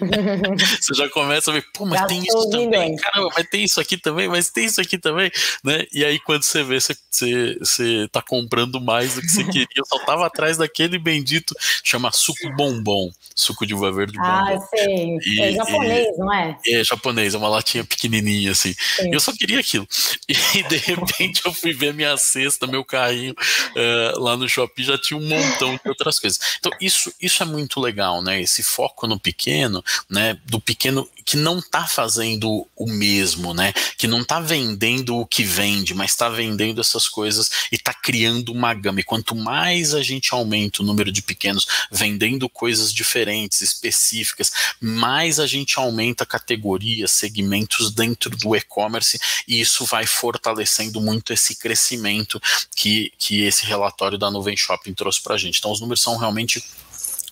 Você 0.80 0.94
já 0.94 1.08
começa 1.10 1.50
a 1.50 1.54
ver, 1.54 1.66
pô, 1.74 1.84
mas 1.84 2.00
já 2.00 2.06
tem 2.06 2.22
isso 2.22 2.50
também, 2.50 2.96
caramba, 2.96 3.30
mas 3.36 3.43
tem 3.44 3.64
isso 3.64 3.80
aqui 3.80 3.96
também, 3.96 4.28
mas 4.28 4.50
tem 4.50 4.64
isso 4.66 4.80
aqui 4.80 4.98
também, 4.98 5.30
né? 5.62 5.86
E 5.92 6.04
aí 6.04 6.18
quando 6.18 6.42
você 6.42 6.62
vê, 6.62 6.80
você, 6.80 6.96
você, 7.10 7.56
você 7.58 8.08
tá 8.10 8.22
comprando 8.22 8.80
mais 8.80 9.14
do 9.14 9.20
que 9.20 9.28
você 9.28 9.44
queria. 9.50 9.66
Eu 9.76 9.84
só 9.86 9.98
tava 10.04 10.26
atrás 10.26 10.56
daquele 10.56 10.98
bendito, 10.98 11.54
chama 11.82 12.10
suco 12.12 12.50
bombom, 12.56 13.10
suco 13.34 13.66
de 13.66 13.74
uva 13.74 13.92
verde 13.92 14.16
bombom. 14.16 14.28
Ah, 14.28 14.58
sei. 14.74 15.18
E, 15.26 15.40
é 15.40 15.52
japonês, 15.52 16.06
e, 16.06 16.18
não 16.18 16.32
é? 16.32 16.58
É 16.66 16.84
japonês, 16.84 17.34
é 17.34 17.38
uma 17.38 17.48
latinha 17.48 17.84
pequenininha 17.84 18.52
assim. 18.52 18.74
Sim. 18.96 19.10
Eu 19.12 19.20
só 19.20 19.32
queria 19.32 19.60
aquilo. 19.60 19.86
E 20.54 20.62
de 20.62 20.76
repente 20.76 21.42
eu 21.44 21.52
fui 21.52 21.72
ver 21.72 21.92
minha 21.92 22.16
cesta, 22.16 22.66
meu 22.66 22.84
carrinho 22.84 23.32
uh, 23.34 24.20
lá 24.20 24.36
no 24.36 24.48
shopping, 24.48 24.84
já 24.84 24.98
tinha 24.98 25.18
um 25.18 25.28
montão 25.28 25.74
de 25.74 25.88
outras 25.88 26.18
coisas. 26.18 26.38
Então 26.58 26.70
isso, 26.80 27.12
isso 27.20 27.42
é 27.42 27.46
muito 27.46 27.80
legal, 27.80 28.22
né? 28.22 28.40
Esse 28.40 28.62
foco 28.62 29.06
no 29.06 29.18
pequeno, 29.18 29.82
né? 30.08 30.38
Do 30.46 30.60
pequeno 30.60 31.08
que 31.24 31.36
não 31.36 31.58
está 31.58 31.86
fazendo 31.86 32.66
o 32.76 32.86
mesmo, 32.86 33.54
né? 33.54 33.72
Que 33.96 34.06
não 34.06 34.20
está 34.20 34.40
vendendo 34.40 35.16
o 35.16 35.26
que 35.26 35.42
vende, 35.42 35.94
mas 35.94 36.10
está 36.10 36.28
vendendo 36.28 36.80
essas 36.80 37.08
coisas 37.08 37.50
e 37.72 37.76
está 37.76 37.94
criando 37.94 38.52
uma 38.52 38.74
gama. 38.74 39.00
E 39.00 39.04
quanto 39.04 39.34
mais 39.34 39.94
a 39.94 40.02
gente 40.02 40.32
aumenta 40.34 40.82
o 40.82 40.84
número 40.84 41.10
de 41.10 41.22
pequenos 41.22 41.66
vendendo 41.90 42.48
coisas 42.48 42.92
diferentes, 42.92 43.60
específicas, 43.60 44.52
mais 44.80 45.40
a 45.40 45.46
gente 45.46 45.78
aumenta 45.78 46.26
categorias, 46.26 47.12
segmentos 47.12 47.90
dentro 47.90 48.30
do 48.30 48.54
e-commerce 48.54 49.18
e 49.48 49.60
isso 49.60 49.84
vai 49.84 50.06
fortalecendo 50.06 51.00
muito 51.00 51.32
esse 51.32 51.56
crescimento 51.56 52.40
que, 52.74 53.12
que 53.18 53.42
esse 53.42 53.64
relatório 53.64 54.18
da 54.18 54.30
Nuvem 54.30 54.56
Shopping 54.56 54.92
trouxe 54.92 55.20
para 55.20 55.34
a 55.34 55.38
gente. 55.38 55.58
Então 55.58 55.72
os 55.72 55.80
números 55.80 56.02
são 56.02 56.16
realmente 56.16 56.62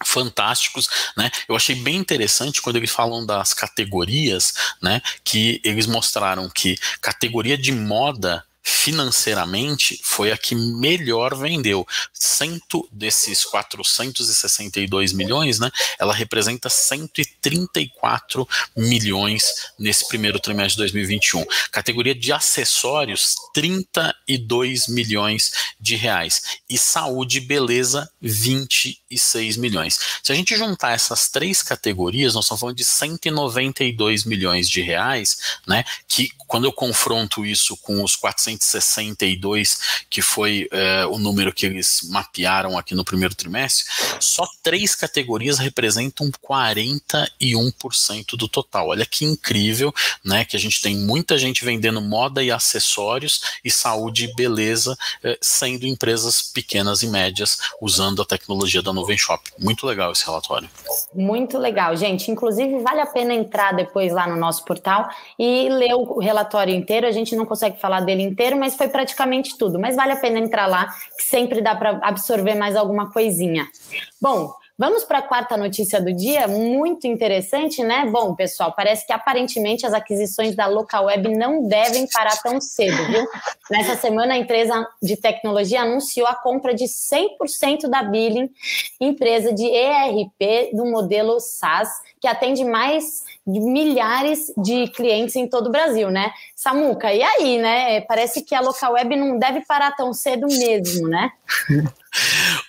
fantásticos, 0.05 0.89
né? 1.17 1.31
Eu 1.49 1.57
achei 1.57 1.75
bem 1.75 1.97
interessante 1.97 2.61
quando 2.61 2.77
eles 2.77 2.91
falam 2.91 3.25
das 3.25 3.53
categorias, 3.53 4.55
né? 4.81 5.01
Que 5.25 5.61
eles 5.65 5.87
mostraram 5.87 6.49
que 6.49 6.77
categoria 7.01 7.57
de 7.57 7.73
moda 7.73 8.45
financeiramente 8.63 10.01
foi 10.03 10.31
a 10.31 10.39
que 10.39 10.55
melhor 10.55 11.37
vendeu. 11.37 11.87
Cento 12.13 12.89
desses 12.93 13.45
462 13.45 15.13
milhões, 15.13 15.59
né? 15.59 15.71
Ela 15.99 16.15
representa 16.15 16.69
134 16.69 18.49
milhões 18.77 19.73
nesse 19.79 20.07
primeiro 20.07 20.39
trimestre 20.39 20.75
de 20.75 20.79
2021. 20.79 21.45
Categoria 21.71 22.15
de 22.15 22.33
acessórios, 22.33 23.35
32 23.53 24.87
milhões 24.89 25.53
de 25.81 25.97
reais. 25.97 26.43
E 26.69 26.79
saúde 26.79 27.39
e 27.39 27.41
beleza, 27.41 28.11
26 28.21 29.57
milhões. 29.57 29.99
Se 30.23 30.33
a 30.33 30.35
gente 30.35 30.57
juntar 30.57 30.93
essas 30.93 31.29
três 31.29 31.63
categorias, 31.63 32.35
nós 32.35 32.45
estamos 32.45 32.61
falando 32.61 32.77
de 32.77 32.85
192 32.85 34.25
milhões 34.25 34.69
de 34.69 34.81
reais, 34.81 35.59
né? 35.67 35.85
Que 36.07 36.31
quando 36.47 36.65
eu 36.65 36.73
confronto 36.73 37.45
isso 37.45 37.77
com 37.79 38.03
os 38.03 38.15
400 38.15 38.52
162, 38.59 40.05
que 40.09 40.23
foi 40.23 40.69
é, 40.71 41.05
o 41.07 41.19
número 41.19 41.53
que 41.53 41.67
eles 41.67 42.09
mapearam 42.11 42.79
aqui 42.79 42.95
no 42.95 43.05
primeiro 43.05 43.35
trimestre, 43.35 43.85
só 44.21 44.47
três 44.63 44.95
categorias 44.95 45.59
representam 45.59 46.31
41% 46.31 48.37
do 48.37 48.49
total. 48.49 48.89
Olha 48.89 49.07
que 49.07 49.25
incrível, 49.25 49.93
né? 50.25 50.45
Que 50.45 50.57
a 50.57 50.61
gente 50.61 50.81
tem 50.81 50.97
muita 50.97 51.39
gente 51.39 51.65
vendendo 51.65 52.01
moda 52.01 52.43
e 52.43 52.51
acessórios 52.51 53.41
e 53.65 53.71
saúde 53.71 54.25
e 54.25 54.35
beleza, 54.35 54.97
é, 55.23 55.39
sendo 55.41 55.87
empresas 55.87 56.43
pequenas 56.43 57.03
e 57.03 57.09
médias 57.09 57.59
usando 57.81 58.23
a 58.23 58.25
tecnologia 58.25 58.83
da 58.83 58.93
Nuvem 58.93 59.17
Shop. 59.17 59.43
Muito 59.59 59.87
legal 59.87 60.13
esse 60.13 60.25
relatório. 60.25 60.69
Muito 61.15 61.59
legal, 61.59 61.97
gente. 61.97 62.31
Inclusive, 62.31 62.81
vale 62.81 63.01
a 63.01 63.07
pena 63.07 63.35
entrar 63.35 63.73
depois 63.73 64.13
lá 64.13 64.27
no 64.27 64.37
nosso 64.37 64.65
portal 64.65 65.09
e 65.39 65.69
ler 65.69 65.95
o 65.95 66.19
relatório 66.19 66.75
inteiro. 66.75 67.07
A 67.07 67.13
gente 67.13 67.37
não 67.37 67.47
consegue 67.47 67.81
falar 67.81 68.01
dele 68.01 68.23
inteiro 68.23 68.42
inteiro, 68.43 68.57
mas 68.59 68.75
foi 68.75 68.89
praticamente 68.89 69.57
tudo. 69.57 69.79
Mas 69.79 69.95
vale 69.95 70.13
a 70.13 70.17
pena 70.17 70.39
entrar 70.39 70.67
lá, 70.67 70.93
que 71.17 71.23
sempre 71.23 71.61
dá 71.61 71.75
para 71.75 71.99
absorver 72.03 72.55
mais 72.55 72.75
alguma 72.77 73.13
coisinha. 73.13 73.69
Bom, 74.21 74.53
Vamos 74.83 75.05
para 75.05 75.19
a 75.19 75.23
quarta 75.23 75.57
notícia 75.57 76.01
do 76.01 76.13
dia, 76.13 76.49
muito 76.49 77.07
interessante, 77.07 77.85
né? 77.85 78.05
Bom, 78.07 78.35
pessoal, 78.35 78.73
parece 78.73 79.07
que 79.07 79.13
aparentemente 79.13 79.87
as 79.87 79.93
aquisições 79.93 80.57
da 80.57 80.67
Local 80.67 81.05
Web 81.05 81.37
não 81.37 81.69
devem 81.69 82.05
parar 82.09 82.37
tão 82.43 82.61
cedo, 82.61 82.97
viu? 83.07 83.25
Nessa 83.71 83.95
semana, 83.95 84.35
a 84.35 84.37
empresa 84.37 84.85
de 85.01 85.17
tecnologia 85.17 85.83
anunciou 85.83 86.27
a 86.27 86.35
compra 86.35 86.75
de 86.75 86.87
100% 86.87 87.89
da 87.89 88.03
Billing, 88.03 88.51
empresa 89.01 89.53
de 89.53 89.67
ERP 89.67 90.75
do 90.75 90.85
modelo 90.87 91.39
SaaS, 91.39 91.89
que 92.21 92.27
atende 92.27 92.65
mais 92.65 93.23
de 93.47 93.61
milhares 93.61 94.53
de 94.57 94.89
clientes 94.89 95.37
em 95.37 95.47
todo 95.47 95.69
o 95.69 95.71
Brasil, 95.71 96.11
né? 96.11 96.33
Samuca, 96.57 97.15
e 97.15 97.23
aí, 97.23 97.57
né? 97.59 98.01
Parece 98.01 98.43
que 98.43 98.53
a 98.53 98.61
Local 98.61 98.95
Web 98.95 99.15
não 99.15 99.39
deve 99.39 99.65
parar 99.65 99.93
tão 99.93 100.13
cedo 100.13 100.49
mesmo, 100.49 101.07
né? 101.07 101.31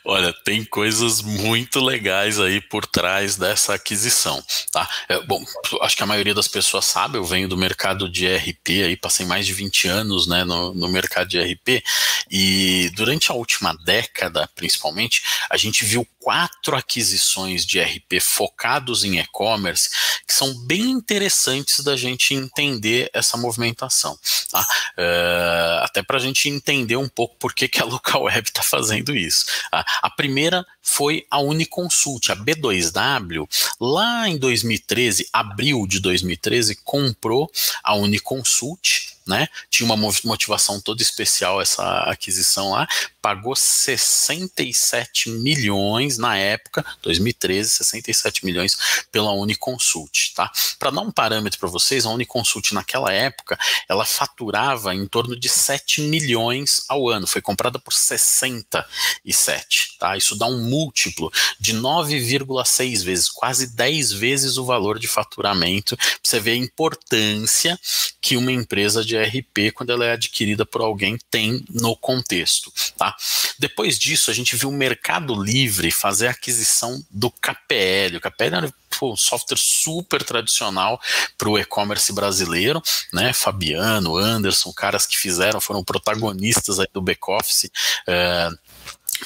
Olha, 0.06 0.34
tem 0.44 0.64
coisas 0.64 1.22
muito 1.22 1.80
legais 1.80 2.40
aí 2.40 2.62
por 2.62 2.86
trás 2.86 3.36
dessa 3.36 3.74
aquisição, 3.74 4.44
tá? 4.72 4.90
É, 5.08 5.20
bom, 5.22 5.44
acho 5.82 5.96
que 5.96 6.04
a 6.04 6.08
maioria 6.08 6.34
das 6.34 6.48
pessoas 6.48 6.86
sabe, 6.86 7.18
eu 7.18 7.26
venho 7.26 7.48
do 7.48 7.58
mercado 7.58 8.10
de 8.10 8.28
RP 8.28 8.84
aí, 8.84 8.98
passei 8.98 9.26
mais 9.26 9.46
de 9.46 9.54
20 9.54 9.88
anos, 9.88 10.28
né, 10.28 10.44
no, 10.44 10.74
no 10.74 10.88
mercado 10.88 11.28
de 11.30 11.40
RP, 11.40 11.84
e 12.30 12.92
durante 12.96 13.32
a 13.32 13.36
última 13.36 13.74
década, 13.86 14.50
principalmente, 14.56 15.24
a 15.50 15.58
gente 15.58 15.86
viu 15.86 16.08
quatro 16.20 16.76
aquisições 16.76 17.66
de 17.66 17.82
RP 17.82 18.22
focados 18.22 19.04
em 19.04 19.20
e-commerce 19.20 19.90
que 20.26 20.34
são 20.34 20.54
bem 20.66 20.92
interessantes 20.92 21.84
da 21.84 21.98
gente 21.98 22.34
entender 22.34 23.10
essa 23.14 23.36
movimentação, 23.36 24.18
tá? 24.50 24.66
É, 24.98 25.80
até 25.84 26.02
para 26.02 26.18
a 26.18 26.20
gente 26.20 26.48
entender 26.48 26.96
um 26.96 27.10
pouco 27.10 27.36
por 27.36 27.54
que, 27.54 27.68
que 27.68 27.82
a 27.82 27.86
Local 27.86 28.24
Web 28.24 28.48
está 28.48 28.64
fazendo 28.64 29.16
isso. 29.16 29.33
A, 29.72 30.08
a 30.08 30.10
primeira 30.10 30.66
foi 30.82 31.26
a 31.30 31.40
Uniconsult, 31.40 32.32
a 32.32 32.36
B2W, 32.36 33.48
lá 33.80 34.28
em 34.28 34.38
2013, 34.38 35.28
abril 35.32 35.86
de 35.88 36.00
2013, 36.00 36.76
comprou 36.84 37.52
a 37.84 37.96
Uniconsult 37.96 39.14
né? 39.26 39.48
Tinha 39.70 39.86
uma 39.86 40.12
motivação 40.24 40.80
toda 40.82 41.02
especial 41.02 41.62
essa 41.62 42.00
aquisição 42.02 42.72
lá. 42.72 42.88
Pagou 43.24 43.56
67 43.56 45.30
milhões 45.30 46.18
na 46.18 46.38
época, 46.38 46.86
2013, 47.02 47.70
67 47.70 48.44
milhões 48.44 48.78
pela 49.14 49.32
Uniconsult, 49.32 50.34
tá? 50.36 50.52
Para 50.78 50.92
dar 50.92 51.00
um 51.00 51.10
parâmetro 51.10 51.58
para 51.58 51.70
vocês, 51.70 52.06
a 52.06 52.10
Uniconsult 52.10 52.74
naquela 52.74 53.14
época, 53.14 53.58
ela 53.88 54.04
faturava 54.04 54.94
em 54.94 55.08
torno 55.08 55.40
de 55.40 55.48
7 55.48 56.02
milhões 56.02 56.84
ao 56.90 57.08
ano. 57.08 57.26
Foi 57.26 57.42
comprada 57.42 57.80
por 57.80 57.94
67, 57.94 59.98
tá? 59.98 60.18
Isso 60.18 60.36
dá 60.36 60.46
um 60.46 60.62
múltiplo 60.62 61.32
de 61.58 61.74
9,6 61.74 63.06
vezes, 63.06 63.30
quase 63.30 63.68
10 63.68 64.12
vezes 64.12 64.58
o 64.58 64.66
valor 64.66 65.00
de 65.00 65.08
faturamento. 65.08 65.98
Você 66.22 66.42
ver 66.42 66.52
a 66.52 66.58
importância 66.58 67.80
que 68.22 68.36
uma 68.36 68.52
empresa 68.52 69.04
de 69.04 69.18
RP, 69.18 69.72
quando 69.74 69.92
ela 69.92 70.06
é 70.06 70.12
adquirida 70.12 70.66
por 70.66 70.82
alguém, 70.82 71.18
tem 71.32 71.64
no 71.70 71.96
contexto. 71.96 72.70
Tá? 72.98 73.13
Depois 73.58 73.98
disso, 73.98 74.32
a 74.32 74.34
gente 74.34 74.56
viu 74.56 74.70
o 74.70 74.74
Mercado 74.74 75.42
Livre 75.42 75.92
fazer 75.92 76.28
a 76.28 76.32
aquisição 76.32 77.04
do 77.10 77.30
KPL. 77.30 78.18
O 78.18 78.22
KPL 78.22 78.56
era 78.56 78.74
um 79.02 79.18
software 79.18 79.58
super 79.58 80.24
tradicional 80.24 81.00
para 81.38 81.50
o 81.50 81.58
e-commerce 81.58 82.12
brasileiro, 82.14 82.82
né? 83.12 83.34
Fabiano, 83.34 84.18
Anderson, 84.18 84.72
caras 84.74 85.06
que 85.06 85.18
fizeram, 85.18 85.60
foram 85.60 85.84
protagonistas 85.84 86.78
do 86.94 87.02
back-office. 87.02 87.70
É, 88.08 88.50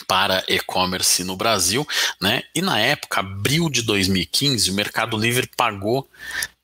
para 0.06 0.44
e-commerce 0.48 1.24
no 1.24 1.36
Brasil, 1.36 1.88
né? 2.22 2.44
E 2.54 2.62
na 2.62 2.80
época, 2.80 3.22
abril 3.22 3.70
de 3.70 3.82
2015, 3.82 4.70
o 4.70 4.74
Mercado 4.74 5.18
Livre 5.18 5.50
pagou 5.56 6.08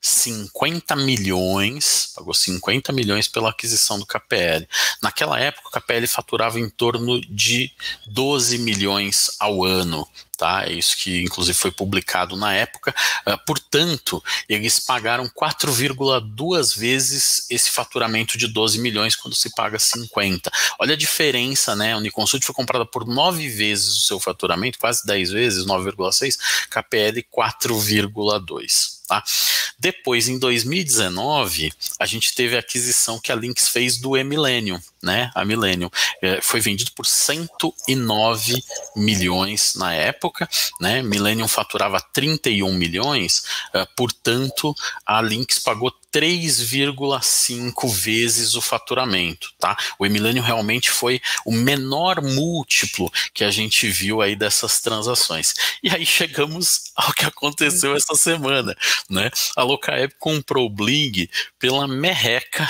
50 0.06 0.94
milhões, 0.96 2.12
pagou 2.14 2.34
50 2.34 2.92
milhões 2.92 3.26
pela 3.26 3.48
aquisição 3.48 3.98
do 3.98 4.04
KPL. 4.04 4.68
Naquela 5.02 5.40
época, 5.40 5.68
o 5.68 5.70
KPL 5.70 6.06
faturava 6.06 6.60
em 6.60 6.68
torno 6.68 7.18
de 7.22 7.72
12 8.08 8.58
milhões 8.58 9.30
ao 9.40 9.64
ano. 9.64 10.06
Tá? 10.36 10.64
É 10.66 10.72
isso 10.72 10.94
que 10.98 11.22
inclusive 11.22 11.56
foi 11.56 11.70
publicado 11.70 12.36
na 12.36 12.52
época. 12.52 12.94
Uh, 13.26 13.38
portanto, 13.46 14.22
eles 14.46 14.78
pagaram 14.78 15.26
4,2 15.26 16.76
vezes 16.76 17.46
esse 17.48 17.70
faturamento 17.70 18.36
de 18.36 18.46
12 18.46 18.78
milhões 18.80 19.16
quando 19.16 19.34
se 19.34 19.54
paga 19.54 19.78
50. 19.78 20.50
Olha 20.78 20.92
a 20.92 20.98
diferença, 20.98 21.74
né? 21.74 21.94
A 21.94 21.96
Uniconsult 21.96 22.44
foi 22.44 22.54
comprada 22.54 22.84
por 22.84 23.06
9 23.06 23.48
vezes 23.48 23.96
o 23.96 24.06
seu 24.06 24.20
faturamento, 24.20 24.78
quase 24.78 25.06
10 25.06 25.30
vezes, 25.30 25.64
9,6, 25.64 26.36
KPL 26.68 27.24
4,2. 27.34 29.03
Tá? 29.06 29.22
Depois, 29.78 30.28
em 30.28 30.38
2019, 30.38 31.70
a 31.98 32.06
gente 32.06 32.34
teve 32.34 32.56
a 32.56 32.60
aquisição 32.60 33.20
que 33.20 33.30
a 33.30 33.34
Lynx 33.34 33.68
fez 33.68 33.98
do 33.98 34.16
E-Millennium, 34.16 34.80
né? 35.02 35.30
A 35.34 35.44
Millennium 35.44 35.90
é, 36.22 36.40
foi 36.40 36.60
vendido 36.60 36.90
por 36.92 37.04
109 37.04 38.64
milhões 38.96 39.74
na 39.74 39.92
época, 39.92 40.48
né? 40.80 41.02
Millennium 41.02 41.48
faturava 41.48 42.00
31 42.00 42.72
milhões, 42.72 43.44
uh, 43.74 43.86
portanto, 43.94 44.74
a 45.04 45.20
Lynx 45.20 45.58
pagou 45.58 45.92
3,5 46.14 47.92
vezes 47.92 48.54
o 48.54 48.60
faturamento, 48.60 49.52
tá? 49.58 49.76
O 49.98 50.06
Emilênio 50.06 50.44
realmente 50.44 50.88
foi 50.88 51.20
o 51.44 51.50
menor 51.50 52.22
múltiplo 52.22 53.12
que 53.32 53.42
a 53.42 53.50
gente 53.50 53.88
viu 53.88 54.22
aí 54.22 54.36
dessas 54.36 54.80
transações. 54.80 55.54
E 55.82 55.90
aí 55.90 56.06
chegamos 56.06 56.92
ao 56.94 57.12
que 57.12 57.24
aconteceu 57.24 57.96
essa 57.96 58.14
semana, 58.14 58.76
né? 59.10 59.28
A 59.56 59.64
Locaep 59.64 60.14
comprou 60.20 60.66
o 60.66 60.70
Bling 60.70 61.28
pela 61.58 61.88
merreca 61.88 62.64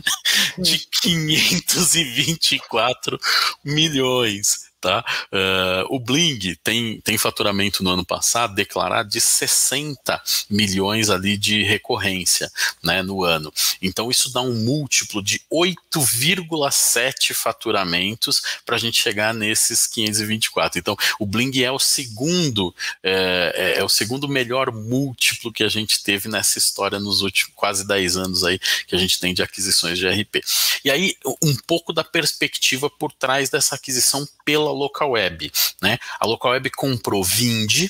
de 0.56 0.78
524 1.02 3.20
milhões 3.62 4.67
tá? 4.80 5.04
Uh, 5.32 5.94
o 5.94 5.98
Bling 5.98 6.56
tem, 6.62 7.00
tem 7.00 7.18
faturamento 7.18 7.82
no 7.82 7.90
ano 7.90 8.04
passado 8.04 8.54
declarado 8.54 9.08
de 9.08 9.20
60 9.20 10.20
milhões 10.48 11.10
ali 11.10 11.36
de 11.36 11.62
recorrência, 11.62 12.50
né, 12.82 13.02
no 13.02 13.24
ano. 13.24 13.52
Então 13.82 14.10
isso 14.10 14.32
dá 14.32 14.40
um 14.40 14.54
múltiplo 14.54 15.22
de 15.22 15.40
8,7 15.52 17.34
faturamentos 17.34 18.42
para 18.64 18.76
a 18.76 18.78
gente 18.78 19.00
chegar 19.00 19.34
nesses 19.34 19.86
524. 19.86 20.78
Então 20.78 20.96
o 21.18 21.26
Bling 21.26 21.62
é 21.62 21.70
o 21.70 21.78
segundo 21.78 22.74
é, 23.02 23.74
é, 23.76 23.80
é, 23.80 23.84
o 23.84 23.88
segundo 23.88 24.28
melhor 24.28 24.72
múltiplo 24.72 25.52
que 25.52 25.64
a 25.64 25.68
gente 25.68 26.02
teve 26.02 26.28
nessa 26.28 26.58
história 26.58 26.98
nos 26.98 27.22
últimos 27.22 27.52
quase 27.54 27.86
10 27.86 28.16
anos 28.16 28.44
aí 28.44 28.58
que 28.86 28.94
a 28.94 28.98
gente 28.98 29.18
tem 29.18 29.34
de 29.34 29.42
aquisições 29.42 29.98
de 29.98 30.08
RP. 30.08 30.40
E 30.84 30.90
aí 30.90 31.16
um 31.42 31.56
pouco 31.66 31.92
da 31.92 32.04
perspectiva 32.04 32.88
por 32.88 33.12
trás 33.12 33.50
dessa 33.50 33.74
aquisição 33.74 34.26
pela 34.44 34.67
local 34.72 35.10
web, 35.10 35.50
né? 35.82 35.98
A 36.18 36.26
local 36.26 36.52
web 36.52 36.70
comprou 36.70 37.22
Vind, 37.24 37.88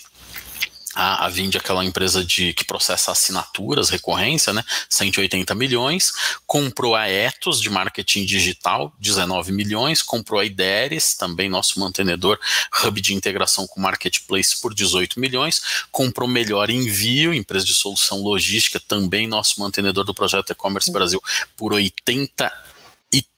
a, 0.99 1.27
a 1.27 1.29
Vind, 1.29 1.55
aquela 1.55 1.85
empresa 1.85 2.25
de 2.25 2.53
que 2.53 2.65
processa 2.65 3.13
assinaturas, 3.13 3.89
recorrência, 3.89 4.53
né? 4.53 4.65
180 4.89 5.55
milhões, 5.55 6.13
comprou 6.45 6.97
a 6.97 7.09
Etos 7.09 7.61
de 7.61 7.71
marketing 7.71 8.25
digital, 8.25 8.93
19 8.99 9.53
milhões, 9.53 10.03
comprou 10.03 10.41
a 10.41 10.45
Ideres, 10.45 11.15
também 11.15 11.49
nosso 11.49 11.79
mantenedor, 11.79 12.39
hub 12.83 13.01
de 13.01 13.15
integração 13.15 13.65
com 13.67 13.81
marketplace 13.81 14.61
por 14.61 14.75
18 14.75 15.21
milhões, 15.21 15.85
comprou 15.93 16.29
Melhor 16.29 16.69
Envio, 16.69 17.33
empresa 17.33 17.65
de 17.65 17.75
solução 17.75 18.21
logística, 18.21 18.81
também 18.81 19.29
nosso 19.29 19.61
mantenedor 19.61 20.05
do 20.05 20.15
projeto 20.15 20.51
E-commerce 20.51 20.91
Brasil, 20.91 21.23
por 21.57 21.73
80 21.73 22.45
e 22.47 22.69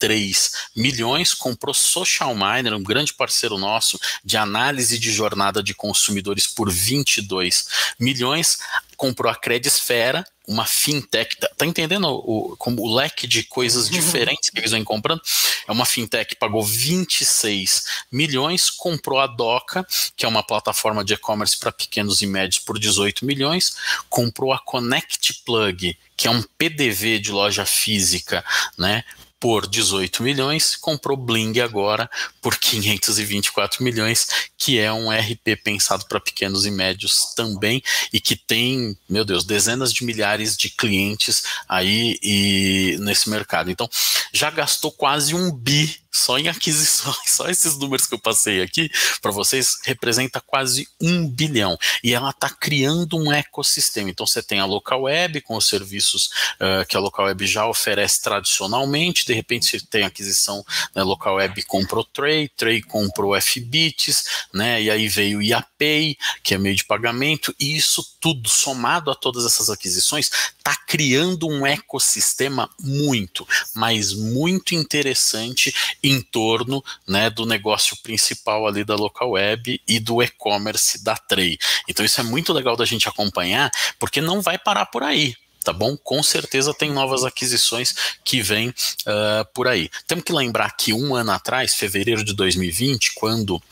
3 0.00 0.52
milhões, 0.74 1.34
comprou 1.34 1.74
Social 1.74 2.34
Miner, 2.34 2.74
um 2.74 2.82
grande 2.82 3.12
parceiro 3.12 3.58
nosso 3.58 4.00
de 4.24 4.36
análise 4.36 4.98
de 4.98 5.12
jornada 5.12 5.62
de 5.62 5.74
consumidores 5.74 6.46
por 6.46 6.70
22 6.70 7.68
milhões, 7.98 8.58
comprou 8.96 9.30
a 9.30 9.36
Credisfera, 9.36 10.26
uma 10.48 10.66
fintech, 10.66 11.36
tá, 11.36 11.48
tá 11.56 11.64
entendendo 11.64 12.08
o, 12.08 12.56
como 12.56 12.82
o 12.82 12.94
leque 12.94 13.26
de 13.26 13.44
coisas 13.44 13.86
uhum. 13.86 13.92
diferentes 13.92 14.50
que 14.50 14.58
eles 14.58 14.72
vêm 14.72 14.82
comprando? 14.82 15.22
É 15.68 15.70
uma 15.70 15.86
fintech 15.86 16.30
que 16.30 16.34
pagou 16.34 16.64
26 16.64 17.84
milhões, 18.10 18.68
comprou 18.68 19.20
a 19.20 19.28
Doca, 19.28 19.86
que 20.16 20.24
é 20.24 20.28
uma 20.28 20.42
plataforma 20.42 21.04
de 21.04 21.14
e-commerce 21.14 21.56
para 21.56 21.70
pequenos 21.70 22.20
e 22.20 22.26
médios 22.26 22.58
por 22.58 22.78
18 22.78 23.24
milhões, 23.24 23.76
comprou 24.08 24.52
a 24.52 24.58
Connect 24.58 25.42
Plug, 25.44 25.96
que 26.16 26.26
é 26.26 26.30
um 26.30 26.42
PDV 26.58 27.20
de 27.20 27.30
loja 27.30 27.64
física, 27.64 28.44
né, 28.76 29.04
por 29.40 29.66
18 29.66 30.22
milhões, 30.22 30.76
comprou 30.76 31.16
Bling 31.16 31.58
agora 31.60 32.08
por 32.42 32.58
524 32.58 33.82
milhões, 33.82 34.28
que 34.58 34.78
é 34.78 34.92
um 34.92 35.10
RP 35.10 35.56
pensado 35.64 36.04
para 36.06 36.20
pequenos 36.20 36.66
e 36.66 36.70
médios 36.70 37.32
também 37.34 37.82
e 38.12 38.20
que 38.20 38.36
tem, 38.36 38.96
meu 39.08 39.24
Deus, 39.24 39.44
dezenas 39.44 39.92
de 39.94 40.04
milhares 40.04 40.56
de 40.56 40.68
clientes 40.68 41.42
aí 41.66 42.18
e 42.22 42.98
nesse 43.00 43.30
mercado. 43.30 43.70
Então, 43.70 43.88
já 44.32 44.50
gastou 44.50 44.92
quase 44.92 45.34
um 45.34 45.50
bi 45.50 45.98
só 46.10 46.38
em 46.38 46.48
aquisições, 46.48 47.16
só 47.30 47.48
esses 47.48 47.76
números 47.76 48.06
que 48.06 48.14
eu 48.14 48.18
passei 48.18 48.62
aqui 48.62 48.90
para 49.22 49.30
vocês 49.30 49.78
representa 49.84 50.40
quase 50.40 50.88
um 51.00 51.28
bilhão 51.28 51.78
e 52.02 52.12
ela 52.12 52.30
está 52.30 52.50
criando 52.50 53.16
um 53.16 53.32
ecossistema. 53.32 54.10
Então 54.10 54.26
você 54.26 54.42
tem 54.42 54.58
a 54.58 54.64
local 54.64 55.02
web 55.02 55.40
com 55.42 55.56
os 55.56 55.68
serviços 55.68 56.30
uh, 56.60 56.86
que 56.88 56.96
a 56.96 57.00
local 57.00 57.26
web 57.26 57.46
já 57.46 57.66
oferece 57.66 58.20
tradicionalmente. 58.20 59.26
De 59.26 59.32
repente 59.32 59.66
você 59.66 59.80
tem 59.86 60.04
aquisição 60.04 60.64
né, 60.94 61.02
local 61.02 61.36
web 61.36 61.62
comprou 61.64 62.04
Tray, 62.04 62.48
Tray 62.48 62.82
comprou 62.82 63.40
FBits, 63.40 64.24
né? 64.52 64.82
E 64.82 64.90
aí 64.90 65.08
veio 65.08 65.38
o 65.38 65.42
IAPay, 65.42 66.16
que 66.42 66.54
é 66.54 66.58
meio 66.58 66.74
de 66.74 66.84
pagamento. 66.84 67.54
E 67.58 67.76
isso 67.76 68.04
tudo 68.20 68.48
somado 68.48 69.10
a 69.10 69.14
todas 69.14 69.44
essas 69.44 69.70
aquisições 69.70 70.30
está 70.58 70.76
criando 70.86 71.48
um 71.48 71.66
ecossistema 71.66 72.68
muito, 72.80 73.46
mas 73.74 74.12
muito 74.12 74.74
interessante 74.74 75.74
em 76.02 76.20
torno 76.20 76.82
né, 77.06 77.30
do 77.30 77.44
negócio 77.46 77.96
principal 78.02 78.66
ali 78.66 78.84
da 78.84 78.94
local 78.94 79.30
web 79.30 79.80
e 79.86 80.00
do 80.00 80.22
e-commerce 80.22 81.02
da 81.04 81.16
Trey. 81.16 81.58
Então 81.88 82.04
isso 82.04 82.20
é 82.20 82.24
muito 82.24 82.52
legal 82.52 82.76
da 82.76 82.84
gente 82.84 83.08
acompanhar, 83.08 83.70
porque 83.98 84.20
não 84.20 84.40
vai 84.40 84.58
parar 84.58 84.86
por 84.86 85.02
aí 85.02 85.34
tá 85.62 85.74
bom? 85.74 85.94
Com 85.94 86.22
certeza 86.22 86.72
tem 86.72 86.90
novas 86.90 87.22
aquisições 87.22 87.94
que 88.24 88.40
vêm 88.40 88.70
uh, 88.70 89.44
por 89.52 89.68
aí. 89.68 89.90
Temos 90.06 90.24
que 90.24 90.32
lembrar 90.32 90.70
que 90.70 90.92
um 90.92 91.14
ano 91.14 91.32
atrás, 91.32 91.74
fevereiro 91.74 92.24
de 92.24 92.34
2020, 92.34 93.12
quando 93.14 93.62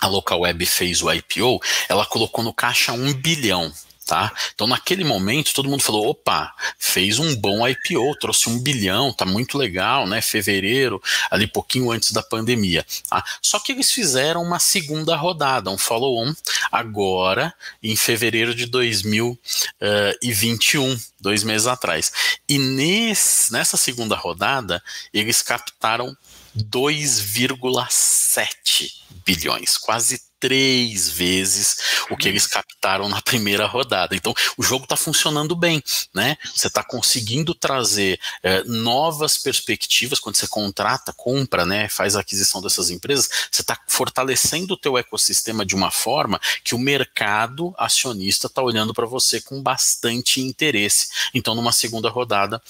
a 0.00 0.06
local 0.06 0.40
web 0.40 0.64
fez 0.64 1.02
o 1.02 1.12
IPO, 1.12 1.60
ela 1.88 2.06
colocou 2.06 2.44
no 2.44 2.54
caixa 2.54 2.92
um 2.92 3.12
bilhão 3.12 3.72
tá? 4.06 4.32
Então 4.54 4.66
naquele 4.66 5.04
momento 5.04 5.52
todo 5.52 5.68
mundo 5.68 5.82
falou, 5.82 6.08
opa, 6.08 6.54
fez 6.78 7.18
um 7.18 7.36
bom 7.36 7.66
IPO, 7.66 8.16
trouxe 8.20 8.48
um 8.48 8.58
bilhão, 8.58 9.12
tá 9.12 9.26
muito 9.26 9.58
legal, 9.58 10.06
né? 10.06 10.22
Fevereiro, 10.22 11.02
ali 11.30 11.46
pouquinho 11.46 11.90
antes 11.90 12.12
da 12.12 12.22
pandemia. 12.22 12.86
Tá? 13.10 13.22
Só 13.42 13.58
que 13.58 13.72
eles 13.72 13.90
fizeram 13.90 14.42
uma 14.42 14.60
segunda 14.60 15.14
rodada, 15.16 15.70
um 15.70 15.76
follow-on, 15.76 16.32
agora 16.70 17.52
em 17.82 17.96
fevereiro 17.96 18.54
de 18.54 18.66
2021, 18.66 20.96
dois 21.20 21.42
meses 21.42 21.66
atrás. 21.66 22.12
E 22.48 22.58
nesse, 22.58 23.52
nessa 23.52 23.76
segunda 23.76 24.14
rodada 24.14 24.80
eles 25.12 25.42
captaram 25.42 26.16
2,7 26.56 28.92
bilhões, 29.24 29.76
quase 29.76 30.22
três 30.46 31.08
vezes 31.08 31.76
o 32.08 32.16
que 32.16 32.28
eles 32.28 32.46
captaram 32.46 33.08
na 33.08 33.20
primeira 33.20 33.66
rodada. 33.66 34.14
Então, 34.14 34.32
o 34.56 34.62
jogo 34.62 34.84
está 34.84 34.96
funcionando 34.96 35.56
bem, 35.56 35.82
né? 36.14 36.36
Você 36.54 36.68
está 36.68 36.84
conseguindo 36.84 37.52
trazer 37.52 38.20
é, 38.44 38.62
novas 38.62 39.36
perspectivas 39.36 40.20
quando 40.20 40.36
você 40.36 40.46
contrata, 40.46 41.12
compra, 41.12 41.66
né? 41.66 41.88
Faz 41.88 42.14
a 42.14 42.20
aquisição 42.20 42.62
dessas 42.62 42.90
empresas. 42.90 43.28
Você 43.50 43.62
está 43.62 43.76
fortalecendo 43.88 44.74
o 44.74 44.76
teu 44.76 44.96
ecossistema 44.96 45.66
de 45.66 45.74
uma 45.74 45.90
forma 45.90 46.40
que 46.62 46.76
o 46.76 46.78
mercado 46.78 47.74
acionista 47.76 48.46
está 48.46 48.62
olhando 48.62 48.94
para 48.94 49.04
você 49.04 49.40
com 49.40 49.60
bastante 49.60 50.40
interesse. 50.40 51.08
Então, 51.34 51.56
numa 51.56 51.72
segunda 51.72 52.08
rodada 52.08 52.62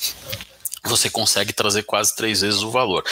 você 0.83 1.11
consegue 1.11 1.53
trazer 1.53 1.83
quase 1.83 2.15
três 2.15 2.41
vezes 2.41 2.63
o 2.63 2.71
valor 2.71 3.05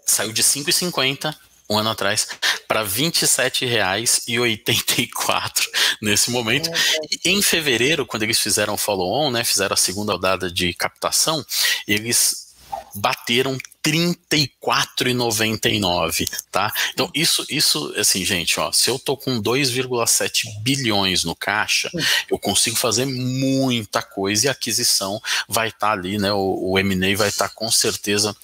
Saiu 0.07 0.33
de 0.33 0.45
5,50 0.45 1.35
um 1.71 1.79
ano 1.79 1.91
atrás, 1.91 2.27
para 2.67 2.83
R$ 2.83 2.89
27,84 2.89 5.69
nesse 6.03 6.29
momento. 6.31 6.69
E 7.25 7.31
em 7.31 7.41
fevereiro, 7.41 8.05
quando 8.05 8.25
eles 8.25 8.41
fizeram 8.41 8.75
o 8.75 8.79
follow-on, 8.79 9.31
né, 9.31 9.45
fizeram 9.45 9.75
a 9.75 9.77
segunda 9.77 10.13
rodada 10.13 10.51
de 10.51 10.75
captação, 10.75 11.47
eles 11.87 12.51
bateram 12.95 13.59
34,99, 13.83 16.29
tá? 16.51 16.71
Então 16.93 17.11
isso 17.15 17.47
isso 17.49 17.95
assim, 17.97 18.23
gente, 18.25 18.61
ó, 18.61 18.71
se 18.73 18.91
eu 18.91 18.99
tô 18.99 19.17
com 19.17 19.41
2,7 19.41 20.45
bilhões 20.63 21.25
no 21.25 21.35
caixa, 21.35 21.91
eu 22.31 22.39
consigo 22.39 22.77
fazer 22.77 23.07
muita 23.07 24.03
coisa 24.03 24.45
e 24.47 24.49
a 24.49 24.53
aquisição 24.53 25.19
vai 25.49 25.69
estar 25.69 25.89
tá 25.89 25.93
ali, 25.93 26.19
né? 26.19 26.31
O, 26.33 26.73
o 26.73 26.79
M&A 26.79 27.17
vai 27.17 27.29
estar 27.29 27.49
tá 27.49 27.55
com 27.55 27.71
certeza 27.71 28.37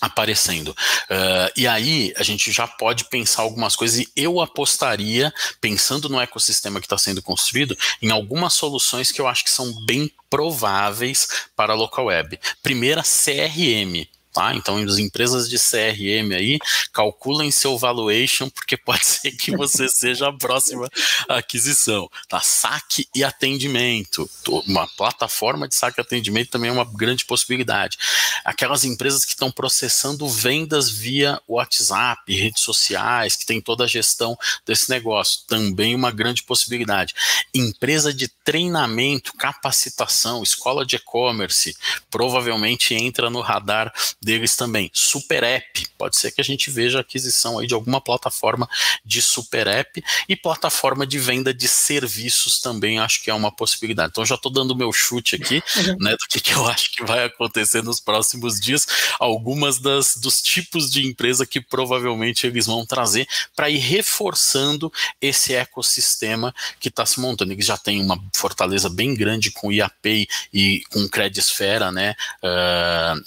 aparecendo. 0.00 0.68
Uh, 0.68 1.50
e 1.56 1.66
aí 1.66 2.12
a 2.16 2.22
gente 2.22 2.52
já 2.52 2.66
pode 2.66 3.04
pensar 3.06 3.42
algumas 3.42 3.74
coisas 3.74 4.00
e 4.00 4.08
eu 4.14 4.40
apostaria, 4.40 5.32
pensando 5.60 6.08
no 6.08 6.20
ecossistema 6.20 6.80
que 6.80 6.86
está 6.86 6.98
sendo 6.98 7.22
construído, 7.22 7.76
em 8.00 8.10
algumas 8.10 8.52
soluções 8.52 9.10
que 9.10 9.20
eu 9.20 9.26
acho 9.26 9.44
que 9.44 9.50
são 9.50 9.72
bem 9.84 10.10
prováveis 10.30 11.48
para 11.56 11.72
a 11.72 11.76
local 11.76 12.06
web. 12.06 12.38
Primeira, 12.62 13.02
CRM. 13.02 14.06
Tá? 14.32 14.54
Então, 14.54 14.76
as 14.76 14.98
empresas 14.98 15.48
de 15.48 15.58
CRM 15.58 16.34
aí, 16.34 16.58
calculem 16.92 17.50
seu 17.50 17.78
valuation, 17.78 18.48
porque 18.50 18.76
pode 18.76 19.04
ser 19.06 19.32
que 19.32 19.56
você 19.56 19.88
seja 19.88 20.28
a 20.28 20.32
próxima 20.32 20.88
aquisição. 21.28 22.08
Tá? 22.28 22.40
Saque 22.40 23.08
e 23.14 23.24
atendimento. 23.24 24.28
Uma 24.66 24.86
plataforma 24.86 25.66
de 25.66 25.74
saque 25.74 26.00
e 26.00 26.02
atendimento 26.02 26.50
também 26.50 26.70
é 26.70 26.72
uma 26.72 26.84
grande 26.84 27.24
possibilidade. 27.24 27.96
Aquelas 28.44 28.84
empresas 28.84 29.24
que 29.24 29.32
estão 29.32 29.50
processando 29.50 30.28
vendas 30.28 30.90
via 30.90 31.40
WhatsApp, 31.48 32.32
redes 32.32 32.62
sociais, 32.62 33.36
que 33.36 33.46
tem 33.46 33.60
toda 33.60 33.84
a 33.84 33.88
gestão 33.88 34.36
desse 34.66 34.90
negócio, 34.90 35.40
também 35.46 35.94
uma 35.94 36.10
grande 36.10 36.42
possibilidade. 36.42 37.14
Empresa 37.54 38.12
de 38.12 38.28
treinamento, 38.28 39.32
capacitação, 39.34 40.42
escola 40.42 40.84
de 40.84 40.96
e-commerce, 40.96 41.76
provavelmente 42.10 42.94
entra 42.94 43.30
no 43.30 43.40
radar 43.40 43.92
deles 44.20 44.56
também. 44.56 44.90
Super 44.92 45.42
App, 45.42 45.86
pode 45.96 46.16
ser 46.16 46.32
que 46.32 46.40
a 46.40 46.44
gente 46.44 46.70
veja 46.70 46.98
a 46.98 47.00
aquisição 47.00 47.58
aí 47.58 47.66
de 47.66 47.74
alguma 47.74 48.00
plataforma 48.00 48.68
de 49.04 49.22
Super 49.22 49.66
App 49.66 50.02
e 50.28 50.36
plataforma 50.36 51.06
de 51.06 51.18
venda 51.18 51.54
de 51.54 51.68
serviços 51.68 52.60
também 52.60 52.98
acho 52.98 53.22
que 53.22 53.30
é 53.30 53.34
uma 53.34 53.52
possibilidade. 53.52 54.10
Então 54.10 54.26
já 54.26 54.34
estou 54.34 54.52
dando 54.52 54.76
meu 54.76 54.92
chute 54.92 55.36
aqui, 55.36 55.62
uhum. 55.76 55.96
né, 56.00 56.12
do 56.12 56.26
que, 56.28 56.40
que 56.40 56.52
eu 56.52 56.66
acho 56.66 56.92
que 56.92 57.04
vai 57.04 57.24
acontecer 57.24 57.82
nos 57.82 58.00
próximos 58.00 58.60
dias, 58.60 58.86
algumas 59.18 59.78
das 59.78 60.16
dos 60.16 60.42
tipos 60.42 60.90
de 60.90 61.06
empresa 61.06 61.46
que 61.46 61.60
provavelmente 61.60 62.46
eles 62.46 62.66
vão 62.66 62.84
trazer 62.84 63.26
para 63.54 63.70
ir 63.70 63.78
reforçando 63.78 64.92
esse 65.20 65.54
ecossistema 65.54 66.54
que 66.80 66.88
está 66.88 67.06
se 67.06 67.20
montando. 67.20 67.52
Eles 67.52 67.66
já 67.66 67.76
têm 67.76 68.00
uma 68.00 68.18
fortaleza 68.34 68.88
bem 68.88 69.14
grande 69.14 69.50
com 69.50 69.68
o 69.68 69.72
IAPay 69.72 70.26
e 70.52 70.82
com 70.90 71.02
o 71.02 71.08
Credisfera, 71.08 71.92
né? 71.92 72.14
Uh, 72.42 73.24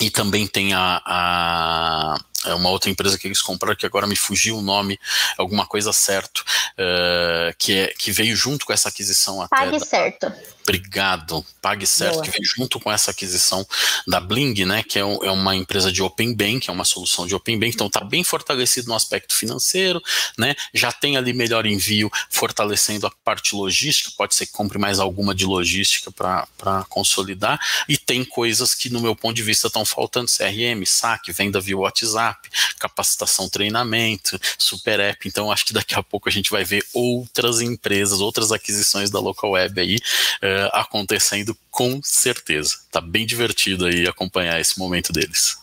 e 0.00 0.10
também 0.10 0.46
tem 0.46 0.72
a, 0.72 1.02
a, 1.04 2.20
é 2.46 2.54
uma 2.54 2.70
outra 2.70 2.90
empresa 2.90 3.18
que 3.18 3.28
eles 3.28 3.42
compraram 3.42 3.76
que 3.76 3.86
agora 3.86 4.06
me 4.06 4.16
fugiu 4.16 4.58
o 4.58 4.62
nome, 4.62 4.98
alguma 5.38 5.66
coisa 5.66 5.92
certo, 5.92 6.38
uh, 6.38 7.54
que, 7.58 7.78
é, 7.78 7.86
que 7.88 8.10
veio 8.10 8.34
junto 8.34 8.66
com 8.66 8.72
essa 8.72 8.88
aquisição 8.88 9.40
até. 9.40 9.56
Pague 9.56 9.78
da, 9.78 9.84
certo. 9.84 10.32
Obrigado, 10.62 11.44
Pague 11.60 11.86
Certo, 11.86 12.14
Boa. 12.14 12.24
que 12.24 12.30
vem 12.30 12.42
junto 12.44 12.78
com 12.78 12.90
essa 12.90 13.10
aquisição 13.10 13.66
da 14.06 14.20
Bling, 14.20 14.64
né, 14.64 14.82
que 14.82 14.98
é, 14.98 15.02
é, 15.02 15.30
uma 15.30 15.54
empresa 15.54 15.92
de 15.92 16.02
Open 16.02 16.34
Bank, 16.34 16.68
é 16.68 16.72
uma 16.72 16.84
solução 16.84 17.26
de 17.26 17.34
Open 17.34 17.58
Bank, 17.58 17.74
então 17.74 17.88
está 17.88 18.00
bem 18.00 18.22
fortalecido 18.22 18.88
no 18.88 18.94
aspecto 18.94 19.34
financeiro, 19.34 20.00
né, 20.38 20.54
já 20.72 20.92
tem 20.92 21.16
ali 21.16 21.32
melhor 21.32 21.66
envio, 21.66 22.10
fortalecendo 22.30 23.06
a 23.06 23.10
parte 23.24 23.54
logística, 23.56 24.12
pode 24.16 24.34
ser 24.34 24.46
que 24.46 24.52
compre 24.52 24.78
mais 24.78 24.98
alguma 25.00 25.34
de 25.34 25.44
logística 25.44 26.10
para 26.12 26.84
consolidar, 26.88 27.60
e 27.88 27.96
tem 27.96 28.24
coisas 28.24 28.74
que, 28.74 28.88
no 28.88 29.00
meu 29.00 29.16
ponto 29.16 29.34
de 29.34 29.42
vista, 29.42 29.66
estão 29.66 29.84
faltando, 29.84 30.30
CRM, 30.30 30.84
saque, 30.86 31.32
venda 31.32 31.60
via 31.60 31.76
WhatsApp, 31.76 32.48
capacitação, 32.78 33.48
treinamento, 33.48 34.38
super 34.58 35.00
app, 35.00 35.28
então 35.28 35.50
acho 35.50 35.66
que 35.66 35.72
daqui 35.72 35.94
a 35.94 36.02
pouco 36.02 36.28
a 36.28 36.32
gente 36.32 36.50
vai 36.50 36.64
ver 36.64 36.84
outras 36.92 37.60
empresas, 37.60 38.20
outras 38.20 38.52
aquisições 38.52 39.10
da 39.10 39.18
Local 39.18 39.50
Web 39.50 39.80
aí, 39.80 39.96
uh, 39.96 40.51
acontecendo 40.72 41.56
com 41.70 42.00
certeza. 42.02 42.76
Tá 42.90 43.00
bem 43.00 43.26
divertido 43.26 43.86
aí 43.86 44.06
acompanhar 44.06 44.60
esse 44.60 44.78
momento 44.78 45.12
deles. 45.12 45.56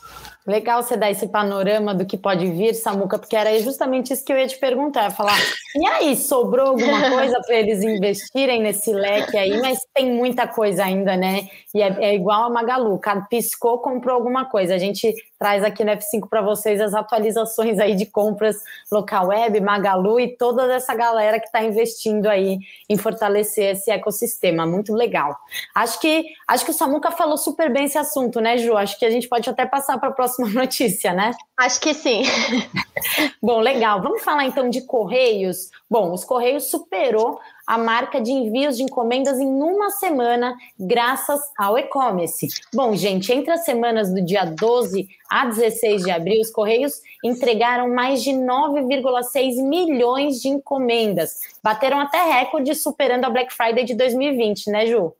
Legal 0.47 0.81
você 0.81 0.95
dar 0.95 1.11
esse 1.11 1.27
panorama 1.27 1.93
do 1.93 2.05
que 2.05 2.17
pode 2.17 2.49
vir, 2.51 2.73
Samuca, 2.73 3.19
porque 3.19 3.35
era 3.35 3.57
justamente 3.59 4.13
isso 4.13 4.23
que 4.23 4.31
eu 4.31 4.37
ia 4.37 4.47
te 4.47 4.57
perguntar, 4.57 5.11
falar, 5.11 5.37
e 5.75 5.85
aí, 5.85 6.15
sobrou 6.15 6.69
alguma 6.69 7.11
coisa 7.11 7.39
para 7.45 7.55
eles 7.55 7.83
investirem 7.83 8.61
nesse 8.61 8.91
leque 8.91 9.37
aí, 9.37 9.61
mas 9.61 9.79
tem 9.93 10.11
muita 10.11 10.47
coisa 10.47 10.83
ainda, 10.83 11.15
né? 11.15 11.47
E 11.75 11.81
é, 11.81 11.95
é 12.05 12.15
igual 12.15 12.45
a 12.45 12.49
Magalu, 12.49 12.99
piscou, 13.29 13.77
comprou 13.77 14.15
alguma 14.15 14.45
coisa. 14.45 14.73
A 14.73 14.77
gente 14.79 15.13
traz 15.37 15.63
aqui 15.63 15.83
no 15.83 15.91
F5 15.91 16.27
para 16.27 16.41
vocês 16.41 16.81
as 16.81 16.93
atualizações 16.93 17.77
aí 17.77 17.95
de 17.95 18.07
compras 18.07 18.57
local 18.91 19.27
web, 19.27 19.59
Magalu 19.61 20.19
e 20.19 20.35
toda 20.35 20.73
essa 20.73 20.95
galera 20.95 21.39
que 21.39 21.45
está 21.45 21.63
investindo 21.63 22.25
aí 22.25 22.57
em 22.89 22.97
fortalecer 22.97 23.75
esse 23.75 23.91
ecossistema. 23.91 24.65
Muito 24.65 24.93
legal. 24.93 25.37
Acho 25.75 25.99
que 26.01 26.25
acho 26.47 26.65
que 26.65 26.71
o 26.71 26.73
Samuca 26.73 27.11
falou 27.11 27.37
super 27.37 27.71
bem 27.71 27.85
esse 27.85 27.97
assunto, 27.97 28.41
né, 28.41 28.57
Ju? 28.57 28.75
Acho 28.75 28.97
que 28.97 29.05
a 29.05 29.11
gente 29.11 29.29
pode 29.29 29.47
até 29.47 29.65
passar 29.65 29.99
para 29.99 30.09
a 30.09 30.13
próxima 30.13 30.28
notícia, 30.53 31.13
né? 31.13 31.31
Acho 31.57 31.81
que 31.81 31.93
sim. 31.93 32.23
Bom, 33.41 33.59
legal. 33.59 34.01
Vamos 34.01 34.21
falar 34.21 34.45
então 34.45 34.69
de 34.69 34.81
Correios. 34.81 35.69
Bom, 35.89 36.13
os 36.13 36.23
Correios 36.23 36.69
superou 36.69 37.39
a 37.65 37.77
marca 37.77 38.21
de 38.21 38.31
envios 38.31 38.77
de 38.77 38.83
encomendas 38.83 39.39
em 39.39 39.47
uma 39.47 39.89
semana, 39.91 40.55
graças 40.79 41.39
ao 41.57 41.77
e-commerce. 41.77 42.47
Bom, 42.73 42.95
gente, 42.95 43.31
entre 43.31 43.51
as 43.51 43.63
semanas 43.63 44.13
do 44.13 44.23
dia 44.23 44.45
12 44.45 45.07
a 45.29 45.45
16 45.45 46.03
de 46.03 46.11
abril, 46.11 46.41
os 46.41 46.49
Correios 46.49 47.01
entregaram 47.23 47.93
mais 47.93 48.23
de 48.23 48.31
9,6 48.31 49.61
milhões 49.67 50.41
de 50.41 50.47
encomendas. 50.47 51.41
Bateram 51.63 51.99
até 51.99 52.23
recorde, 52.23 52.73
superando 52.75 53.25
a 53.25 53.29
Black 53.29 53.53
Friday 53.53 53.83
de 53.83 53.95
2020, 53.95 54.69
né, 54.69 54.85
Ju? 54.85 55.13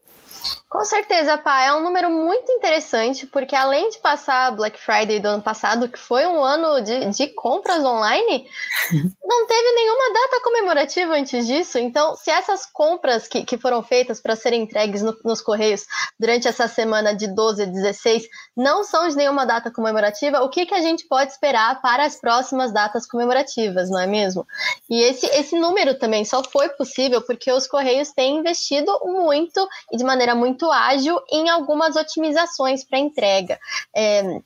Com 0.70 0.86
certeza, 0.86 1.36
pá, 1.36 1.64
é 1.64 1.74
um 1.74 1.82
número 1.82 2.12
muito 2.12 2.52
interessante, 2.52 3.26
porque 3.26 3.56
além 3.56 3.90
de 3.90 3.98
passar 3.98 4.52
Black 4.52 4.80
Friday 4.80 5.20
do 5.20 5.28
ano 5.28 5.42
passado, 5.42 5.90
que 5.90 5.98
foi 5.98 6.28
um 6.28 6.44
ano 6.44 6.80
de, 6.82 7.10
de 7.10 7.28
compras 7.30 7.84
online, 7.84 8.48
não 9.26 9.48
teve 9.48 9.72
nenhuma 9.72 10.14
data 10.14 10.44
comemorativa 10.44 11.14
antes 11.16 11.48
disso. 11.48 11.80
Então, 11.80 12.16
se 12.16 12.30
essas 12.30 12.68
compras 12.68 13.28
que, 13.28 13.44
que 13.44 13.58
foram 13.58 13.82
feitas 13.82 14.22
para 14.22 14.36
serem 14.36 14.62
entregues 14.62 15.02
no, 15.02 15.18
nos 15.26 15.42
Correios 15.42 15.88
durante 16.20 16.48
essa 16.48 16.68
semana 16.68 17.16
de 17.16 17.26
12 17.34 17.64
a 17.64 17.66
16 17.66 18.28
não 18.56 18.84
são 18.84 19.08
de 19.08 19.16
nenhuma 19.16 19.48
data 19.48 19.72
comemorativa, 19.72 20.44
o 20.44 20.50
que, 20.50 20.68
que 20.68 20.76
a 20.76 20.82
gente 20.82 21.08
pode 21.08 21.32
esperar 21.32 21.82
para 21.82 22.06
as 22.06 22.16
próximas 22.16 22.72
datas 22.72 23.08
comemorativas, 23.08 23.90
não 23.90 24.00
é 24.00 24.06
mesmo? 24.06 24.46
E 24.88 25.02
esse, 25.02 25.26
esse 25.28 25.58
número 25.58 25.98
também 25.98 26.24
só 26.24 26.44
foi 26.44 26.70
possível 26.70 27.24
porque 27.24 27.52
os 27.52 27.66
Correios 27.66 28.12
têm 28.12 28.38
investido 28.38 28.92
muito 29.06 29.68
e 29.92 29.98
de 29.98 30.04
maneira 30.04 30.36
muito 30.36 30.59
muito 30.60 30.72
ágil 30.72 31.22
em 31.32 31.50
algumas 31.50 31.96
otimizações 31.96 32.84
para 32.84 33.00
entrega. 33.00 33.58
É, 33.96 34.42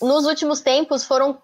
nos 0.00 0.24
últimos 0.24 0.60
tempos 0.60 1.04
foram 1.04 1.36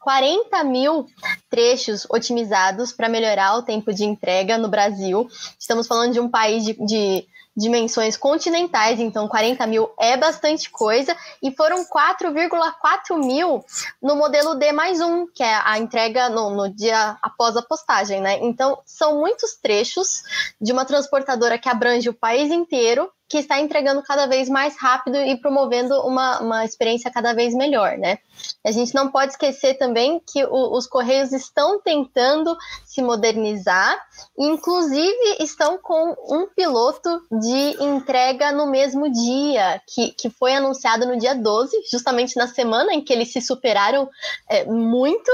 40 0.00 0.64
mil 0.64 1.04
trechos 1.50 2.06
otimizados 2.08 2.90
para 2.92 3.08
melhorar 3.08 3.56
o 3.56 3.62
tempo 3.62 3.92
de 3.92 4.04
entrega 4.04 4.56
no 4.56 4.68
Brasil. 4.68 5.28
Estamos 5.58 5.86
falando 5.86 6.14
de 6.14 6.20
um 6.20 6.30
país 6.30 6.64
de, 6.64 6.72
de 6.86 7.26
dimensões 7.54 8.16
continentais, 8.16 8.98
então 8.98 9.28
40 9.28 9.66
mil 9.66 9.90
é 9.98 10.16
bastante 10.16 10.70
coisa, 10.70 11.14
e 11.42 11.50
foram 11.50 11.84
4,4 11.84 13.18
mil 13.18 13.62
no 14.00 14.16
modelo 14.16 14.54
D 14.54 14.72
mais 14.72 15.00
um, 15.00 15.26
que 15.26 15.42
é 15.42 15.60
a 15.64 15.78
entrega 15.78 16.30
no, 16.30 16.50
no, 16.50 16.72
dia 16.72 17.18
após 17.20 17.56
a 17.56 17.62
postagem, 17.62 18.20
né? 18.20 18.38
Então, 18.40 18.80
são 18.86 19.18
muitos 19.18 19.56
trechos 19.56 20.22
de 20.60 20.72
uma 20.72 20.84
transportadora 20.84 21.58
que 21.58 21.68
abrange 21.68 22.08
o 22.08 22.14
país 22.14 22.50
inteiro 22.50 23.10
que 23.30 23.38
está 23.38 23.60
entregando 23.60 24.02
cada 24.02 24.26
vez 24.26 24.48
mais 24.48 24.76
rápido 24.76 25.16
e 25.16 25.36
promovendo 25.36 25.94
uma, 26.00 26.40
uma 26.40 26.64
experiência 26.64 27.12
cada 27.12 27.32
vez 27.32 27.54
melhor, 27.54 27.96
né? 27.96 28.18
A 28.66 28.72
gente 28.72 28.92
não 28.92 29.08
pode 29.08 29.30
esquecer 29.30 29.74
também 29.74 30.20
que 30.26 30.44
o, 30.44 30.76
os 30.76 30.84
Correios 30.88 31.30
estão 31.32 31.80
tentando 31.80 32.56
se 32.84 33.00
modernizar, 33.00 33.96
inclusive 34.36 35.36
estão 35.38 35.78
com 35.78 36.16
um 36.28 36.48
piloto 36.48 37.22
de 37.30 37.80
entrega 37.80 38.50
no 38.50 38.66
mesmo 38.66 39.08
dia, 39.08 39.80
que, 39.86 40.10
que 40.10 40.28
foi 40.28 40.52
anunciado 40.54 41.06
no 41.06 41.16
dia 41.16 41.34
12, 41.34 41.84
justamente 41.88 42.36
na 42.36 42.48
semana 42.48 42.92
em 42.92 43.00
que 43.00 43.12
eles 43.12 43.32
se 43.32 43.40
superaram 43.40 44.10
é, 44.48 44.64
muito, 44.64 45.30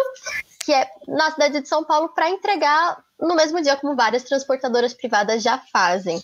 que 0.66 0.74
é 0.74 0.86
na 1.08 1.30
cidade 1.30 1.60
de 1.62 1.68
São 1.68 1.82
Paulo, 1.82 2.10
para 2.10 2.28
entregar 2.28 3.02
no 3.18 3.34
mesmo 3.34 3.62
dia, 3.62 3.76
como 3.76 3.96
várias 3.96 4.24
transportadoras 4.24 4.92
privadas 4.92 5.42
já 5.42 5.58
fazem. 5.72 6.22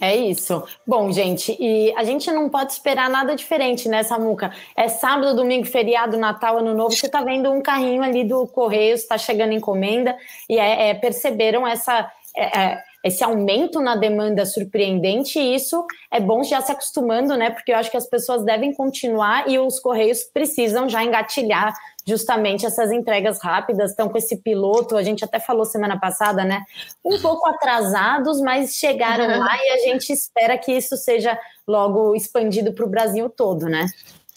É 0.00 0.14
isso. 0.14 0.62
Bom, 0.86 1.10
gente, 1.10 1.56
e 1.58 1.92
a 1.96 2.04
gente 2.04 2.30
não 2.30 2.48
pode 2.48 2.72
esperar 2.72 3.08
nada 3.08 3.34
diferente, 3.34 3.88
né, 3.88 4.02
Samuca? 4.02 4.52
É 4.76 4.88
sábado, 4.88 5.34
domingo, 5.34 5.66
feriado, 5.66 6.16
Natal, 6.18 6.58
Ano 6.58 6.74
Novo. 6.74 6.94
Você 6.94 7.06
está 7.06 7.22
vendo 7.22 7.50
um 7.50 7.62
carrinho 7.62 8.02
ali 8.02 8.24
do 8.24 8.46
Correios, 8.46 9.00
está 9.00 9.16
chegando 9.16 9.52
encomenda, 9.52 10.16
e 10.48 10.58
é, 10.58 10.90
é 10.90 10.94
perceberam 10.94 11.66
essa. 11.66 12.10
É, 12.36 12.58
é, 12.60 12.82
esse 13.06 13.22
aumento 13.22 13.80
na 13.80 13.94
demanda 13.94 14.44
surpreendente, 14.44 15.38
e 15.38 15.54
isso 15.54 15.86
é 16.10 16.18
bom 16.18 16.42
já 16.42 16.60
se 16.60 16.72
acostumando, 16.72 17.36
né? 17.36 17.50
Porque 17.50 17.72
eu 17.72 17.76
acho 17.76 17.88
que 17.90 17.96
as 17.96 18.08
pessoas 18.08 18.44
devem 18.44 18.74
continuar 18.74 19.48
e 19.48 19.60
os 19.60 19.78
Correios 19.78 20.24
precisam 20.24 20.88
já 20.88 21.04
engatilhar 21.04 21.72
justamente 22.04 22.66
essas 22.66 22.90
entregas 22.90 23.40
rápidas, 23.40 23.90
estão 23.90 24.08
com 24.08 24.18
esse 24.18 24.36
piloto, 24.38 24.96
a 24.96 25.04
gente 25.04 25.24
até 25.24 25.38
falou 25.38 25.64
semana 25.64 25.98
passada, 25.98 26.44
né? 26.44 26.64
Um 27.04 27.20
pouco 27.20 27.48
atrasados, 27.48 28.40
mas 28.40 28.74
chegaram 28.74 29.26
lá 29.38 29.56
e 29.56 29.70
a 29.70 29.78
gente 29.78 30.12
espera 30.12 30.58
que 30.58 30.72
isso 30.72 30.96
seja 30.96 31.38
logo 31.66 32.14
expandido 32.14 32.72
para 32.72 32.84
o 32.84 32.88
Brasil 32.88 33.30
todo, 33.30 33.66
né? 33.66 33.86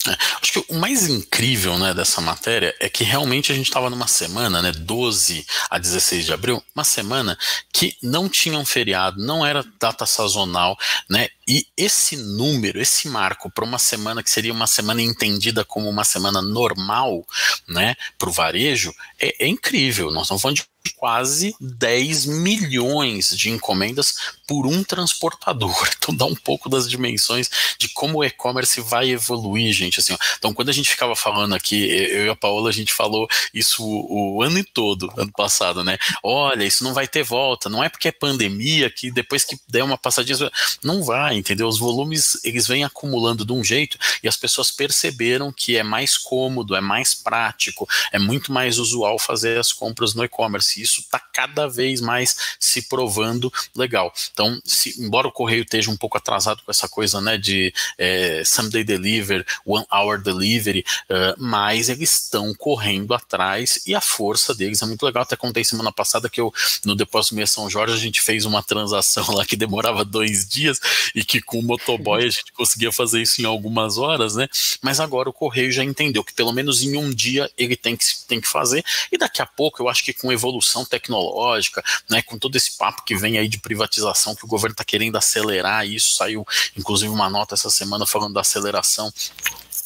É, 0.08 0.16
acho 0.40 0.52
que 0.52 0.64
o 0.72 0.78
mais 0.78 1.08
incrível 1.08 1.78
né, 1.78 1.92
dessa 1.92 2.22
matéria 2.22 2.74
é 2.80 2.88
que 2.88 3.04
realmente 3.04 3.52
a 3.52 3.54
gente 3.54 3.66
estava 3.66 3.90
numa 3.90 4.06
semana, 4.06 4.62
né, 4.62 4.72
12 4.72 5.46
a 5.68 5.76
16 5.76 6.24
de 6.24 6.32
abril, 6.32 6.62
uma 6.74 6.84
semana 6.84 7.38
que 7.70 7.94
não 8.02 8.26
tinha 8.26 8.58
um 8.58 8.64
feriado, 8.64 9.22
não 9.22 9.44
era 9.44 9.62
data 9.78 10.06
sazonal, 10.06 10.78
né, 11.08 11.28
e 11.52 11.66
esse 11.76 12.16
número, 12.16 12.80
esse 12.80 13.08
marco 13.08 13.50
para 13.50 13.64
uma 13.64 13.76
semana 13.76 14.22
que 14.22 14.30
seria 14.30 14.52
uma 14.52 14.68
semana 14.68 15.02
entendida 15.02 15.64
como 15.64 15.90
uma 15.90 16.04
semana 16.04 16.40
normal, 16.40 17.26
né, 17.66 17.96
para 18.16 18.28
o 18.28 18.32
varejo, 18.32 18.94
é, 19.18 19.34
é 19.44 19.48
incrível. 19.48 20.12
Nós 20.12 20.26
estamos 20.26 20.42
falando 20.42 20.58
de 20.58 20.70
quase 20.96 21.54
10 21.60 22.26
milhões 22.26 23.36
de 23.36 23.50
encomendas 23.50 24.14
por 24.46 24.66
um 24.66 24.82
transportador. 24.82 25.70
Então 26.00 26.16
dá 26.16 26.24
um 26.24 26.34
pouco 26.34 26.70
das 26.70 26.88
dimensões 26.88 27.50
de 27.78 27.90
como 27.90 28.18
o 28.18 28.24
e-commerce 28.24 28.80
vai 28.80 29.10
evoluir, 29.10 29.70
gente. 29.72 30.00
Assim, 30.00 30.16
então 30.38 30.54
quando 30.54 30.70
a 30.70 30.72
gente 30.72 30.88
ficava 30.88 31.14
falando 31.14 31.54
aqui, 31.54 31.76
eu 31.84 32.26
e 32.26 32.30
a 32.30 32.34
Paola, 32.34 32.70
a 32.70 32.72
gente 32.72 32.94
falou 32.94 33.28
isso 33.52 33.84
o, 33.84 34.36
o 34.36 34.42
ano 34.42 34.64
todo, 34.72 35.12
ano 35.18 35.30
passado, 35.30 35.84
né? 35.84 35.98
Olha, 36.22 36.64
isso 36.64 36.82
não 36.82 36.94
vai 36.94 37.06
ter 37.06 37.22
volta. 37.22 37.68
Não 37.68 37.84
é 37.84 37.90
porque 37.90 38.08
é 38.08 38.12
pandemia 38.12 38.90
que 38.90 39.10
depois 39.10 39.44
que 39.44 39.58
der 39.68 39.84
uma 39.84 39.98
passadinha, 39.98 40.50
não 40.82 41.02
vai, 41.04 41.39
entendeu? 41.40 41.66
Os 41.66 41.78
volumes 41.78 42.38
eles 42.44 42.66
vêm 42.66 42.84
acumulando 42.84 43.44
de 43.44 43.52
um 43.52 43.64
jeito 43.64 43.98
e 44.22 44.28
as 44.28 44.36
pessoas 44.36 44.70
perceberam 44.70 45.52
que 45.52 45.76
é 45.76 45.82
mais 45.82 46.16
cômodo, 46.16 46.74
é 46.74 46.80
mais 46.80 47.14
prático, 47.14 47.88
é 48.12 48.18
muito 48.18 48.52
mais 48.52 48.78
usual 48.78 49.18
fazer 49.18 49.58
as 49.58 49.72
compras 49.72 50.14
no 50.14 50.24
e-commerce. 50.24 50.80
Isso 50.80 51.00
está 51.00 51.18
cada 51.18 51.66
vez 51.66 52.00
mais 52.00 52.56
se 52.58 52.82
provando 52.82 53.52
legal. 53.74 54.12
Então, 54.32 54.60
se, 54.64 55.00
embora 55.02 55.28
o 55.28 55.32
correio 55.32 55.62
esteja 55.62 55.90
um 55.90 55.96
pouco 55.96 56.16
atrasado 56.16 56.62
com 56.62 56.70
essa 56.70 56.88
coisa, 56.88 57.20
né, 57.20 57.36
de 57.36 57.72
é, 57.98 58.42
someday 58.44 58.84
deliver, 58.84 59.46
one 59.64 59.84
hour 59.92 60.20
delivery, 60.20 60.84
uh, 61.08 61.34
mas 61.38 61.88
eles 61.88 62.12
estão 62.12 62.54
correndo 62.54 63.14
atrás 63.14 63.80
e 63.86 63.94
a 63.94 64.00
força 64.00 64.54
deles 64.54 64.82
é 64.82 64.86
muito 64.86 65.04
legal. 65.04 65.22
Até 65.22 65.36
contei 65.36 65.64
semana 65.64 65.92
passada 65.92 66.28
que 66.28 66.40
eu 66.40 66.52
no 66.84 66.94
depósito 66.94 67.34
meia 67.34 67.46
São 67.46 67.68
Jorge 67.68 67.94
a 67.94 67.98
gente 67.98 68.20
fez 68.20 68.44
uma 68.44 68.62
transação 68.62 69.26
lá 69.34 69.44
que 69.44 69.56
demorava 69.56 70.04
dois 70.04 70.46
dias 70.46 70.80
e 71.14 71.24
que 71.30 71.40
com 71.40 71.60
o 71.60 71.62
motoboy 71.62 72.24
a 72.24 72.28
gente 72.28 72.52
conseguia 72.52 72.90
fazer 72.90 73.22
isso 73.22 73.40
em 73.40 73.44
algumas 73.44 73.98
horas, 73.98 74.34
né? 74.34 74.48
Mas 74.82 74.98
agora 74.98 75.28
o 75.28 75.32
Correio 75.32 75.70
já 75.70 75.84
entendeu 75.84 76.24
que 76.24 76.34
pelo 76.34 76.52
menos 76.52 76.82
em 76.82 76.96
um 76.96 77.08
dia 77.08 77.48
ele 77.56 77.76
tem 77.76 77.96
que, 77.96 78.04
tem 78.26 78.40
que 78.40 78.48
fazer, 78.48 78.84
e 79.12 79.16
daqui 79.16 79.40
a 79.40 79.46
pouco 79.46 79.80
eu 79.80 79.88
acho 79.88 80.02
que 80.02 80.12
com 80.12 80.32
evolução 80.32 80.84
tecnológica, 80.84 81.84
né, 82.08 82.20
com 82.20 82.36
todo 82.36 82.56
esse 82.56 82.76
papo 82.76 83.04
que 83.04 83.14
vem 83.14 83.38
aí 83.38 83.46
de 83.46 83.58
privatização, 83.58 84.34
que 84.34 84.44
o 84.44 84.48
governo 84.48 84.72
está 84.72 84.84
querendo 84.84 85.16
acelerar 85.16 85.86
isso, 85.86 86.16
saiu 86.16 86.44
inclusive 86.76 87.12
uma 87.12 87.30
nota 87.30 87.54
essa 87.54 87.70
semana 87.70 88.04
falando 88.04 88.34
da 88.34 88.40
aceleração 88.40 89.12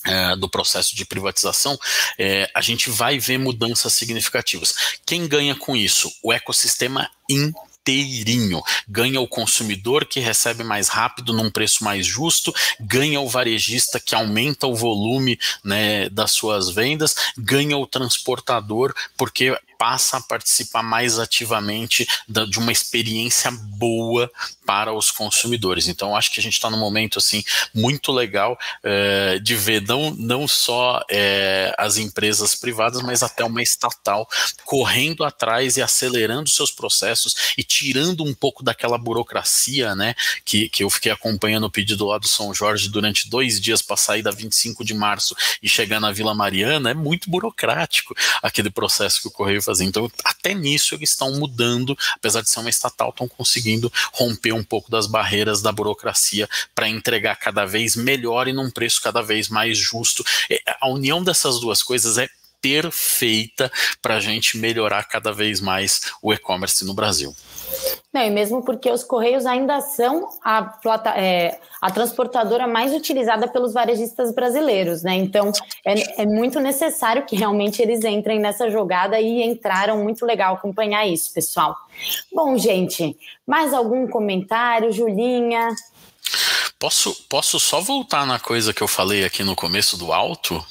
é, 0.06 0.36
do 0.36 0.48
processo 0.48 0.96
de 0.96 1.04
privatização, 1.04 1.78
é, 2.18 2.50
a 2.54 2.60
gente 2.62 2.90
vai 2.90 3.18
ver 3.18 3.38
mudanças 3.38 3.92
significativas. 3.92 4.74
Quem 5.04 5.26
ganha 5.26 5.54
com 5.54 5.76
isso? 5.76 6.10
O 6.22 6.32
ecossistema 6.32 7.10
inteirinho. 7.84 8.62
Ganha 8.88 9.20
o 9.20 9.28
consumidor 9.28 10.06
que 10.06 10.20
recebe 10.20 10.64
mais 10.64 10.88
rápido 10.88 11.32
num 11.32 11.50
preço 11.50 11.84
mais 11.84 12.06
justo, 12.06 12.52
ganha 12.80 13.20
o 13.20 13.28
varejista 13.28 14.00
que 14.00 14.14
aumenta 14.14 14.66
o 14.66 14.74
volume 14.74 15.38
né, 15.62 16.08
das 16.08 16.32
suas 16.32 16.70
vendas, 16.70 17.14
ganha 17.36 17.76
o 17.76 17.86
transportador 17.86 18.94
porque 19.16 19.56
passa 19.78 20.18
a 20.18 20.20
participar 20.20 20.82
mais 20.82 21.18
ativamente 21.18 22.06
da, 22.28 22.44
de 22.44 22.58
uma 22.58 22.72
experiência 22.72 23.50
boa 23.50 24.30
para 24.66 24.92
os 24.92 25.10
consumidores. 25.10 25.88
Então, 25.88 26.16
acho 26.16 26.32
que 26.32 26.40
a 26.40 26.42
gente 26.42 26.54
está 26.54 26.70
num 26.70 26.78
momento 26.78 27.18
assim 27.18 27.42
muito 27.74 28.12
legal 28.12 28.58
é, 28.82 29.38
de 29.38 29.54
ver 29.54 29.82
não, 29.82 30.10
não 30.14 30.48
só 30.48 31.02
é, 31.10 31.74
as 31.78 31.96
empresas 31.96 32.54
privadas, 32.54 33.02
mas 33.02 33.22
até 33.22 33.44
uma 33.44 33.62
estatal 33.62 34.28
correndo 34.64 35.24
atrás 35.24 35.76
e 35.76 35.82
acelerando 35.82 36.48
seus 36.48 36.70
processos 36.70 37.54
e 37.56 37.62
tirando 37.62 38.24
um 38.24 38.34
pouco 38.34 38.62
daquela 38.62 38.98
burocracia, 38.98 39.94
né? 39.94 40.14
Que, 40.44 40.68
que 40.68 40.82
eu 40.82 40.90
fiquei 40.90 41.12
acompanhando 41.12 41.64
o 41.64 41.70
pedido 41.70 42.06
lá 42.06 42.18
do 42.18 42.28
São 42.28 42.54
Jorge 42.54 42.88
durante 42.88 43.28
dois 43.28 43.60
dias 43.60 43.82
para 43.82 43.96
sair 43.96 44.22
da 44.22 44.30
25 44.30 44.84
de 44.84 44.94
março 44.94 45.36
e 45.62 45.68
chegar 45.68 46.00
na 46.00 46.12
Vila 46.12 46.34
Mariana. 46.34 46.90
É 46.90 46.94
muito 46.94 47.30
burocrático 47.30 48.14
aquele 48.42 48.70
processo 48.70 49.20
que 49.20 49.28
o 49.28 49.30
Correio 49.30 49.60
fazer. 49.64 49.84
Então, 49.84 50.10
até 50.24 50.54
nisso 50.54 50.94
eles 50.94 51.10
estão 51.10 51.32
mudando, 51.32 51.96
apesar 52.14 52.40
de 52.42 52.48
ser 52.48 52.60
uma 52.60 52.70
estatal, 52.70 53.10
estão 53.10 53.28
conseguindo 53.28 53.92
romper 54.12 54.52
um 54.52 54.64
pouco 54.64 54.90
das 54.90 55.06
barreiras 55.06 55.62
da 55.62 55.72
burocracia 55.72 56.48
para 56.74 56.88
entregar 56.88 57.36
cada 57.36 57.64
vez 57.64 57.96
melhor 57.96 58.48
e 58.48 58.52
num 58.52 58.70
preço 58.70 59.00
cada 59.02 59.22
vez 59.22 59.48
mais 59.48 59.78
justo. 59.78 60.24
A 60.80 60.88
união 60.88 61.22
dessas 61.22 61.60
duas 61.60 61.82
coisas 61.82 62.18
é 62.18 62.28
perfeita 62.64 63.70
para 64.00 64.16
a 64.16 64.20
gente 64.20 64.56
melhorar 64.56 65.04
cada 65.04 65.32
vez 65.32 65.60
mais 65.60 66.00
o 66.22 66.32
e-commerce 66.32 66.82
no 66.84 66.94
Brasil. 66.94 67.36
Não, 68.12 68.22
e 68.22 68.30
mesmo 68.30 68.62
porque 68.62 68.90
os 68.90 69.02
Correios 69.02 69.44
ainda 69.44 69.80
são 69.80 70.28
a, 70.42 70.62
plata, 70.62 71.10
é, 71.10 71.58
a 71.80 71.90
transportadora 71.90 72.66
mais 72.66 72.94
utilizada 72.94 73.48
pelos 73.48 73.72
varejistas 73.72 74.32
brasileiros, 74.32 75.02
né? 75.02 75.16
Então 75.16 75.50
é, 75.84 76.22
é, 76.22 76.26
muito 76.26 76.60
necessário 76.60 77.26
que 77.26 77.34
realmente 77.34 77.82
eles 77.82 78.04
entrem 78.04 78.38
nessa 78.38 78.70
jogada 78.70 79.20
e 79.20 79.42
entraram 79.42 80.02
muito 80.02 80.24
legal 80.24 80.54
acompanhar 80.54 81.04
isso, 81.06 81.32
pessoal. 81.34 81.74
Bom, 82.32 82.56
gente, 82.56 83.16
mais 83.44 83.74
algum 83.74 84.06
comentário, 84.06 84.92
Julinha? 84.92 85.74
Posso, 86.78 87.14
posso 87.28 87.58
só 87.58 87.80
voltar 87.80 88.26
na 88.26 88.38
coisa 88.38 88.72
que 88.72 88.82
eu 88.82 88.88
falei 88.88 89.24
aqui 89.24 89.42
no 89.42 89.56
começo 89.56 89.96
do 89.96 90.12
alto? 90.12 90.64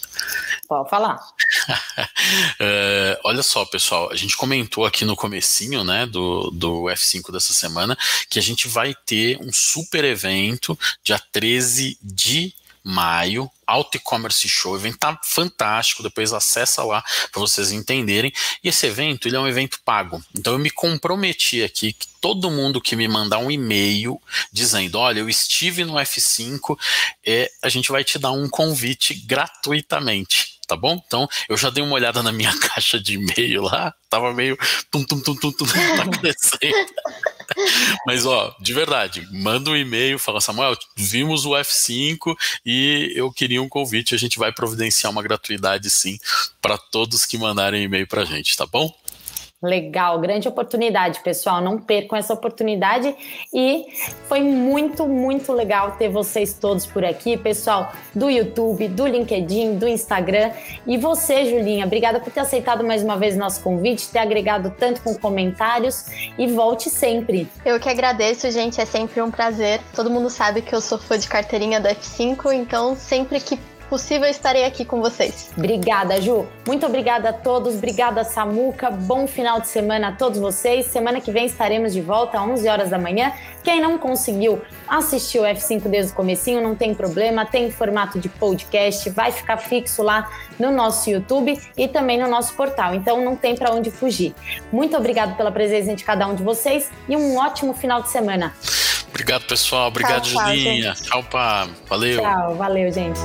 Pode 0.68 0.89
falar. 0.89 1.20
é, 2.59 3.20
olha 3.24 3.43
só, 3.43 3.66
pessoal, 3.66 4.11
a 4.11 4.16
gente 4.16 4.38
comentou 4.38 4.86
aqui 4.86 5.05
no 5.05 5.16
comecinho, 5.16 5.84
né, 5.84 6.05
do, 6.05 6.49
do 6.51 6.84
F5 6.84 7.32
dessa 7.32 7.53
semana, 7.53 7.97
que 8.30 8.39
a 8.39 8.41
gente 8.41 8.68
vai 8.68 8.95
ter 9.05 9.38
um 9.41 9.51
super 9.51 10.03
evento 10.03 10.78
dia 11.03 11.20
13 11.32 11.97
de 12.01 12.53
maio, 12.84 13.49
Auto 13.66 13.95
E-Commerce 13.95 14.47
Show, 14.49 14.76
evento 14.76 14.97
tá 14.97 15.18
fantástico, 15.24 16.03
depois 16.03 16.34
acessa 16.34 16.84
lá 16.84 17.01
para 17.32 17.39
vocês 17.39 17.72
entenderem. 17.72 18.32
E 18.61 18.68
esse 18.68 18.86
evento, 18.86 19.28
ele 19.28 19.38
é 19.38 19.39
um 19.39 19.47
evento 19.47 19.80
pago. 19.86 20.22
Então 20.38 20.53
eu 20.53 20.59
me 20.59 20.70
comprometi 20.70 21.64
aqui 21.64 21.93
que 21.93 22.07
todo 22.20 22.51
mundo 22.51 22.82
que 22.82 22.95
me 22.95 23.07
mandar 23.07 23.38
um 23.38 23.49
e-mail 23.49 24.22
dizendo, 24.51 24.99
olha, 24.99 25.20
eu 25.20 25.30
estive 25.30 25.86
no 25.86 25.93
F5, 25.93 26.78
é, 27.26 27.49
a 27.61 27.70
gente 27.70 27.89
vai 27.89 28.03
te 28.03 28.20
dar 28.20 28.32
um 28.32 28.49
convite 28.49 29.14
gratuitamente 29.14 30.53
tá 30.68 30.76
bom? 30.76 31.01
Então, 31.05 31.28
eu 31.49 31.57
já 31.57 31.70
dei 31.70 31.84
uma 31.84 31.95
olhada 31.95 32.24
na 32.24 32.32
minha 32.32 32.51
caixa 32.59 32.99
de 32.99 33.16
e-mail 33.16 33.64
lá, 33.64 33.93
tava 34.09 34.34
meio 34.34 34.57
tum 34.91 35.03
tum 35.03 35.20
tum 35.20 35.36
tum 35.36 35.51
tum, 35.51 35.66
tá 35.66 36.07
crescendo. 36.20 36.93
Mas 38.05 38.26
ó, 38.26 38.55
de 38.59 38.74
verdade, 38.74 39.28
manda 39.32 39.70
um 39.70 39.76
e-mail, 39.76 40.18
fala 40.18 40.41
Samuel, 40.41 40.78
vimos 40.95 41.45
o 41.45 41.51
F5 41.51 42.36
e 42.66 43.11
eu 43.16 43.32
queria 43.32 43.61
um 43.61 43.70
convite, 43.70 44.16
a 44.16 44.18
gente 44.18 44.39
vai 44.39 44.51
providenciar 44.51 45.11
uma 45.11 45.22
gratuidade 45.22 45.89
sim 45.89 46.18
para 46.61 46.78
todos 46.78 47.26
que 47.26 47.38
mandarem 47.38 47.84
e-mail 47.84 48.07
pra 48.07 48.26
gente, 48.26 48.55
tá 48.55 48.66
bom? 48.66 48.93
Legal, 49.64 50.20
grande 50.20 50.45
oportunidade, 50.45 51.22
pessoal. 51.22 51.61
Não 51.61 51.80
percam 51.80 52.18
essa 52.18 52.34
oportunidade. 52.34 53.16
E 53.53 53.86
foi 54.28 54.41
muito, 54.41 55.07
muito 55.07 55.53
legal 55.53 55.93
ter 55.93 56.09
vocês 56.09 56.53
todos 56.53 56.86
por 56.86 57.05
aqui, 57.05 57.38
pessoal 57.38 57.93
do 58.14 58.30
YouTube, 58.30 58.89
do 58.89 59.07
LinkedIn, 59.07 59.78
do 59.78 59.88
Instagram. 59.88 60.51
E 60.86 60.97
você, 60.97 61.45
Julinha, 61.45 61.86
obrigada 61.86 62.20
por 62.20 62.34
ter 62.34 62.41
aceitado 62.41 62.84
mais 62.84 63.01
uma 63.03 63.16
vez 63.16 63.38
nosso 63.38 63.64
convite, 63.64 64.09
ter 64.09 64.20
agregado 64.20 64.74
tanto 64.78 65.01
com 65.01 65.16
comentários 65.16 66.07
e 66.38 66.45
volte 66.47 66.89
sempre. 66.89 67.47
Eu 67.64 67.80
que 67.80 67.88
agradeço, 67.88 68.51
gente. 68.51 68.82
É 68.82 68.86
sempre 68.86 69.22
um 69.22 69.32
prazer. 69.32 69.80
Todo 69.95 70.09
mundo 70.09 70.30
sabe 70.30 70.61
que 70.61 70.76
eu 70.76 70.82
sou 70.82 70.97
fã 70.97 71.18
de 71.18 71.30
carteirinha 71.30 71.80
do 71.80 71.88
F5, 71.88 72.51
então 72.51 72.97
sempre 72.97 73.39
que 73.39 73.57
possível, 73.94 74.28
estarei 74.28 74.66
aqui 74.66 74.84
com 74.84 75.00
vocês. 75.00 75.52
Obrigada, 75.56 76.20
Ju. 76.20 76.48
Muito 76.66 76.84
obrigada 76.84 77.30
a 77.30 77.34
todos. 77.34 77.76
Obrigada, 77.76 78.24
Samuca. 78.24 78.89
Bom 78.89 79.28
final 79.28 79.62
de 79.62 79.68
semana 79.68 80.08
a 80.08 80.12
todos 80.12 80.39
vocês. 80.39 80.88
Semana 80.88 81.22
que 81.22 81.32
vem 81.32 81.46
estaremos 81.46 81.94
de 81.94 82.02
volta 82.02 82.39
às 82.39 82.44
11 82.44 82.68
horas 82.68 82.89
da 82.89 82.98
manhã. 82.98 83.32
Quem 83.64 83.80
não 83.80 84.00
conseguiu 84.00 84.60
assistir 84.88 85.38
o 85.38 85.44
F5 85.44 85.82
desde 85.84 86.12
o 86.12 86.16
comecinho, 86.16 86.60
não 86.60 86.74
tem 86.74 86.96
problema, 86.96 87.46
tem 87.46 87.70
formato 87.70 88.20
de 88.20 88.30
podcast, 88.30 89.08
vai 89.12 89.32
ficar 89.32 89.58
fixo 89.58 90.02
lá 90.02 90.28
no 90.60 90.72
nosso 90.72 91.12
YouTube 91.12 91.56
e 91.78 91.88
também 91.88 92.20
no 92.20 92.28
nosso 92.28 92.56
portal. 92.56 92.96
Então 92.96 93.24
não 93.24 93.36
tem 93.36 93.56
para 93.56 93.72
onde 93.72 93.91
fugir. 93.91 94.34
Muito 94.72 94.98
obrigado 94.98 95.38
pela 95.38 95.52
presença 95.52 95.94
de 95.94 96.04
cada 96.04 96.26
um 96.26 96.34
de 96.34 96.41
vocês 96.41 96.89
e 97.08 97.16
um 97.16 97.38
ótimo 97.38 97.76
final 97.76 98.02
de 98.02 98.10
semana. 98.10 98.54
Obrigado, 99.14 99.45
pessoal. 99.45 99.89
Obrigado, 99.89 100.24
tchau, 100.24 100.43
Julinha. 100.47 100.93
Tchau, 100.95 101.22
tchau, 101.22 101.24
pá. 101.26 101.68
Valeu. 101.88 102.20
Tchau, 102.20 102.55
valeu, 102.55 102.91
gente. 102.91 103.20